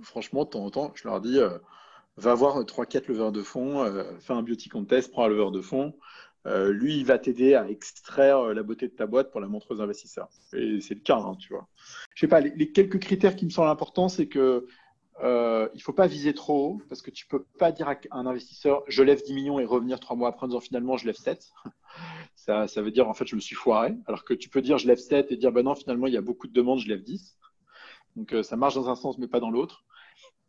Franchement, 0.01 0.45
de 0.45 0.49
temps 0.49 0.65
en 0.65 0.71
temps, 0.71 0.91
je 0.95 1.07
leur 1.07 1.21
dis 1.21 1.39
va 2.17 2.33
voir 2.33 2.59
3-4 2.63 3.07
leveurs 3.07 3.31
de 3.31 3.41
fonds, 3.41 3.83
euh, 3.83 4.03
fais 4.19 4.33
un 4.33 4.41
beauty 4.41 4.69
contest, 4.69 5.11
prends 5.11 5.25
un 5.25 5.29
leveur 5.29 5.51
de 5.51 5.61
fonds. 5.61 5.95
Euh, 6.47 6.71
lui, 6.71 6.97
il 6.97 7.05
va 7.05 7.19
t'aider 7.19 7.55
à 7.55 7.69
extraire 7.69 8.39
euh, 8.39 8.53
la 8.53 8.63
beauté 8.63 8.88
de 8.88 8.93
ta 8.93 9.05
boîte 9.05 9.31
pour 9.31 9.41
la 9.41 9.47
montrer 9.47 9.75
aux 9.75 9.81
investisseurs. 9.81 10.29
Et 10.53 10.79
c'est 10.79 10.93
le 10.93 11.01
cas, 11.01 11.17
hein, 11.17 11.36
tu 11.38 11.53
vois. 11.53 11.67
Je 12.15 12.21
sais 12.21 12.27
pas, 12.27 12.39
les, 12.39 12.71
quelques 12.71 12.99
critères 12.99 13.36
qui 13.36 13.45
me 13.45 13.49
semblent 13.49 13.69
importants, 13.69 14.07
c'est 14.07 14.27
que 14.27 14.65
euh, 15.23 15.67
il 15.73 15.81
faut 15.81 15.93
pas 15.93 16.07
viser 16.07 16.33
trop 16.33 16.67
haut 16.67 16.81
parce 16.88 17.01
que 17.01 17.12
tu 17.12 17.25
peux 17.25 17.43
pas 17.57 17.71
dire 17.71 17.89
à 17.89 17.97
un 18.12 18.27
investisseur 18.27 18.83
je 18.88 19.01
lève 19.01 19.23
10 19.23 19.33
millions 19.33 19.60
et 19.60 19.65
revenir 19.65 19.99
trois 19.99 20.15
mois 20.15 20.29
après 20.29 20.43
en 20.43 20.49
disant 20.49 20.60
finalement 20.60 20.95
je 20.95 21.07
lève 21.07 21.15
7. 21.15 21.49
ça, 22.36 22.67
veut 22.75 22.91
dire 22.91 23.10
en 23.10 23.15
fait 23.15 23.25
je 23.25 23.36
me 23.36 23.41
suis 23.41 23.55
foiré. 23.55 23.95
Alors 24.05 24.23
que 24.23 24.36
tu 24.36 24.47
peux 24.47 24.62
dire 24.62 24.77
je 24.77 24.88
lève 24.88 24.99
7 24.99 25.31
et 25.31 25.38
dire 25.38 25.51
ben 25.51 25.63
non 25.63 25.73
finalement 25.73 26.05
il 26.05 26.13
y 26.13 26.17
a 26.17 26.21
beaucoup 26.21 26.47
de 26.47 26.53
demandes, 26.53 26.79
je 26.79 26.88
lève 26.88 27.01
10. 27.01 27.36
Donc 28.15 28.36
ça 28.43 28.55
marche 28.55 28.75
dans 28.75 28.89
un 28.89 28.95
sens 28.95 29.17
mais 29.17 29.27
pas 29.27 29.39
dans 29.39 29.49
l'autre. 29.49 29.83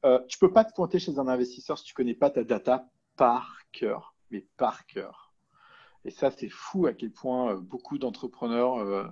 Euh, 0.05 0.21
tu 0.29 0.39
peux 0.39 0.53
pas 0.53 0.65
te 0.65 0.75
pointer 0.75 0.99
chez 0.99 1.19
un 1.19 1.29
investisseur 1.29 1.79
si 1.79 1.85
tu 1.85 1.95
connais 1.95 2.15
pas 2.15 2.31
ta 2.31 2.45
data 2.45 2.89
par 3.17 3.59
cœur, 3.73 4.15
mais 4.31 4.47
par 4.57 4.87
cœur. 4.87 5.28
Et 6.05 6.11
ça, 6.11 6.31
c'est 6.31 6.49
fou 6.49 6.87
à 6.87 6.93
quel 6.93 7.11
point 7.11 7.53
euh, 7.53 7.57
beaucoup 7.57 7.99
d'entrepreneurs 7.99 8.77
euh, 8.77 9.05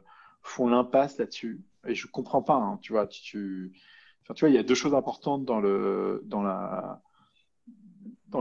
font 0.42 0.68
l'impasse 0.68 1.18
là-dessus. 1.18 1.61
Et 1.87 1.94
je 1.94 2.07
comprends 2.07 2.42
pas. 2.42 2.55
Hein, 2.57 2.79
tu 2.83 2.92
vois, 2.92 3.07
tu, 3.07 3.72
vois, 4.40 4.49
il 4.49 4.55
y 4.55 4.59
a 4.59 4.62
deux 4.62 4.75
choses 4.75 4.94
importantes 4.94 5.44
dans 5.44 5.61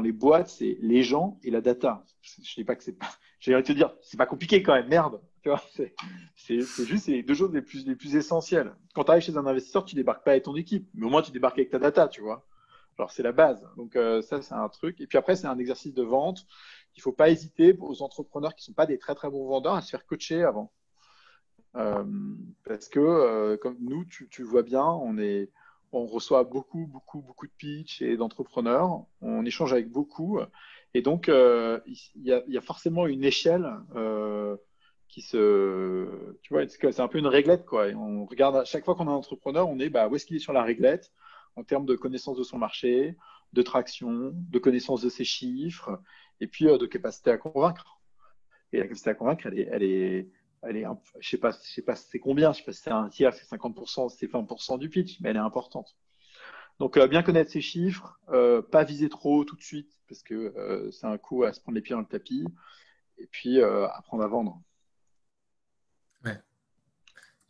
les 0.02 0.12
boîtes, 0.12 0.50
c'est 0.50 0.78
les 0.82 1.04
gens 1.04 1.40
et 1.44 1.52
la 1.52 1.62
data. 1.62 2.06
Je 2.22 2.42
ne 2.42 2.56
dis 2.56 2.64
pas 2.64 2.76
que 2.76 2.84
c'est 2.84 2.98
pas. 2.98 3.10
J'ai 3.40 3.62
te 3.62 3.74
dire, 3.74 3.94
c'est 4.02 4.18
pas 4.18 4.26
compliqué 4.26 4.64
quand 4.64 4.74
même. 4.74 4.88
Merde. 4.88 5.22
Tu 5.44 5.50
vois, 5.50 5.62
c'est 6.36 6.60
juste 6.60 7.06
les 7.06 7.22
deux 7.22 7.36
choses 7.36 7.54
les 7.54 7.62
plus, 7.62 7.86
les 7.86 7.96
plus 7.96 8.16
essentielles. 8.16 8.74
Quand 8.96 9.04
tu 9.04 9.12
arrives 9.12 9.22
chez 9.22 9.38
un 9.38 9.46
investisseur, 9.46 9.86
tu 9.86 9.94
débarques 9.94 10.24
pas 10.24 10.32
avec 10.32 10.44
ton 10.44 10.56
équipe, 10.56 10.90
mais 10.96 11.06
au 11.06 11.10
moins 11.10 11.22
tu 11.22 11.32
débarques 11.32 11.60
avec 11.60 11.70
ta 11.70 11.78
data, 11.78 12.08
tu 12.08 12.22
vois. 12.22 12.48
Alors 12.98 13.12
c'est 13.12 13.22
la 13.22 13.32
base. 13.32 13.68
Donc 13.78 13.96
euh, 13.96 14.24
ça, 14.24 14.42
c'est 14.42 14.56
un 14.56 14.70
truc. 14.70 15.00
Et 15.02 15.08
puis 15.08 15.20
après, 15.20 15.36
c'est 15.36 15.48
un 15.48 15.60
exercice 15.60 15.94
de 15.94 16.02
vente. 16.02 16.48
Il 16.96 17.02
faut 17.02 17.12
pas 17.12 17.30
hésiter 17.30 17.76
aux 17.80 18.02
entrepreneurs 18.02 18.56
qui 18.56 18.64
sont 18.64 18.74
pas 18.74 18.86
des 18.86 18.98
très 18.98 19.16
très 19.16 19.30
bons 19.30 19.48
vendeurs 19.48 19.76
à 19.76 19.82
se 19.82 19.90
faire 19.90 20.06
coacher 20.06 20.44
avant. 20.44 20.72
Euh, 21.76 22.04
parce 22.64 22.88
que 22.88 23.00
euh, 23.00 23.58
comme 23.58 23.78
nous, 23.82 24.06
tu, 24.06 24.30
tu 24.30 24.44
vois 24.44 24.64
bien, 24.64 24.86
on 24.86 25.18
est 25.18 25.52
on 25.92 26.06
reçoit 26.06 26.44
beaucoup, 26.44 26.88
beaucoup, 26.88 27.22
beaucoup 27.22 27.48
de 27.48 27.54
pitch 27.58 28.02
et 28.02 28.18
d'entrepreneurs. 28.18 29.06
On 29.22 29.46
échange 29.46 29.72
avec 29.72 29.90
beaucoup. 29.90 30.40
Et 30.94 31.02
donc, 31.02 31.30
il 31.30 31.98
y, 32.16 32.58
a, 32.58 32.62
forcément 32.62 33.08
une 33.08 33.24
échelle 33.24 33.66
qui 35.08 35.22
se. 35.22 36.36
Tu 36.42 36.54
vois, 36.54 36.68
c'est 36.68 37.00
un 37.00 37.08
peu 37.08 37.18
une 37.18 37.28
réglette, 37.28 37.66
quoi. 37.66 37.88
On 37.96 38.26
regarde, 38.26 38.58
à 38.58 38.66
chaque 38.66 38.84
fois 38.84 38.96
qu'on 38.96 39.08
a 39.08 39.12
un 39.12 39.16
entrepreneur, 39.16 39.70
on 39.70 39.80
est 39.80 39.90
bah, 39.90 40.10
où 40.10 40.16
est-ce 40.16 40.26
qu'il 40.26 40.36
est 40.36 40.40
sur 40.40 40.52
la 40.52 40.64
réglette 40.64 41.14
en 41.56 41.64
termes 41.64 41.86
de 41.86 41.96
connaissance 41.96 42.38
de 42.38 42.44
son 42.44 42.58
marché, 42.58 43.16
de 43.54 43.62
traction, 43.62 44.32
de 44.34 44.60
connaissance 44.60 45.02
de 45.02 45.10
ses 45.10 45.24
chiffres, 45.24 46.02
et 46.40 46.48
puis 46.48 46.68
euh, 46.68 46.78
de 46.78 46.86
capacité 46.86 47.32
à 47.32 47.38
convaincre. 47.38 48.00
Et 48.72 48.78
la 48.78 48.84
capacité 48.84 49.12
à 49.12 49.16
convaincre, 49.16 49.46
elle 49.48 49.60
est, 49.60 49.70
elle 49.72 49.84
est, 49.84 50.30
elle 50.64 50.78
est 50.78 50.86
je 51.20 51.30
sais 51.30 51.38
pas, 51.38 51.52
sais 51.52 51.82
pas 51.82 51.96
c'est 51.96 52.20
combien, 52.20 52.52
je 52.52 52.60
sais 52.60 52.64
pas 52.64 52.74
si 52.74 52.82
c'est 52.82 52.92
un 52.92 53.10
tiers, 53.10 53.34
c'est 53.34 53.46
50%, 53.46 54.10
c'est 54.10 54.28
20% 54.28 54.80
du 54.80 54.90
pitch, 54.90 55.20
mais 55.22 55.30
elle 55.30 55.38
est 55.38 55.40
importante. 55.40 55.96
Donc, 56.80 56.98
euh, 56.98 57.08
bien 57.08 57.24
connaître 57.24 57.52
ses 57.52 57.62
chiffres, 57.62 58.20
euh, 58.30 58.62
pas 58.62 58.84
viser 58.84 59.08
trop 59.08 59.46
tout 59.46 59.56
de 59.56 59.62
suite, 59.62 59.90
parce 60.10 60.22
que 60.22 60.90
c'est 60.92 61.08
un 61.08 61.18
coup 61.18 61.44
à 61.44 61.54
se 61.54 61.62
prendre 61.62 61.76
les 61.76 61.82
pieds 61.82 61.96
dans 61.96 62.02
le 62.02 62.08
tapis, 62.08 62.46
et 63.18 63.28
puis 63.28 63.62
apprendre 63.62 64.24
à 64.24 64.28
vendre. 64.28 64.62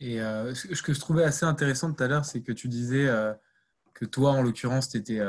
Et 0.02 0.22
euh, 0.22 0.54
ce 0.54 0.82
que 0.82 0.94
je 0.94 1.00
trouvais 1.00 1.24
assez 1.24 1.46
intéressant 1.46 1.92
tout 1.94 2.04
à 2.04 2.08
l'heure, 2.08 2.26
c'est 2.26 2.42
que 2.42 2.52
tu 2.52 2.68
disais 2.68 3.08
que 3.94 4.06
toi, 4.06 4.32
en 4.32 4.42
l'occurrence, 4.42 4.90
tu 4.90 4.98
étais, 4.98 5.20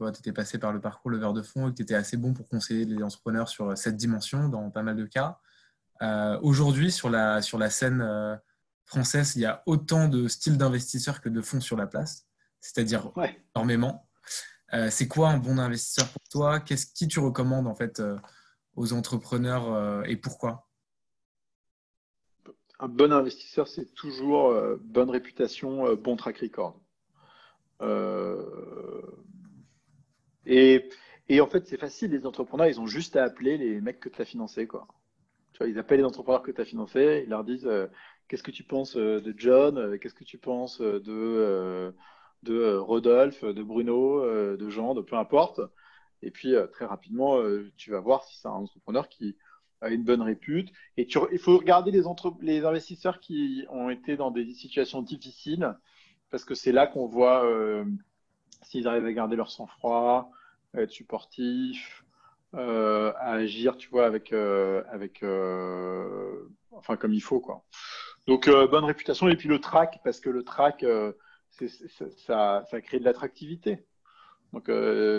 euh, 0.00 0.12
étais, 0.12 0.32
passé 0.32 0.58
par 0.58 0.72
le 0.72 0.80
parcours 0.80 1.10
leveur 1.10 1.32
de 1.32 1.42
fonds 1.42 1.68
et 1.68 1.70
que 1.70 1.76
tu 1.76 1.82
étais 1.82 1.94
assez 1.94 2.16
bon 2.16 2.34
pour 2.34 2.48
conseiller 2.48 2.84
les 2.84 3.02
entrepreneurs 3.02 3.48
sur 3.48 3.76
cette 3.76 3.96
dimension 3.96 4.48
dans 4.48 4.70
pas 4.70 4.82
mal 4.82 4.96
de 4.96 5.06
cas. 5.06 5.38
Aujourd'hui, 6.42 6.92
sur 6.92 7.08
la, 7.08 7.40
sur 7.40 7.56
la 7.56 7.70
scène 7.70 8.06
française, 8.84 9.36
il 9.36 9.42
y 9.42 9.46
a 9.46 9.62
autant 9.64 10.06
de 10.06 10.28
styles 10.28 10.58
d'investisseurs 10.58 11.22
que 11.22 11.30
de 11.30 11.40
fonds 11.40 11.62
sur 11.62 11.78
la 11.78 11.86
place, 11.86 12.26
c'est-à-dire 12.60 13.10
énormément. 13.54 14.06
c'est 14.90 15.08
quoi 15.08 15.30
un 15.30 15.38
bon 15.38 15.58
investisseur 15.58 16.06
pour 16.08 16.22
toi? 16.30 16.60
Qu'est-ce 16.60 16.86
qui 16.86 17.08
tu 17.08 17.20
recommandes 17.20 17.66
en 17.66 17.74
fait 17.74 18.02
aux 18.76 18.92
entrepreneurs 18.92 20.04
et 20.06 20.16
pourquoi? 20.16 20.68
Un 22.80 22.88
bon 22.88 23.12
investisseur, 23.12 23.68
c'est 23.68 23.94
toujours 23.94 24.50
euh, 24.50 24.76
bonne 24.82 25.10
réputation, 25.10 25.86
euh, 25.86 25.94
bon 25.94 26.16
track 26.16 26.38
record. 26.38 26.80
Euh, 27.80 28.42
et, 30.46 30.90
en 31.40 31.46
fait, 31.46 31.66
c'est 31.66 31.78
facile, 31.78 32.10
les 32.10 32.26
entrepreneurs, 32.26 32.66
ils 32.66 32.80
ont 32.80 32.86
juste 32.86 33.16
à 33.16 33.24
appeler 33.24 33.56
les 33.56 33.80
mecs 33.80 34.00
que 34.00 34.08
tu 34.08 34.20
as 34.20 34.24
financés. 34.24 34.66
Quoi. 34.66 34.86
Ils 35.60 35.78
appellent 35.78 36.00
les 36.00 36.04
entrepreneurs 36.04 36.42
que 36.42 36.50
tu 36.50 36.60
as 36.60 36.64
financés, 36.64 37.22
ils 37.24 37.30
leur 37.30 37.44
disent 37.44 37.68
Qu'est-ce 38.28 38.42
que 38.42 38.50
tu 38.50 38.64
penses 38.64 38.96
de 38.96 39.34
John 39.36 39.98
Qu'est-ce 39.98 40.14
que 40.14 40.24
tu 40.24 40.38
penses 40.38 40.80
de, 40.80 41.94
Rodolphe, 42.46 43.44
de 43.44 43.62
Bruno, 43.62 44.22
de 44.56 44.70
Jean, 44.70 44.94
de 44.94 45.00
peu 45.00 45.16
importe. 45.16 45.60
Et 46.22 46.30
puis, 46.30 46.54
très 46.72 46.86
rapidement, 46.86 47.38
tu 47.76 47.90
vas 47.90 48.00
voir 48.00 48.24
si 48.24 48.38
c'est 48.38 48.48
un 48.48 48.52
entrepreneur 48.52 49.08
qui, 49.08 49.36
une 49.90 50.04
bonne 50.04 50.22
répute. 50.22 50.72
Et 50.96 51.06
il 51.32 51.38
faut 51.38 51.58
regarder 51.58 51.90
les, 51.90 52.64
investisseurs 52.64 53.20
qui 53.20 53.64
ont 53.70 53.90
été 53.90 54.16
dans 54.16 54.30
des 54.30 54.52
situations 54.54 55.02
difficiles, 55.02 55.74
parce 56.30 56.44
que 56.44 56.54
c'est 56.54 56.72
là 56.72 56.86
qu'on 56.86 57.06
voit 57.06 57.44
euh, 57.44 57.84
s'ils 58.62 58.88
arrivent 58.88 59.06
à 59.06 59.12
garder 59.12 59.36
leur 59.36 59.50
sang-froid, 59.50 60.30
à 60.74 60.82
être 60.82 60.90
supportifs, 60.90 62.04
euh, 62.54 63.12
à 63.16 63.32
agir, 63.32 63.76
tu 63.76 63.88
vois, 63.88 64.06
avec, 64.06 64.32
euh, 64.32 64.82
avec 64.90 65.24
enfin 66.72 66.96
comme 66.96 67.12
il 67.12 67.22
faut, 67.22 67.40
quoi. 67.40 67.62
Donc 68.26 68.48
bonne 68.48 68.84
réputation 68.84 69.28
et 69.28 69.36
puis 69.36 69.48
le 69.48 69.60
track, 69.60 70.00
parce 70.04 70.20
que 70.20 70.30
le 70.30 70.44
track, 70.44 70.84
ça, 72.16 72.64
ça 72.70 72.80
crée 72.80 72.98
de 72.98 73.04
l'attractivité. 73.04 73.84
Donc, 74.52 74.70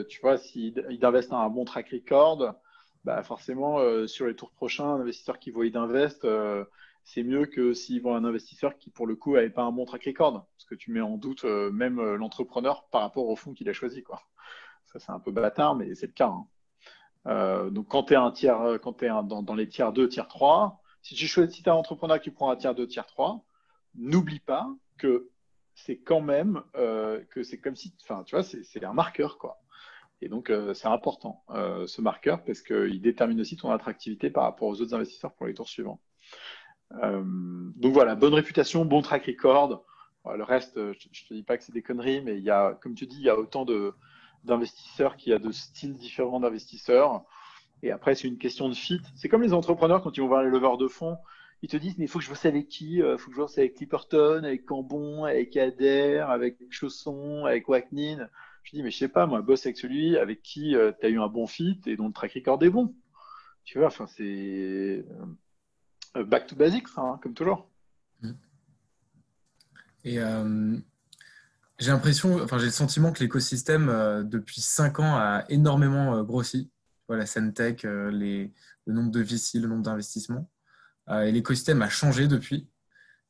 tu 0.09 0.21
vois, 0.21 0.37
s'ils 0.37 0.83
investissent 1.03 1.31
dans 1.31 1.39
un 1.39 1.49
bon 1.49 1.65
track 1.65 1.89
record, 1.91 2.55
bah 3.05 3.21
forcément, 3.21 3.79
euh, 3.79 4.07
sur 4.07 4.25
les 4.25 4.35
tours 4.35 4.51
prochains, 4.51 4.85
un 4.85 5.01
investisseur 5.01 5.37
qui 5.37 5.51
voit 5.51 5.69
d'invest, 5.69 6.25
euh, 6.25 6.65
c'est 7.05 7.23
mieux 7.23 7.45
que 7.45 7.73
s'ils 7.73 8.01
voient 8.01 8.17
un 8.17 8.25
investisseur 8.25 8.77
qui, 8.77 8.89
pour 8.89 9.07
le 9.07 9.15
coup, 9.15 9.35
n'avait 9.35 9.49
pas 9.49 9.63
un 9.63 9.71
bon 9.71 9.85
track 9.85 10.03
record. 10.05 10.45
Parce 10.57 10.65
que 10.67 10.75
tu 10.75 10.91
mets 10.91 11.01
en 11.01 11.17
doute 11.17 11.45
euh, 11.45 11.71
même 11.71 12.01
l'entrepreneur 12.15 12.87
par 12.91 13.01
rapport 13.01 13.29
au 13.29 13.35
fonds 13.35 13.53
qu'il 13.53 13.69
a 13.69 13.73
choisi. 13.73 14.03
Ça, 14.85 14.99
c'est 14.99 15.11
un 15.11 15.19
peu 15.19 15.31
bâtard, 15.31 15.75
mais 15.75 15.95
c'est 15.95 16.07
le 16.07 16.13
cas. 16.13 16.33
Hein. 17.25 17.69
donc, 17.71 17.87
quand 17.87 18.03
tu 18.03 18.13
es, 18.13 18.79
quand 18.81 19.23
dans, 19.23 19.55
les 19.55 19.69
tiers 19.69 19.93
2, 19.93 20.09
tiers 20.09 20.27
3, 20.27 20.81
si 21.01 21.15
tu 21.15 21.27
choisis, 21.27 21.55
si 21.55 21.69
un 21.69 21.73
entrepreneur 21.73 22.19
qui 22.19 22.31
prend 22.31 22.49
un 22.49 22.55
tiers 22.55 22.75
2, 22.75 22.87
tiers 22.87 23.05
3, 23.05 23.43
n'oublie 23.95 24.39
pas 24.39 24.67
que 24.97 25.29
c'est 25.73 25.97
quand 25.97 26.21
même 26.21 26.61
que 26.73 27.43
c'est 27.43 27.59
comme 27.59 27.75
si, 27.75 27.93
enfin, 28.01 28.23
tu 28.23 28.35
vois, 28.35 28.43
c'est 28.43 28.83
un 28.83 28.93
marqueur, 28.93 29.37
quoi. 29.37 29.59
Et 30.21 30.29
donc, 30.29 30.49
euh, 30.49 30.73
c'est 30.73 30.87
important, 30.87 31.43
euh, 31.49 31.87
ce 31.87 32.01
marqueur, 32.01 32.43
parce 32.43 32.61
qu'il 32.61 33.01
détermine 33.01 33.39
aussi 33.41 33.57
ton 33.57 33.71
attractivité 33.71 34.29
par 34.29 34.43
rapport 34.43 34.67
aux 34.67 34.81
autres 34.81 34.93
investisseurs 34.93 35.33
pour 35.33 35.45
les 35.47 35.53
tours 35.53 35.67
suivants. 35.67 35.99
Euh, 36.93 37.23
donc 37.75 37.93
voilà, 37.93 38.15
bonne 38.15 38.33
réputation, 38.33 38.85
bon 38.85 39.01
track 39.01 39.25
record. 39.25 39.85
le 40.25 40.43
reste, 40.43 40.75
je 40.75 40.81
ne 40.81 40.93
te 40.93 41.33
dis 41.33 41.43
pas 41.43 41.57
que 41.57 41.63
c'est 41.63 41.73
des 41.73 41.81
conneries, 41.81 42.21
mais 42.21 42.37
il 42.37 42.43
y 42.43 42.49
a, 42.49 42.77
comme 42.81 42.95
tu 42.95 43.05
dis, 43.07 43.17
il 43.17 43.25
y 43.25 43.29
a 43.29 43.37
autant 43.37 43.65
d'investisseurs 44.43 45.17
qu'il 45.17 45.31
y 45.31 45.33
a 45.33 45.39
de 45.39 45.51
styles 45.51 45.95
différents 45.95 46.39
d'investisseurs. 46.39 47.23
Et 47.83 47.91
après, 47.91 48.15
c'est 48.15 48.27
une 48.27 48.37
question 48.37 48.69
de 48.69 48.73
fit. 48.73 49.01
C'est 49.15 49.29
comme 49.29 49.43
les 49.43 49.53
entrepreneurs 49.53 50.01
quand 50.01 50.15
ils 50.17 50.21
vont 50.21 50.27
voir 50.27 50.43
les 50.43 50.49
leveurs 50.49 50.77
de 50.77 50.87
fonds. 50.87 51.17
ils 51.61 51.69
te 51.69 51.77
disent, 51.77 51.97
mais 51.97 52.05
il 52.05 52.07
faut 52.07 52.19
que 52.19 52.25
je 52.25 52.29
bosse 52.29 52.45
avec 52.45 52.67
qui 52.69 52.95
Il 52.95 53.17
faut 53.17 53.29
que 53.29 53.35
je 53.35 53.41
bosse 53.41 53.57
avec 53.57 53.75
Clipperton, 53.75 54.43
avec 54.43 54.65
Cambon, 54.65 55.25
avec 55.25 55.55
Adair, 55.57 56.29
avec 56.29 56.57
Chausson, 56.69 57.45
avec 57.45 57.67
Wacknin. 57.67 58.29
Je 58.63 58.71
dis, 58.71 58.83
mais 58.83 58.91
je 58.91 58.97
sais 58.97 59.09
pas, 59.09 59.27
moi, 59.27 59.41
bosse 59.41 59.65
avec 59.65 59.77
celui 59.77 60.17
avec 60.17 60.41
qui 60.41 60.75
tu 60.99 61.05
as 61.05 61.09
eu 61.09 61.19
un 61.19 61.27
bon 61.27 61.45
fit 61.45 61.79
et 61.85 61.97
dont 61.97 62.07
le 62.07 62.13
track 62.13 62.33
record 62.33 62.63
est 62.63 62.69
bon. 62.69 62.95
Tu 63.63 63.79
vois, 63.79 63.87
enfin, 63.87 64.07
c'est 64.07 65.05
back 66.23 66.47
to 66.47 66.55
basics, 66.55 66.87
hein, 66.97 67.19
comme 67.21 67.33
toujours. 67.33 67.69
Mmh. 68.21 68.31
Et 70.05 70.19
j'ai 71.77 71.91
l'impression, 71.91 72.41
enfin 72.41 72.57
j'ai 72.57 72.65
le 72.65 72.71
sentiment 72.71 73.11
que 73.11 73.19
l'écosystème 73.19 73.89
euh, 73.89 74.23
depuis 74.23 74.61
5 74.61 74.99
ans 74.99 75.15
a 75.15 75.43
énormément 75.49 76.15
euh, 76.15 76.23
grossi. 76.23 76.71
Voilà, 77.07 77.23
la 77.23 77.25
scène 77.27 77.53
tech, 77.53 77.83
euh, 77.83 78.09
les, 78.11 78.53
le 78.85 78.93
nombre 78.93 79.11
de 79.11 79.21
VC, 79.21 79.59
le 79.59 79.67
nombre 79.67 79.83
d'investissements. 79.83 80.49
et 81.09 81.31
l'écosystème 81.31 81.81
a 81.81 81.89
changé 81.89 82.27
depuis. 82.27 82.69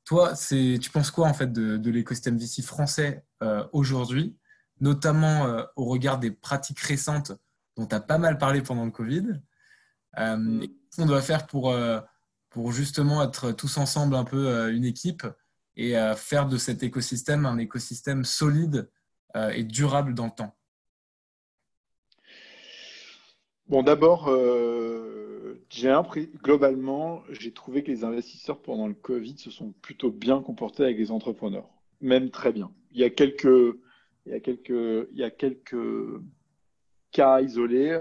Toi, 0.05 0.33
tu 0.35 0.89
penses 0.93 1.09
quoi 1.09 1.27
en 1.27 1.33
fait 1.33 1.51
de, 1.51 1.77
de 1.77 1.89
l'écosystème 1.89 2.37
VC 2.37 2.61
français 2.61 3.25
aujourd'hui, 3.71 4.37
notamment 4.79 5.65
au 5.75 5.85
regard 5.85 6.19
des 6.19 6.29
pratiques 6.29 6.79
récentes 6.79 7.31
dont 7.75 7.87
tu 7.87 7.95
as 7.95 7.99
pas 7.99 8.19
mal 8.19 8.37
parlé 8.37 8.61
pendant 8.61 8.85
le 8.85 8.91
Covid 8.91 9.41
mm. 10.17 10.59
Qu'est-ce 10.59 10.97
qu'on 10.97 11.07
doit 11.07 11.23
faire 11.23 11.47
pour, 11.47 11.75
pour 12.55 12.71
justement 12.71 13.21
être 13.21 13.51
tous 13.51 13.77
ensemble 13.77 14.15
un 14.15 14.23
peu 14.23 14.71
une 14.71 14.85
équipe 14.85 15.27
et 15.75 15.93
faire 16.15 16.47
de 16.47 16.55
cet 16.55 16.83
écosystème 16.83 17.45
un 17.45 17.57
écosystème 17.57 18.23
solide 18.23 18.89
euh, 19.35 19.49
et 19.49 19.63
durable 19.63 20.13
dans 20.13 20.25
le 20.25 20.31
temps. 20.31 20.55
Bon, 23.67 23.83
d'abord, 23.83 24.29
euh, 24.29 25.61
globalement, 26.41 27.21
j'ai 27.29 27.51
trouvé 27.51 27.83
que 27.83 27.91
les 27.91 28.05
investisseurs 28.05 28.61
pendant 28.61 28.87
le 28.87 28.93
Covid 28.93 29.37
se 29.37 29.51
sont 29.51 29.73
plutôt 29.81 30.09
bien 30.09 30.41
comportés 30.41 30.83
avec 30.83 30.97
les 30.97 31.11
entrepreneurs, 31.11 31.67
même 31.99 32.29
très 32.29 32.53
bien. 32.53 32.71
Il 32.91 32.99
y 33.01 33.03
a 33.03 33.09
quelques, 33.09 33.75
il 34.25 34.31
y 35.15 35.23
a 35.23 35.31
quelques 35.31 36.21
cas 37.11 37.41
isolés 37.41 37.99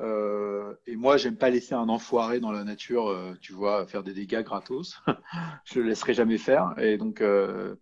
euh, 0.00 0.74
et 0.86 0.96
moi, 0.96 1.16
j'aime 1.16 1.36
pas 1.36 1.50
laisser 1.50 1.74
un 1.74 1.88
enfoiré 1.88 2.40
dans 2.40 2.52
la 2.52 2.64
nature, 2.64 3.08
euh, 3.08 3.34
tu 3.40 3.52
vois, 3.52 3.86
faire 3.86 4.02
des 4.02 4.12
dégâts 4.12 4.42
gratos. 4.42 4.96
je 5.64 5.80
le 5.80 5.88
laisserai 5.88 6.14
jamais 6.14 6.38
faire. 6.38 6.74
Et 6.78 6.98
donc, 6.98 7.20
euh, 7.20 7.76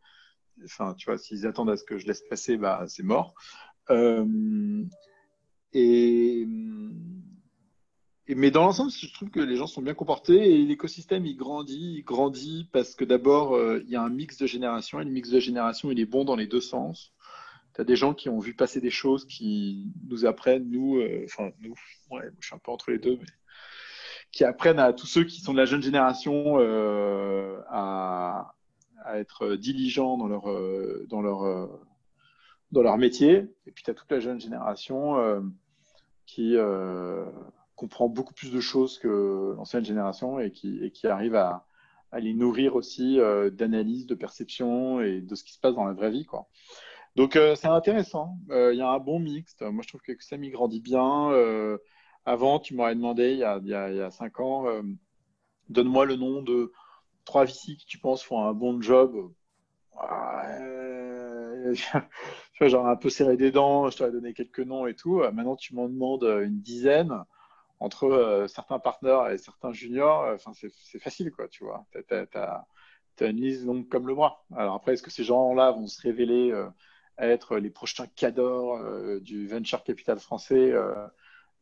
tu 0.99 1.07
vois, 1.07 1.19
s'ils 1.19 1.47
attendent 1.47 1.71
à 1.71 1.77
ce 1.77 1.85
que 1.85 1.99
je 1.99 2.07
laisse 2.07 2.23
passer, 2.29 2.57
bah, 2.57 2.85
c'est 2.87 3.03
mort. 3.03 3.35
Et, 5.75 6.47
mais 8.29 8.51
dans 8.51 8.63
l'ensemble, 8.63 8.91
je 8.91 9.13
trouve 9.13 9.31
que 9.31 9.41
les 9.41 9.57
gens 9.57 9.67
sont 9.67 9.83
bien 9.83 9.95
comportés 9.95 10.55
et 10.55 10.65
l'écosystème 10.65 11.27
il 11.27 11.37
grandit, 11.37 11.95
il 11.97 12.03
grandit 12.03 12.69
parce 12.73 12.95
que 12.95 13.05
d'abord 13.05 13.59
il 13.81 13.89
y 13.89 13.97
a 13.97 14.03
un 14.03 14.09
mix 14.09 14.37
de 14.39 14.47
générations 14.47 15.01
et 15.01 15.05
le 15.05 15.11
mix 15.11 15.31
de 15.31 15.41
générations 15.41 15.91
il 15.91 15.99
est 15.99 16.07
bon 16.07 16.25
dans 16.25 16.37
les 16.37 16.47
deux 16.47 16.61
sens 16.61 17.13
tu 17.75 17.81
as 17.81 17.85
des 17.85 17.97
gens 17.97 18.15
qui 18.15 18.29
ont 18.29 18.39
vu 18.39 18.55
passer 18.55 18.81
des 18.81 18.91
choses 18.91 19.27
qui 19.27 19.93
nous 20.09 20.27
apprennent, 20.27 20.69
nous, 20.69 20.99
euh, 20.99 21.25
enfin, 21.25 21.51
nous, 21.61 21.75
ouais, 22.11 22.31
je 22.41 22.47
suis 22.47 22.55
un 22.55 22.59
peu 22.59 22.71
entre 22.71 22.91
les 22.91 22.99
deux, 22.99 23.17
mais 23.19 23.27
qui 24.31 24.45
apprennent 24.45 24.79
à 24.79 24.93
tous 24.93 25.07
ceux 25.07 25.25
qui 25.25 25.41
sont 25.41 25.53
de 25.53 25.59
la 25.59 25.67
jeune 25.67 25.83
génération 25.83 26.59
euh, 26.59 27.61
à, 27.69 28.55
être 29.15 29.57
diligents 29.57 30.17
dans 30.17 30.29
leur, 30.29 30.49
euh, 30.49 31.07
dans 31.11 31.21
leur, 31.21 31.69
dans 32.71 32.83
leur 32.83 32.97
métier. 32.99 33.49
Et 33.67 33.73
puis, 33.73 33.85
tu 33.85 33.91
as 33.91 33.95
toute 33.95 34.11
la 34.11 34.21
jeune 34.21 34.41
génération 34.41 35.43
qui 36.25 36.57
comprend 37.75 38.09
beaucoup 38.09 38.33
plus 38.33 38.53
de 38.53 38.61
choses 38.61 38.99
que 38.99 39.55
l'ancienne 39.57 39.85
génération 39.85 40.39
et 40.39 40.51
qui, 40.51 40.83
et 40.83 40.91
qui 40.93 41.09
arrive 41.09 41.35
à, 41.35 41.67
à 42.11 42.21
les 42.21 42.33
nourrir 42.33 42.77
aussi 42.77 43.19
d'analyse, 43.53 44.07
de 44.07 44.15
perception 44.15 45.03
et 45.03 45.21
de 45.21 45.35
ce 45.35 45.45
qui 45.45 45.53
se 45.53 45.59
passe 45.59 45.75
dans 45.75 45.85
la 45.85 45.93
vraie 45.93 46.11
vie. 46.11 46.25
Quoi. 46.25 46.49
Donc 47.17 47.37
euh, 47.37 47.55
c'est 47.55 47.69
intéressant. 47.69 48.39
Euh, 48.51 48.73
il 48.73 48.79
y 48.79 48.83
a 48.83 48.89
un 48.89 48.99
bon 48.99 49.19
mixte. 49.21 49.63
Moi 49.63 49.83
je 49.83 49.89
trouve 49.89 50.01
que 50.01 50.13
Samy 50.21 50.51
grandit 50.51 50.81
bien. 50.81 51.31
Euh, 51.33 51.79
avant, 52.25 52.59
tu 52.59 52.75
m'aurais 52.75 52.95
demandé 52.95 53.33
il 53.33 53.39
y 53.39 53.45
a, 53.45 53.59
il 53.59 53.69
y 53.69 53.75
a, 53.75 54.11
cinq 54.11 54.41
ans, 54.41 54.67
donne-moi 55.69 56.07
le 56.07 56.17
nom 56.17 56.43
de 56.43 56.73
trois 57.25 57.45
VC 57.45 57.77
qui 57.77 57.87
tu 57.87 57.99
penses 57.99 58.23
font 58.23 58.45
un 58.45 58.55
bon 58.55 58.81
job. 58.81 59.33
vois, 62.61 62.91
un 62.91 62.97
peu 62.97 63.11
serré 63.11 63.37
des 63.37 63.51
dents, 63.51 63.91
je 63.91 63.97
t'aurais 63.97 64.13
donné 64.13 64.35
quelques 64.35 64.61
noms 64.61 64.87
et 64.87 64.95
tout. 64.95 65.21
Maintenant, 65.33 65.57
tu 65.57 65.75
m'en 65.75 65.89
demandes 65.89 66.25
une 66.25 66.61
dizaine 66.61 67.13
entre 67.81 68.47
certains 68.49 68.79
partenaires 68.79 69.29
et 69.31 69.39
certains 69.39 69.73
juniors. 69.73 70.37
C'est 70.55 71.01
facile, 71.01 71.33
quoi, 71.33 71.49
tu 71.49 71.65
vois. 71.65 71.85
Tu 71.93 72.39
as, 72.39 72.67
une 73.21 73.37
liste 73.37 73.65
longue 73.65 73.89
comme 73.89 74.07
le 74.07 74.15
bras. 74.15 74.45
Alors 74.55 74.77
après, 74.77 74.93
est-ce 74.93 75.03
que 75.03 75.11
ces 75.11 75.25
gens-là 75.25 75.73
vont 75.73 75.89
se 75.89 76.01
révéler 76.03 76.53
être 77.19 77.59
les 77.59 77.71
prochains 77.71 78.07
cadors 78.07 78.77
euh, 78.77 79.21
du 79.21 79.47
venture 79.47 79.85
capital 79.85 80.19
français. 80.19 80.73
Euh, 80.73 81.07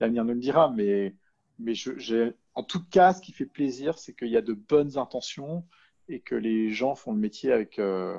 l'avenir 0.00 0.24
nous 0.24 0.34
le 0.34 0.40
dira, 0.40 0.70
mais, 0.70 1.14
mais 1.58 1.74
je, 1.74 2.32
en 2.54 2.62
tout 2.62 2.84
cas, 2.84 3.12
ce 3.12 3.20
qui 3.20 3.32
fait 3.32 3.46
plaisir, 3.46 3.98
c'est 3.98 4.14
qu'il 4.14 4.28
y 4.28 4.36
a 4.36 4.42
de 4.42 4.54
bonnes 4.54 4.96
intentions 4.98 5.66
et 6.08 6.20
que 6.20 6.34
les 6.34 6.70
gens 6.70 6.94
font 6.94 7.12
le 7.12 7.18
métier 7.18 7.52
avec, 7.52 7.78
euh, 7.78 8.18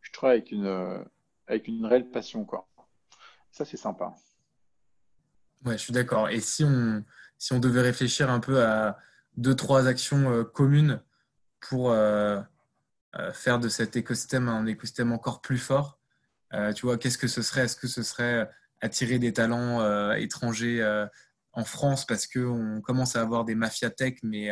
je 0.00 0.12
trouve, 0.12 0.30
avec 0.30 0.52
une, 0.52 1.04
avec 1.46 1.68
une 1.68 1.84
réelle 1.86 2.10
passion. 2.10 2.44
Quoi. 2.44 2.68
Ça, 3.50 3.64
c'est 3.64 3.76
sympa. 3.76 4.14
Ouais, 5.64 5.78
je 5.78 5.82
suis 5.82 5.92
d'accord. 5.92 6.28
Et 6.28 6.40
si 6.40 6.64
on, 6.64 7.04
si 7.38 7.52
on 7.52 7.58
devait 7.58 7.80
réfléchir 7.80 8.30
un 8.30 8.40
peu 8.40 8.62
à 8.62 8.98
deux, 9.36 9.56
trois 9.56 9.88
actions 9.88 10.44
communes 10.44 11.02
pour 11.60 11.92
faire 13.32 13.58
de 13.58 13.68
cet 13.68 13.96
écosystème 13.96 14.48
un 14.48 14.66
écosystème 14.66 15.10
encore 15.12 15.40
plus 15.40 15.58
fort, 15.58 15.98
tu 16.74 16.86
vois, 16.86 16.98
qu'est-ce 16.98 17.18
que 17.18 17.28
ce 17.28 17.42
serait? 17.42 17.62
Est-ce 17.62 17.76
que 17.76 17.88
ce 17.88 18.02
serait 18.02 18.48
attirer 18.80 19.18
des 19.18 19.32
talents 19.32 19.80
euh, 19.80 20.12
étrangers 20.14 20.82
euh, 20.82 21.06
en 21.52 21.64
France 21.64 22.06
parce 22.06 22.26
qu'on 22.26 22.80
commence 22.82 23.16
à 23.16 23.22
avoir 23.22 23.44
des 23.44 23.54
mafias 23.54 23.90
tech, 23.90 24.14
mais 24.22 24.50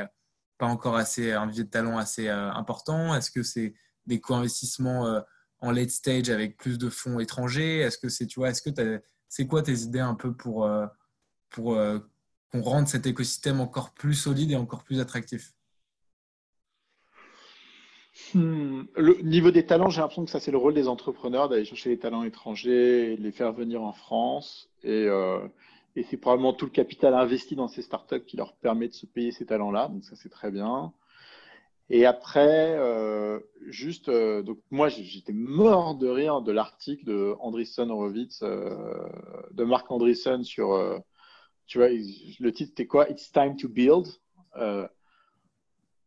pas 0.58 0.66
encore 0.66 0.96
assez, 0.96 1.32
un 1.32 1.46
vivier 1.46 1.64
de 1.64 1.70
talent 1.70 1.98
assez 1.98 2.28
important? 2.28 3.14
Est-ce 3.14 3.30
que 3.30 3.42
c'est 3.42 3.74
des 4.06 4.20
co-investissements 4.20 5.22
en 5.58 5.70
late 5.70 5.90
stage 5.90 6.30
avec 6.30 6.56
plus 6.56 6.78
de 6.78 6.88
fonds 6.88 7.18
étrangers? 7.18 7.80
Est-ce 7.80 7.98
que 7.98 8.08
c'est, 8.08 8.26
tu 8.26 8.38
vois, 8.38 8.50
est-ce 8.50 8.62
que 8.62 9.02
c'est 9.28 9.46
quoi 9.46 9.62
tes 9.62 9.80
idées 9.80 10.00
un 10.00 10.14
peu 10.14 10.32
pour, 10.32 10.70
pour 11.50 11.76
qu'on 12.52 12.62
rende 12.62 12.86
cet 12.86 13.06
écosystème 13.06 13.60
encore 13.60 13.92
plus 13.94 14.14
solide 14.14 14.52
et 14.52 14.56
encore 14.56 14.84
plus 14.84 15.00
attractif? 15.00 15.52
Le 18.34 19.22
niveau 19.22 19.50
des 19.50 19.64
talents, 19.64 19.88
j'ai 19.88 20.00
l'impression 20.00 20.24
que 20.24 20.30
ça, 20.30 20.40
c'est 20.40 20.50
le 20.50 20.58
rôle 20.58 20.74
des 20.74 20.88
entrepreneurs 20.88 21.48
d'aller 21.48 21.64
chercher 21.64 21.90
les 21.90 21.98
talents 21.98 22.24
étrangers 22.24 23.12
et 23.12 23.16
les 23.16 23.32
faire 23.32 23.52
venir 23.52 23.82
en 23.82 23.92
France. 23.92 24.70
Et, 24.82 25.06
euh, 25.06 25.38
et 25.96 26.02
c'est 26.02 26.18
probablement 26.18 26.52
tout 26.52 26.66
le 26.66 26.70
capital 26.70 27.14
investi 27.14 27.56
dans 27.56 27.68
ces 27.68 27.82
startups 27.82 28.24
qui 28.24 28.36
leur 28.36 28.54
permet 28.54 28.88
de 28.88 28.92
se 28.92 29.06
payer 29.06 29.32
ces 29.32 29.46
talents-là. 29.46 29.88
Donc, 29.88 30.04
ça, 30.04 30.16
c'est 30.16 30.28
très 30.28 30.50
bien. 30.50 30.92
Et 31.88 32.06
après, 32.06 32.74
euh, 32.78 33.40
juste, 33.66 34.08
euh, 34.08 34.42
donc 34.42 34.58
moi, 34.70 34.88
j'étais 34.88 35.32
mort 35.32 35.94
de 35.94 36.08
rire 36.08 36.42
de 36.42 36.52
l'article 36.52 37.04
de 37.04 37.34
Andreessen 37.40 37.90
Horowitz, 37.90 38.42
de 38.42 39.64
Marc 39.64 39.90
Andreessen 39.90 40.44
sur, 40.44 41.02
tu 41.66 41.78
vois, 41.78 41.88
le 41.88 42.52
titre 42.52 42.70
c'était 42.70 42.86
quoi? 42.86 43.08
It's 43.10 43.30
time 43.32 43.56
to 43.56 43.68
build. 43.68 44.06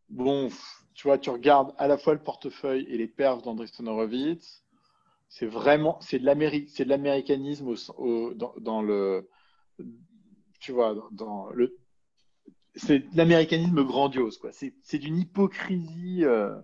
bon, 0.10 0.50
tu 0.96 1.08
vois, 1.08 1.18
tu 1.18 1.30
regardes 1.30 1.74
à 1.78 1.88
la 1.88 1.98
fois 1.98 2.14
le 2.14 2.24
portefeuille 2.24 2.86
et 2.90 2.98
les 2.98 3.08
perfs 3.08 3.44
d'Andreessen 3.44 3.88
Horowitz, 3.88 4.64
c'est 5.28 5.46
vraiment, 5.46 6.00
c'est 6.00 6.20
de 6.20 6.26
l'américanisme 6.26 7.74
dans, 8.62 8.82
le, 8.82 9.30
tu 10.62 10.72
vois, 10.72 10.96
dans, 11.12 11.50
le, 11.50 11.78
c'est 12.76 13.04
l'américanisme 13.14 13.84
grandiose, 13.84 14.38
quoi. 14.38 14.52
C'est 14.54 14.98
d'une 14.98 15.18
hypocrisie. 15.18 16.24
Euh, 16.24 16.56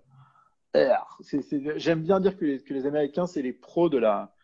J'aime 1.76 2.02
bien 2.02 2.18
dire 2.18 2.38
que 2.38 2.46
les, 2.46 2.62
que 2.62 2.72
les 2.72 2.86
Américains, 2.86 3.26
c'est 3.26 3.42
les 3.42 3.52
pros 3.52 3.90
de 3.90 3.98
la, 3.98 4.34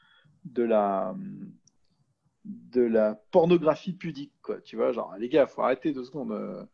de 0.45 0.63
la, 0.65 1.17
de 2.45 2.83
la 2.83 3.15
pornographie 3.31 3.95
pudique, 3.95 4.35
quoi. 4.43 4.61
Tu 4.61 4.77
vois, 4.77 4.93
genre, 4.93 5.17
les 5.19 5.31
gars, 5.31 5.47
faut 5.47 5.63
arrêter 5.63 5.93
deux 5.95 6.05
secondes. 6.05 6.69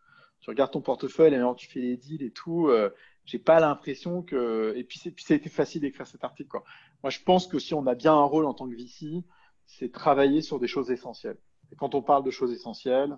Tu 0.45 0.51
regardes 0.51 0.72
ton 0.72 0.82
portefeuille 0.82 1.32
et 1.32 1.38
maintenant 1.38 1.55
tu 1.55 1.70
fais 1.70 1.80
les 1.80 1.97
deals 1.97 2.22
et 2.22 2.30
tout. 2.30 2.68
Euh, 2.68 2.90
j'ai 3.24 3.38
pas 3.38 3.61
l'impression 3.61 4.22
que. 4.22 4.74
Et 4.76 4.84
puis, 4.84 5.01
puis 5.11 5.24
ça 5.24 5.32
a 5.32 5.38
été 5.38 5.49
facile 5.49 5.80
d'écrire 5.80 6.07
cet 6.07 6.22
article. 6.22 6.59
Moi, 7.03 7.09
je 7.09 7.20
pense 7.20 7.47
que 7.47 7.59
si 7.59 7.72
on 7.72 7.86
a 7.86 7.95
bien 7.95 8.12
un 8.12 8.24
rôle 8.24 8.45
en 8.45 8.53
tant 8.53 8.68
que 8.68 8.74
VC, 8.74 9.24
c'est 9.64 9.90
travailler 9.90 10.42
sur 10.42 10.61
des 10.61 10.66
choses 10.66 10.90
essentielles. 10.90 11.38
Et 11.72 11.76
quand 11.76 11.95
on 11.95 12.03
parle 12.03 12.24
de 12.24 12.30
choses 12.30 12.53
essentielles, 12.53 13.16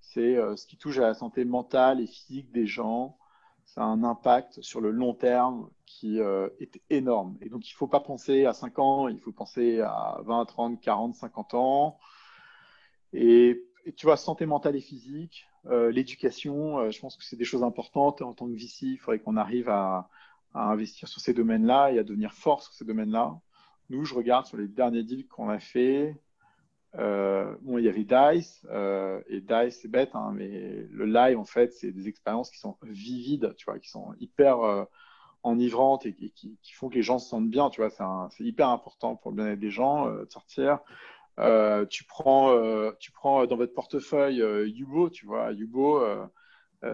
c'est 0.00 0.36
euh, 0.36 0.56
ce 0.56 0.66
qui 0.66 0.76
touche 0.76 0.98
à 0.98 1.02
la 1.02 1.14
santé 1.14 1.44
mentale 1.44 2.00
et 2.00 2.08
physique 2.08 2.50
des 2.50 2.66
gens. 2.66 3.16
Ça 3.64 3.82
a 3.82 3.84
un 3.84 4.02
impact 4.02 4.60
sur 4.60 4.80
le 4.80 4.90
long 4.90 5.14
terme 5.14 5.70
qui 5.84 6.18
euh, 6.18 6.48
est 6.58 6.80
énorme. 6.90 7.38
Et 7.42 7.48
donc, 7.48 7.68
il 7.70 7.74
ne 7.74 7.76
faut 7.76 7.86
pas 7.86 8.00
penser 8.00 8.44
à 8.44 8.54
5 8.54 8.76
ans, 8.80 9.06
il 9.06 9.20
faut 9.20 9.30
penser 9.30 9.78
à 9.82 10.18
20, 10.24 10.44
30, 10.46 10.80
40, 10.80 11.14
50 11.14 11.54
ans. 11.54 11.96
Et 13.12 13.64
tu 13.96 14.06
vois, 14.06 14.16
santé 14.16 14.46
mentale 14.46 14.74
et 14.74 14.80
physique, 14.80 15.46
l'éducation, 15.70 16.90
je 16.90 17.00
pense 17.00 17.16
que 17.16 17.24
c'est 17.24 17.36
des 17.36 17.44
choses 17.44 17.62
importantes. 17.62 18.22
En 18.22 18.34
tant 18.34 18.46
que 18.46 18.54
VC, 18.54 18.86
il 18.86 18.98
faudrait 18.98 19.18
qu'on 19.18 19.36
arrive 19.36 19.68
à, 19.68 20.08
investir 20.54 21.08
sur 21.08 21.20
ces 21.20 21.34
domaines-là 21.34 21.92
et 21.92 21.98
à 21.98 22.02
devenir 22.02 22.32
fort 22.32 22.62
sur 22.62 22.72
ces 22.72 22.84
domaines-là. 22.84 23.38
Nous, 23.90 24.04
je 24.04 24.14
regarde 24.14 24.46
sur 24.46 24.56
les 24.56 24.68
derniers 24.68 25.02
deals 25.02 25.26
qu'on 25.28 25.48
a 25.48 25.58
fait. 25.58 26.16
Euh, 26.98 27.54
bon, 27.60 27.78
il 27.78 27.84
y 27.84 27.88
avait 27.88 28.04
Dice, 28.04 28.66
euh, 28.70 29.20
et 29.28 29.40
Dice, 29.40 29.80
c'est 29.82 29.88
bête, 29.88 30.10
hein, 30.14 30.32
mais 30.34 30.86
le 30.90 31.04
live, 31.04 31.38
en 31.38 31.44
fait, 31.44 31.72
c'est 31.72 31.92
des 31.92 32.08
expériences 32.08 32.50
qui 32.50 32.58
sont 32.58 32.76
vivides, 32.82 33.54
tu 33.56 33.66
vois, 33.66 33.78
qui 33.78 33.90
sont 33.90 34.14
hyper 34.18 34.60
euh, 34.60 34.84
enivrantes 35.42 36.06
et, 36.06 36.14
qui, 36.14 36.58
font 36.72 36.88
que 36.88 36.94
les 36.94 37.02
gens 37.02 37.18
se 37.18 37.28
sentent 37.28 37.50
bien, 37.50 37.68
tu 37.70 37.82
vois. 37.82 37.90
C'est 38.30 38.44
hyper 38.44 38.68
important 38.68 39.16
pour 39.16 39.30
le 39.30 39.36
bien-être 39.36 39.60
des 39.60 39.70
gens 39.70 40.10
de 40.10 40.26
sortir. 40.30 40.80
Tu 41.90 42.04
prends, 42.04 42.92
tu 42.98 43.12
prends 43.12 43.46
dans 43.46 43.56
votre 43.56 43.74
portefeuille 43.74 44.42
Yubo, 44.70 45.10
tu 45.10 45.26
vois, 45.26 45.52
Yubo, 45.52 46.02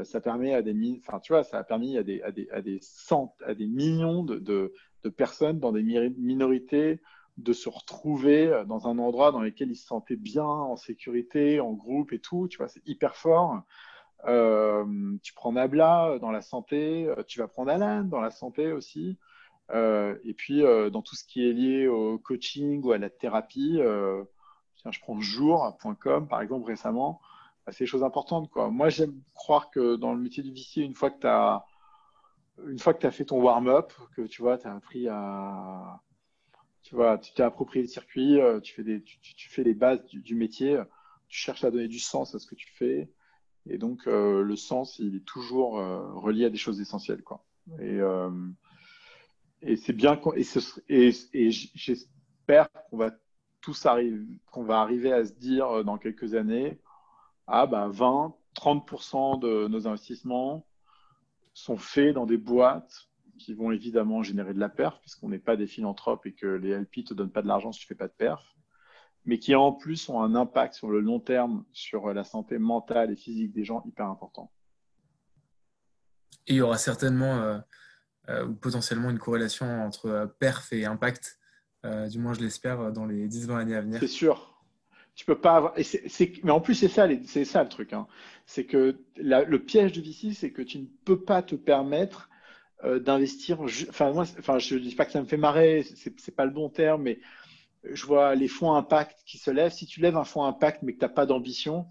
ça 0.05 0.21
permet 0.21 0.55
à 0.55 0.63
des, 0.63 0.75
enfin, 0.99 1.21
tu 1.21 1.33
vois, 1.33 1.45
ça 1.45 1.59
a 1.59 1.65
permis 1.65 1.97
à 1.99 2.03
des, 2.03 2.23
à 2.23 2.33
des, 2.33 2.49
à 2.51 2.63
des, 2.63 2.81
à 3.45 3.55
des 3.55 3.67
millions 3.67 4.25
de, 4.25 4.39
de, 4.39 4.73
personnes 5.11 5.59
dans 5.59 5.73
des 5.73 5.83
minorités 5.83 7.01
de 7.39 7.53
se 7.53 7.69
retrouver 7.69 8.49
euh, 8.49 8.65
dans 8.65 8.89
un 8.89 8.99
endroit 8.99 9.33
dans 9.33 9.41
lequel 9.41 9.71
ils 9.71 9.77
se 9.77 9.87
sentaient 9.87 10.17
bien, 10.17 10.45
en 10.45 10.77
sécurité, 10.77 11.61
en 11.61 11.73
groupe 11.73 12.13
et 12.13 12.19
tout. 12.19 12.49
Tu 12.49 12.59
vois, 12.59 12.69
c'est 12.69 12.87
hyper 12.87 13.17
fort. 13.17 13.63
Euh, 14.27 14.85
tu 15.23 15.35
prends 15.35 15.53
Nabla 15.53 16.11
euh, 16.11 16.19
dans 16.19 16.31
la 16.31 16.43
santé, 16.43 17.13
tu 17.27 17.41
vas 17.41 17.49
prendre 17.49 17.71
Alan 17.71 18.05
dans 18.05 18.21
la 18.21 18.31
santé 18.31 18.73
aussi. 18.73 19.19
et 19.73 20.35
puis, 20.37 20.61
dans 20.61 21.03
tout 21.03 21.17
ce 21.17 21.25
qui 21.25 21.49
est 21.49 21.53
lié 21.53 21.89
au 21.89 22.19
coaching 22.19 22.83
ou 22.85 22.93
à 22.93 22.99
la 22.99 23.11
thérapie, 23.11 23.81
tiens, 24.83 24.93
je 24.93 25.01
prends 25.01 25.21
jour.com 25.21 26.29
par 26.29 26.41
exemple 26.43 26.67
récemment, 26.67 27.21
bah, 27.67 27.73
c'est 27.73 27.85
des 27.85 27.89
choses 27.91 28.05
importantes. 28.05 28.51
Quoi. 28.51 28.71
Moi, 28.71 28.89
j'aime 28.89 29.21
croire 29.35 29.71
que 29.71 29.97
dans 29.97 30.13
le 30.13 30.21
métier 30.21 30.43
du 30.43 30.53
vicier, 30.53 30.85
une 30.85 30.95
fois 30.95 31.11
que 31.11 31.21
tu 31.21 31.27
as 31.27 31.65
une 32.67 32.79
fois 32.79 32.95
que 32.95 33.01
tu 33.01 33.07
as 33.07 33.11
fait 33.11 33.25
ton 33.25 33.41
warm-up, 33.41 33.93
que 34.15 34.23
tu 34.23 34.43
vois, 34.43 34.59
tu 34.59 34.67
as 34.67 34.75
appris 34.75 35.09
à. 35.09 36.01
Tu 36.83 36.95
vois, 36.95 37.17
tu 37.19 37.33
t'es 37.33 37.43
approprié 37.43 37.83
le 37.83 37.89
circuit, 37.89 38.41
euh, 38.41 38.61
tu 38.61 38.75
fais, 38.75 38.83
des, 38.83 39.03
tu, 39.03 39.49
fais 39.49 39.63
les 39.63 39.73
bases 39.73 40.05
du, 40.07 40.35
métier, 40.35 40.83
tu 41.29 41.39
cherches 41.39 41.63
à 41.63 41.71
donner 41.71 41.87
du 41.87 42.01
sens 42.01 42.35
à 42.35 42.41
ce 42.41 42.47
que 42.47 42.57
tu 42.57 42.69
fais. 42.73 43.09
Et 43.67 43.79
donc, 43.79 44.09
euh, 44.09 44.43
le 44.43 44.57
sens, 44.57 44.99
il 44.99 45.15
est 45.15 45.25
toujours 45.25 45.79
euh, 45.79 46.13
relié 46.15 46.47
à 46.47 46.51
des 46.51 46.59
choses 46.59 46.81
essentielles. 46.81 47.23
Quoi. 47.23 47.45
Et, 47.81 48.01
et 49.63 49.77
c'est 49.77 49.93
bien. 49.93 50.21
Et, 50.89 51.13
et, 51.33 51.51
j'espère 51.51 52.69
qu'on 52.91 52.97
va 52.97 53.13
tous 53.63 53.87
qu'on 54.51 54.65
va 54.65 54.81
arriver 54.81 55.13
à 55.13 55.25
se 55.25 55.33
dire 55.33 55.85
dans 55.85 55.97
quelques 55.97 56.35
années 56.35 56.79
ah, 57.47 57.67
bah, 57.67 57.89
20, 57.89 58.35
30% 58.55 59.41
de 59.41 59.69
nos 59.69 59.87
investissements 59.87 60.67
sont 61.55 61.77
faits 61.77 62.15
dans 62.15 62.27
des 62.27 62.37
boîtes 62.37 63.09
qui 63.39 63.55
vont 63.55 63.73
évidemment 63.73 64.23
générer 64.23 64.55
de 64.55 64.61
la 64.61 64.69
perf, 64.69 65.01
puisqu'on 65.01 65.29
n'est 65.29 65.39
pas 65.39 65.57
des 65.57 65.67
philanthropes 65.67 66.27
et 66.27 66.33
que 66.33 66.47
les 66.47 66.75
LP 66.79 66.99
ne 66.99 67.03
te 67.03 67.15
donnent 67.15 67.33
pas 67.33 67.43
de 67.43 67.49
l'argent 67.49 67.73
si 67.73 67.81
tu 67.81 67.87
ne 67.87 67.89
fais 67.89 67.95
pas 67.99 68.09
de 68.09 68.13
perf, 68.13 68.57
mais 69.25 69.39
qui 69.39 69.55
en 69.55 69.73
plus 69.73 70.09
ont 70.09 70.23
un 70.23 70.35
impact 70.35 70.75
sur 70.75 70.91
le 70.91 71.01
long 71.01 71.21
terme 71.21 71.65
sur 71.73 72.13
la 72.13 72.25
santé 72.25 72.59
mentale 72.59 73.11
et 73.11 73.17
physique 73.17 73.53
des 73.53 73.65
gens 73.65 73.83
hyper 73.87 74.07
important. 74.07 74.53
Il 76.47 76.57
y 76.57 76.61
aura 76.61 76.79
certainement 76.79 77.39
euh, 77.39 77.59
euh, 78.29 78.47
ou 78.47 78.55
potentiellement 78.55 79.11
une 79.11 79.19
corrélation 79.19 79.67
entre 79.85 80.07
euh, 80.07 80.27
perf 80.27 80.73
et 80.73 80.85
impact, 80.85 81.39
du 81.85 82.19
moins 82.19 82.35
je 82.35 82.41
l'espère, 82.41 82.93
dans 82.93 83.07
les 83.07 83.29
10-20 83.29 83.57
années 83.57 83.77
à 83.77 83.81
venir. 83.81 84.01
C'est 84.01 84.07
sûr. 84.07 84.49
Tu 85.15 85.27
peux 85.27 85.39
pas 85.39 85.57
avoir. 85.57 85.75
Mais 86.43 86.51
en 86.51 86.61
plus, 86.61 86.75
c'est 86.75 86.89
ça, 86.89 87.07
c'est 87.27 87.45
ça 87.45 87.63
le 87.63 87.69
truc. 87.69 87.93
Hein. 87.93 88.07
C'est 88.47 88.65
que 88.65 88.97
le 89.17 89.57
piège 89.59 89.93
de 89.93 90.01
VC, 90.01 90.35
c'est 90.35 90.53
que 90.53 90.63
tu 90.63 90.79
ne 90.79 90.87
peux 91.05 91.21
pas 91.21 91.43
te 91.43 91.55
permettre 91.55 92.31
euh, 92.85 92.99
d'investir. 92.99 93.61
Enfin, 93.61 94.13
moi, 94.13 94.25
enfin, 94.39 94.59
je 94.59 94.77
dis 94.77 94.95
pas 94.95 95.05
que 95.05 95.13
ça 95.13 95.21
me 95.21 95.27
fait 95.27 95.37
marrer, 95.37 95.85
c'est 95.85 96.35
pas 96.35 96.45
le 96.45 96.51
bon 96.51 96.69
terme, 96.69 97.03
mais 97.03 97.21
je 97.85 98.07
vois 98.07 98.35
les 98.35 98.49
fonds 98.49 98.73
impact 98.75 99.21
qui 99.25 99.39
se 99.39 99.51
lèvent. 99.51 99.73
Si 99.73 99.87
tu 99.87 100.01
lèves 100.01 100.17
un 100.17 100.25
fonds 100.25 100.45
impact 100.45 100.83
mais 100.83 100.95
que 100.95 100.99
tu 100.99 101.05
n'as 101.05 101.11
pas 101.11 101.27
d'ambition, 101.27 101.87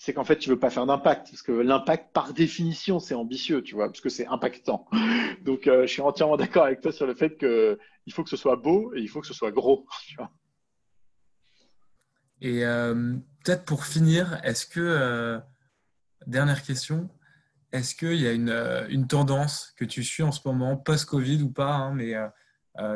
c'est 0.00 0.14
qu'en 0.14 0.24
fait, 0.24 0.38
tu 0.38 0.48
veux 0.48 0.58
pas 0.58 0.70
faire 0.70 0.86
d'impact. 0.86 1.28
Parce 1.30 1.42
que 1.42 1.52
l'impact, 1.52 2.14
par 2.14 2.32
définition, 2.32 3.00
c'est 3.00 3.14
ambitieux, 3.14 3.62
tu 3.62 3.74
vois, 3.74 3.88
parce 3.88 4.00
que 4.00 4.08
c'est 4.08 4.26
impactant. 4.26 4.88
Donc, 5.44 5.66
euh, 5.66 5.82
je 5.82 5.88
suis 5.88 6.00
entièrement 6.00 6.38
d'accord 6.38 6.64
avec 6.64 6.80
toi 6.80 6.90
sur 6.90 7.06
le 7.06 7.14
fait 7.14 7.36
qu'il 7.36 8.12
faut 8.14 8.24
que 8.24 8.30
ce 8.30 8.38
soit 8.38 8.56
beau 8.56 8.94
et 8.94 9.00
il 9.00 9.08
faut 9.08 9.20
que 9.20 9.26
ce 9.26 9.34
soit 9.34 9.52
gros. 9.52 9.86
Et 12.40 12.64
euh, 12.64 13.14
peut-être 13.44 13.66
pour 13.66 13.84
finir, 13.84 14.40
est-ce 14.42 14.64
que, 14.64 14.80
euh, 14.80 15.38
dernière 16.26 16.62
question, 16.62 17.10
est-ce 17.70 17.94
qu'il 17.94 18.14
y 18.14 18.26
a 18.26 18.32
une, 18.32 19.06
tendance 19.06 19.74
que 19.76 19.84
tu 19.84 20.02
suis 20.02 20.22
en 20.22 20.32
ce 20.32 20.40
moment, 20.46 20.78
post-Covid 20.78 21.42
ou 21.42 21.50
pas, 21.50 21.74
hein, 21.74 21.92
mais 21.92 22.14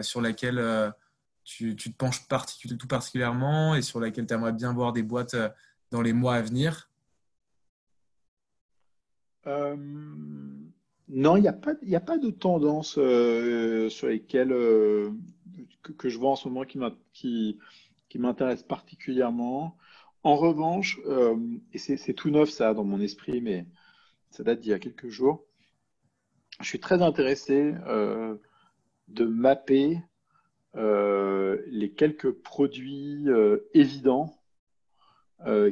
sur 0.03 0.23
laquelle 0.23 0.95
tu, 1.45 1.77
te 1.77 1.91
penches 1.91 2.27
tout 2.27 2.89
particulièrement 2.89 3.75
et 3.75 3.83
sur 3.83 4.01
laquelle 4.01 4.27
tu 4.27 4.33
aimerais 4.33 4.55
bien 4.55 4.73
voir 4.73 4.95
des 4.95 5.03
boîtes 5.03 5.37
dans 5.91 6.01
les 6.01 6.15
mois 6.15 6.37
à 6.37 6.41
venir? 6.41 6.89
Non, 9.47 11.37
il 11.37 11.43
n'y 11.43 11.49
a, 11.49 11.53
pas, 11.53 11.75
a 11.93 12.01
pas 12.01 12.19
de 12.19 12.31
tendance 12.31 12.93
sur 12.95 14.09
lesquelles 14.09 14.55
que, 15.83 15.93
que, 15.93 16.09
je 16.09 16.19
vois 16.19 16.31
en 16.31 16.37
ce 16.37 16.49
moment 16.49 16.65
qui, 16.65 17.59
m'intéresse 18.17 18.63
particulièrement. 18.63 19.77
En 20.23 20.37
revanche, 20.37 21.01
euh, 21.07 21.37
et 21.73 21.79
c'est 21.79 22.15
tout 22.15 22.31
neuf 22.31 22.49
ça 22.51 22.73
dans 22.75 22.85
mon 22.85 23.01
esprit, 23.01 23.41
mais 23.41 23.67
ça 24.31 24.43
date 24.43 24.61
d'il 24.61 24.71
y 24.71 24.75
a 24.75 24.79
quelques 24.79 25.09
jours, 25.09 25.45
je 26.61 26.67
suis 26.67 26.81
très 26.81 27.03
intéressé 27.03 27.75
euh, 27.87 28.37
de 29.09 29.27
mapper 29.27 29.99
euh, 30.77 31.63
les 31.67 31.93
quelques 31.93 32.31
produits 32.31 33.27
évidents 33.75 34.41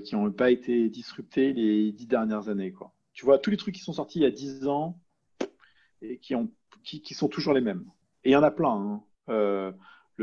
qui 0.05 0.15
n'ont 0.15 0.31
pas 0.31 0.51
été 0.51 0.91
disruptés 0.91 1.55
les 1.55 1.93
dix 1.93 2.07
dernières 2.07 2.51
années. 2.51 2.73
Quoi. 2.73 2.92
Tu 3.13 3.25
vois, 3.25 3.39
tous 3.39 3.51
les 3.51 3.57
trucs 3.57 3.75
qui 3.75 3.83
sont 3.83 3.93
sortis 3.93 4.21
il 4.21 4.23
y 4.23 4.27
a 4.27 4.31
dix 4.31 4.67
ans 4.67 4.99
et 6.01 6.19
qui, 6.19 6.35
ont, 6.35 6.51
qui, 6.83 7.15
sont 7.15 7.29
toujours 7.29 7.53
les 7.53 7.61
mêmes. 7.61 7.85
Et 8.25 8.31
il 8.31 8.33
y 8.33 8.37
en 8.37 8.43
a 8.43 8.51
plein. 8.51 9.03
Hein 9.29 9.75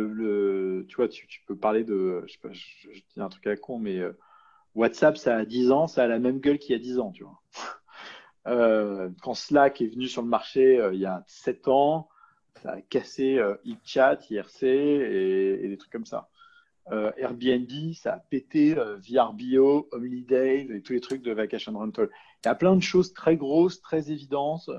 le, 0.04 0.86
tu 0.88 0.96
vois, 0.96 1.08
tu, 1.08 1.28
peux 1.48 1.56
parler 1.56 1.84
de, 1.84 2.24
je 2.28 2.34
sais 2.34 2.40
pas, 2.40 2.52
je, 2.52 2.90
dis 3.14 3.20
un 3.20 3.30
truc 3.30 3.48
à 3.48 3.56
con, 3.56 3.80
mais 3.80 3.98
euh, 4.00 4.18
WhatsApp, 4.76 5.18
ça 5.18 5.38
a 5.38 5.46
10 5.46 5.72
ans, 5.72 5.88
ça 5.88 6.04
a 6.04 6.08
la 6.08 6.20
même 6.20 6.40
gueule 6.40 6.60
qu'il 6.60 6.74
y 6.74 6.76
a 6.76 6.80
10 6.80 7.00
ans, 7.00 7.12
tu 7.12 7.24
vois. 7.24 7.42
Euh, 8.48 9.10
quand 9.22 9.34
Slack 9.34 9.82
est 9.82 9.88
venu 9.88 10.08
sur 10.08 10.22
le 10.22 10.30
marché 10.30 10.80
euh, 10.80 10.94
il 10.94 11.00
y 11.00 11.06
a 11.06 11.24
7 11.28 11.68
ans, 11.68 12.08
ça 12.64 12.72
a 12.72 12.82
cassé 12.82 13.36
e-chat, 13.38 14.18
IRC 14.32 14.64
et, 14.64 15.68
des 15.68 15.78
trucs 15.78 15.92
comme 15.92 16.06
ça. 16.06 16.30
Airbnb, 16.92 17.94
ça 17.94 18.14
a 18.14 18.18
pété 18.18 18.74
VRBO, 18.74 19.90
Holidays 19.92 20.68
et 20.72 20.82
tous 20.82 20.94
les 20.94 21.02
trucs 21.02 21.22
de 21.22 21.32
Vacation 21.32 21.74
Rental. 21.74 22.10
Il 22.44 22.48
y 22.48 22.50
a 22.50 22.56
plein 22.56 22.76
de 22.76 22.82
choses 22.82 23.14
très 23.14 23.38
grosses, 23.38 23.82
très 23.82 24.12
évidentes 24.12 24.70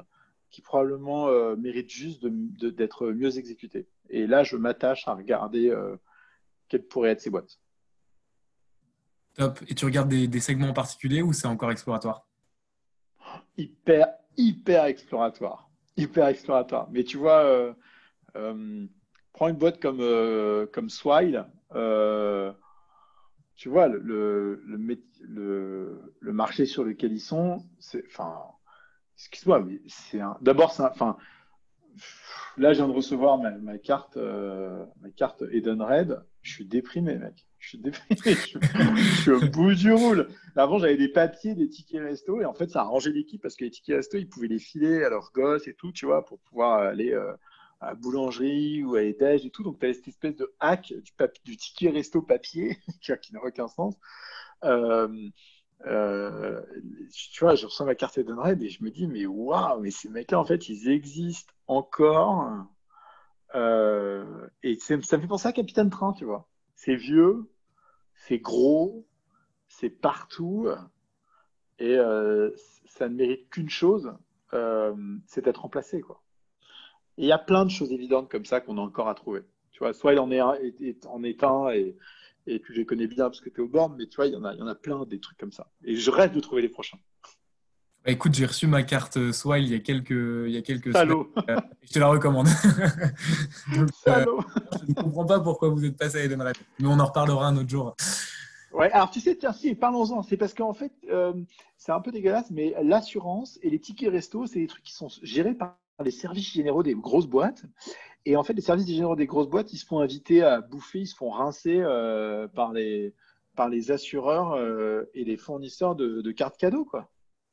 qui 0.51 0.61
probablement 0.61 1.29
méritent 1.57 1.91
juste 1.91 2.27
d'être 2.27 3.13
mieux 3.13 3.39
exécutées. 3.39 3.87
Et 4.11 4.27
là, 4.27 4.43
je 4.43 4.57
m'attache 4.57 5.07
à 5.09 5.15
regarder 5.15 5.71
euh, 5.71 5.97
quelles 6.69 6.83
pourraient 6.83 7.11
être 7.11 7.21
ces 7.21 7.31
boîtes. 7.31 7.59
Top. 9.35 9.61
Et 9.69 9.75
tu 9.75 9.85
regardes 9.85 10.09
des, 10.09 10.41
segments 10.41 10.69
en 10.69 10.73
particulier 10.73 11.23
ou 11.23 11.33
c'est 11.33 11.47
encore 11.47 11.71
exploratoire? 11.71 12.27
Hyper, 13.57 14.09
hyper 14.37 14.85
exploratoire. 14.87 15.71
Hyper 15.97 16.27
exploratoire. 16.27 16.89
Mais 16.91 17.05
tu 17.05 17.17
vois, 17.17 17.45
euh, 17.45 17.73
euh, 18.37 18.87
prends 19.41 19.49
une 19.49 19.57
boîte 19.57 19.81
comme, 19.81 20.05
comme 20.71 20.91
Swile. 20.91 21.47
tu 23.57 23.69
vois, 23.71 23.89
le, 23.89 24.63
le, 24.67 26.03
le, 26.21 26.33
marché 26.33 26.67
sur 26.67 26.85
lequel 26.85 27.13
ils 27.13 27.21
sont, 27.21 27.65
c'est. 27.79 28.05
Enfin, 28.07 28.39
excuse-moi, 29.17 29.61
mais 29.61 29.81
c'est 29.87 30.21
un. 30.21 30.37
D'abord, 30.43 30.73
c'est 30.73 30.83
Enfin, 30.83 31.17
Là, 32.57 32.75
je 32.75 32.79
viens 32.79 32.89
de 32.89 32.93
recevoir 32.93 33.39
ma, 33.39 33.79
carte, 33.79 34.19
euh, 34.19 34.85
ma 35.01 35.11
carte 35.11 35.43
Eden 35.51 35.81
Red. 35.81 36.23
Je 36.43 36.53
suis 36.53 36.67
déprimé, 36.67 37.17
mec. 37.17 37.47
Je 37.59 37.69
suis 37.71 37.79
déprimé. 37.79 38.17
je, 38.27 39.21
suis, 39.23 39.31
au 39.31 39.41
bout 39.41 39.75
du 39.75 39.93
roule. 39.93 40.29
Avant, 40.57 40.79
j'avais 40.79 40.99
des 40.99 41.09
papiers, 41.09 41.55
des 41.55 41.69
tickets 41.69 42.03
resto, 42.03 42.41
et 42.41 42.45
en 42.45 42.53
fait, 42.53 42.71
ça 42.71 42.81
a 42.81 42.85
rangé 42.85 43.13
l'équipe 43.13 43.41
parce 43.41 43.57
que 43.57 43.65
les 43.65 43.71
tickets 43.71 43.97
resto, 43.97 44.19
ils 44.19 44.29
pouvaient 44.29 44.49
les 44.49 44.59
filer 44.59 45.05
à 45.05 45.09
leurs 45.09 45.33
gosses 45.33 45.69
et 45.69 45.75
tout, 45.75 45.93
tu 45.93 46.07
vois, 46.07 46.25
pour 46.25 46.39
pouvoir 46.41 46.81
aller 46.81 47.13
euh, 47.13 47.33
à 47.81 47.89
la 47.89 47.95
boulangerie 47.95 48.85
ou 48.85 48.95
à 48.95 49.03
l'étage 49.03 49.47
et 49.47 49.51
tout. 49.51 49.63
Donc, 49.63 49.79
tu 49.79 49.87
as 49.87 49.95
cette 49.95 50.09
espèce 50.09 50.37
de 50.37 50.53
hack 50.61 50.93
du, 51.45 51.57
ticket 51.57 51.91
resto 51.91 52.23
papier 52.23 52.79
qui 53.23 53.33
n'a 53.33 53.43
aucun 53.43 53.69
sens. 53.69 53.97
Euh, 54.65 55.31
euh, 55.87 56.63
tu 57.13 57.45
vois, 57.45 57.55
je 57.55 57.67
reçois 57.67 57.87
ma 57.87 57.95
carte 57.95 58.19
Eden 58.19 58.39
Red 58.39 58.63
et 58.63 58.69
je 58.69 58.85
me 58.85 58.91
dis, 58.91 59.07
mais 59.07 59.25
waouh, 59.27 59.81
mais 59.81 59.91
ces 59.91 60.11
mecs-là, 60.11 60.39
en 60.39 60.45
fait, 60.45 60.69
ils 60.69 60.91
existent 60.91 61.53
encore. 61.67 62.67
Euh, 63.55 64.47
et 64.63 64.77
ça 64.77 64.97
me 64.97 65.03
fait 65.03 65.27
penser 65.27 65.49
à 65.49 65.53
Capitaine 65.53 65.91
Train, 65.91 66.13
tu 66.13 66.27
vois. 66.27 66.49
C'est 66.75 66.97
vieux, 66.97 67.51
c'est 68.15 68.39
gros, 68.39 69.07
c'est 69.69 69.91
partout. 69.91 70.69
Et 71.79 71.97
ça 72.85 73.09
ne 73.09 73.15
mérite 73.15 73.49
qu'une 73.49 73.71
chose, 73.71 74.13
c'est 75.27 75.43
d'être 75.43 75.63
remplacé. 75.63 76.03
Quoi. 76.03 76.23
Et 77.21 77.25
il 77.25 77.27
y 77.27 77.33
a 77.33 77.39
plein 77.39 77.67
de 77.67 77.71
choses 77.71 77.93
évidentes 77.93 78.31
comme 78.31 78.47
ça 78.47 78.63
qu'on 78.63 78.79
a 78.79 78.81
encore 78.81 79.07
à 79.07 79.15
trouver. 79.15 79.43
Tu 79.73 79.81
vois, 79.81 79.93
soit 79.93 80.15
il 80.15 80.19
en 80.19 80.31
est, 80.31 80.39
un, 80.39 80.55
en 81.07 81.23
est 81.23 81.45
un 81.45 81.69
et, 81.69 81.95
et 82.47 82.63
tu 82.63 82.73
les 82.73 82.87
connais 82.87 83.07
bien 83.07 83.25
parce 83.25 83.43
que 83.43 83.51
tu 83.51 83.61
es 83.61 83.61
au 83.61 83.69
bord, 83.69 83.91
mais 83.91 84.07
tu 84.07 84.17
vois, 84.17 84.27
il 84.27 84.33
y, 84.33 84.37
en 84.37 84.45
a, 84.45 84.55
il 84.55 84.59
y 84.59 84.63
en 84.63 84.67
a 84.67 84.75
plein 84.75 85.05
des 85.05 85.21
trucs 85.21 85.37
comme 85.37 85.53
ça. 85.53 85.71
Et 85.85 85.97
je 85.97 86.11
rêve 86.11 86.33
de 86.33 86.41
trouver 86.41 86.63
les 86.63 86.71
prochains. 86.71 86.97
Bah, 88.03 88.11
écoute, 88.11 88.33
j'ai 88.33 88.47
reçu 88.47 88.67
ma 88.67 88.83
carte 88.85 89.19
euh, 89.19 89.33
Swile 89.35 89.65
il 89.65 89.71
y 89.71 89.75
a 89.75 89.81
quelques, 89.81 90.13
il 90.13 90.53
y 90.53 90.57
a 90.57 90.63
quelques 90.63 90.97
semaines. 90.97 91.27
Euh, 91.51 91.61
je 91.83 91.93
te 91.93 91.99
la 91.99 92.07
recommande. 92.07 92.49
Euh, 94.09 94.25
je 94.83 94.89
ne 94.89 94.95
comprends 94.95 95.27
pas 95.27 95.41
pourquoi 95.41 95.69
vous 95.69 95.85
êtes 95.85 95.97
passé 95.97 96.21
à 96.21 96.25
Edenred. 96.25 96.57
Mais 96.79 96.89
on 96.89 96.99
en 96.99 97.05
reparlera 97.05 97.47
un 97.47 97.57
autre 97.59 97.69
jour. 97.69 97.95
Ouais, 98.73 98.91
alors 98.93 99.11
tu 99.11 99.21
sais, 99.21 99.37
tiens, 99.37 99.53
si, 99.53 99.75
parlons-en. 99.75 100.23
C'est 100.23 100.39
parce 100.39 100.55
qu'en 100.55 100.73
fait, 100.73 100.93
c'est 101.77 101.93
un 101.93 102.01
peu 102.01 102.11
dégueulasse, 102.11 102.51
mais 102.51 102.75
l'assurance 102.83 103.59
et 103.63 103.69
les 103.69 103.79
tickets 103.79 104.11
resto, 104.11 104.47
c'est 104.47 104.61
des 104.61 104.67
trucs 104.67 104.83
qui 104.83 104.95
sont 104.95 105.09
gérés 105.23 105.55
par 105.55 105.77
les 106.05 106.11
services 106.11 106.53
généraux 106.53 106.83
des 106.83 106.95
grosses 106.95 107.27
boîtes. 107.27 107.65
Et 108.27 108.37
en 108.37 108.43
fait, 108.43 108.53
les 108.53 108.61
services 108.61 108.87
généraux 108.87 109.17
des 109.17 109.27
grosses 109.27 109.49
boîtes, 109.49 109.73
ils 109.73 109.79
se 109.79 109.87
font 109.87 110.01
inviter 110.01 110.43
à 110.43 110.61
bouffer, 110.61 111.01
ils 111.01 111.07
se 111.07 111.17
font 111.17 111.31
rincer 111.31 111.83
par, 112.55 112.73
les, 112.73 113.15
par 113.57 113.69
les 113.69 113.91
assureurs 113.91 114.59
et 115.15 115.25
les 115.25 115.37
fournisseurs 115.37 115.95
de, 115.95 116.21
de 116.21 116.33
cartes 116.33 116.59
cadeaux, 116.59 116.85
quoi. 116.85 117.11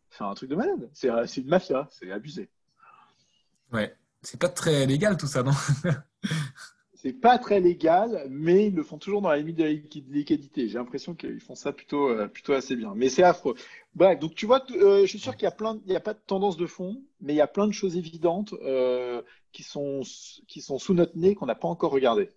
C'est 0.09 0.23
un 0.23 0.33
truc 0.33 0.49
de 0.49 0.55
malade. 0.55 0.89
C'est 0.93 1.37
une 1.37 1.47
mafia, 1.47 1.87
c'est 1.91 2.11
abusé. 2.11 2.49
Ouais, 3.71 3.95
c'est 4.21 4.39
pas 4.39 4.49
très 4.49 4.85
légal 4.85 5.17
tout 5.17 5.27
ça, 5.27 5.43
non? 5.43 5.51
C'est 6.99 7.13
pas 7.13 7.37
très 7.37 7.59
légal, 7.59 8.25
mais 8.27 8.67
ils 8.67 8.75
le 8.75 8.81
font 8.81 8.97
toujours 8.97 9.21
dans 9.21 9.29
la 9.29 9.37
limite 9.37 9.57
de 9.57 9.63
la 9.63 9.69
liquidité. 9.69 10.67
J'ai 10.67 10.79
l'impression 10.79 11.13
qu'ils 11.13 11.39
font 11.39 11.53
ça 11.53 11.71
plutôt, 11.71 12.09
euh, 12.09 12.27
plutôt 12.27 12.53
assez 12.53 12.75
bien. 12.75 12.93
Mais 12.95 13.09
c'est 13.09 13.21
affreux. 13.21 13.53
Bref, 13.93 14.17
donc 14.19 14.33
tu 14.33 14.47
vois, 14.47 14.65
euh, 14.71 15.01
je 15.01 15.05
suis 15.05 15.19
sûr 15.19 15.35
qu'il 15.35 15.47
y 15.47 15.51
a 15.51 15.73
n'y 15.85 15.95
a 15.95 15.99
pas 15.99 16.15
de 16.15 16.19
tendance 16.25 16.57
de 16.57 16.65
fond, 16.65 17.03
mais 17.21 17.33
il 17.33 17.35
y 17.35 17.41
a 17.41 17.47
plein 17.47 17.67
de 17.67 17.71
choses 17.71 17.97
évidentes 17.97 18.55
euh, 18.63 19.21
qui, 19.51 19.61
sont, 19.61 20.01
qui 20.47 20.61
sont 20.61 20.79
sous 20.79 20.95
notre 20.95 21.15
nez 21.15 21.35
qu'on 21.35 21.45
n'a 21.45 21.53
pas 21.53 21.67
encore 21.67 21.91
regardées. 21.91 22.31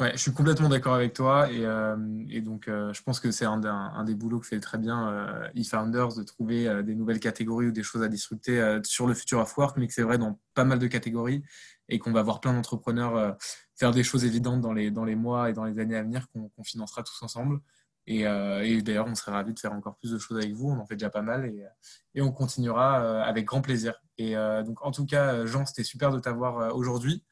Ouais, 0.00 0.12
je 0.12 0.18
suis 0.18 0.32
complètement 0.32 0.68
d'accord 0.68 0.94
avec 0.94 1.12
toi 1.12 1.50
et, 1.50 2.40
donc 2.40 2.66
je 2.68 3.02
pense 3.02 3.18
que 3.18 3.32
c'est 3.32 3.46
un, 3.46 3.64
un, 3.64 4.04
des 4.04 4.14
boulots 4.14 4.38
que 4.38 4.46
fait 4.46 4.60
très 4.60 4.78
bien 4.78 5.50
eFounders 5.56 6.14
de 6.14 6.22
trouver 6.22 6.84
des 6.84 6.94
nouvelles 6.94 7.18
catégories 7.18 7.66
ou 7.66 7.72
des 7.72 7.82
choses 7.82 8.04
à 8.04 8.08
disrupter 8.08 8.78
sur 8.84 9.08
le 9.08 9.14
futur 9.14 9.40
of 9.40 9.58
work, 9.58 9.76
mais 9.76 9.88
que 9.88 9.92
c'est 9.92 10.04
vrai 10.04 10.16
dans 10.16 10.38
pas 10.54 10.62
mal 10.62 10.78
de 10.78 10.86
catégories 10.86 11.42
et 11.88 11.98
qu'on 11.98 12.12
va 12.12 12.22
voir 12.22 12.40
plein 12.40 12.52
d'entrepreneurs 12.52 13.36
faire 13.76 13.92
des 13.92 14.02
choses 14.02 14.24
évidentes 14.24 14.60
dans 14.60 14.72
les, 14.72 14.90
dans 14.90 15.04
les 15.04 15.16
mois 15.16 15.50
et 15.50 15.52
dans 15.52 15.64
les 15.64 15.78
années 15.78 15.96
à 15.96 16.02
venir 16.02 16.26
qu'on 16.28 16.64
financera 16.64 17.02
tous 17.02 17.22
ensemble. 17.22 17.60
Et, 18.06 18.20
et 18.22 18.82
d'ailleurs, 18.82 19.06
on 19.06 19.14
serait 19.14 19.32
ravis 19.32 19.54
de 19.54 19.58
faire 19.58 19.72
encore 19.72 19.96
plus 19.96 20.10
de 20.10 20.18
choses 20.18 20.38
avec 20.38 20.52
vous. 20.52 20.68
On 20.68 20.78
en 20.78 20.86
fait 20.86 20.96
déjà 20.96 21.10
pas 21.10 21.22
mal 21.22 21.46
et, 21.46 21.64
et 22.14 22.22
on 22.22 22.32
continuera 22.32 23.22
avec 23.22 23.44
grand 23.44 23.60
plaisir. 23.60 23.94
Et 24.16 24.34
donc, 24.64 24.84
en 24.84 24.90
tout 24.90 25.06
cas, 25.06 25.46
Jean, 25.46 25.64
c'était 25.66 25.84
super 25.84 26.10
de 26.10 26.18
t'avoir 26.18 26.74
aujourd'hui. 26.74 27.24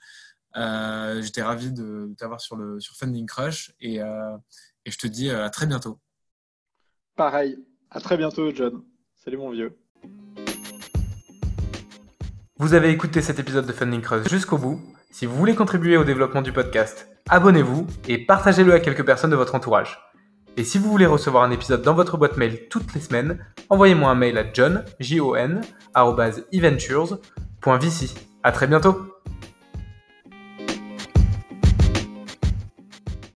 Euh, 0.56 1.20
j'étais 1.20 1.42
ravi 1.42 1.70
de, 1.70 2.14
t'avoir 2.16 2.40
sur, 2.40 2.56
sur 2.80 2.94
Funding 2.94 3.26
Crush 3.26 3.74
et, 3.80 4.00
euh, 4.00 4.36
et 4.84 4.90
je 4.90 4.98
te 4.98 5.06
dis 5.06 5.28
euh, 5.28 5.44
à 5.44 5.50
très 5.50 5.66
bientôt. 5.66 6.00
Pareil, 7.14 7.58
à 7.90 8.00
très 8.00 8.16
bientôt 8.16 8.50
John. 8.54 8.82
Salut 9.16 9.36
mon 9.36 9.50
vieux. 9.50 9.85
Vous 12.58 12.72
avez 12.72 12.88
écouté 12.88 13.20
cet 13.20 13.38
épisode 13.38 13.66
de 13.66 13.72
Funding 13.72 14.00
Crush 14.00 14.30
jusqu'au 14.30 14.56
bout. 14.56 14.80
Si 15.10 15.26
vous 15.26 15.36
voulez 15.36 15.54
contribuer 15.54 15.98
au 15.98 16.04
développement 16.04 16.40
du 16.40 16.52
podcast, 16.52 17.06
abonnez-vous 17.28 17.86
et 18.08 18.16
partagez-le 18.24 18.72
à 18.72 18.80
quelques 18.80 19.04
personnes 19.04 19.30
de 19.30 19.36
votre 19.36 19.54
entourage. 19.54 19.98
Et 20.56 20.64
si 20.64 20.78
vous 20.78 20.90
voulez 20.90 21.04
recevoir 21.04 21.44
un 21.44 21.50
épisode 21.50 21.82
dans 21.82 21.92
votre 21.92 22.16
boîte 22.16 22.38
mail 22.38 22.66
toutes 22.70 22.94
les 22.94 23.02
semaines, 23.02 23.44
envoyez-moi 23.68 24.10
un 24.10 24.14
mail 24.14 24.38
à 24.38 24.50
john, 24.54 24.86
j 25.00 25.18
-O 25.18 25.36
-N, 25.36 25.60
À 28.42 28.52
très 28.52 28.66
bientôt 28.66 28.96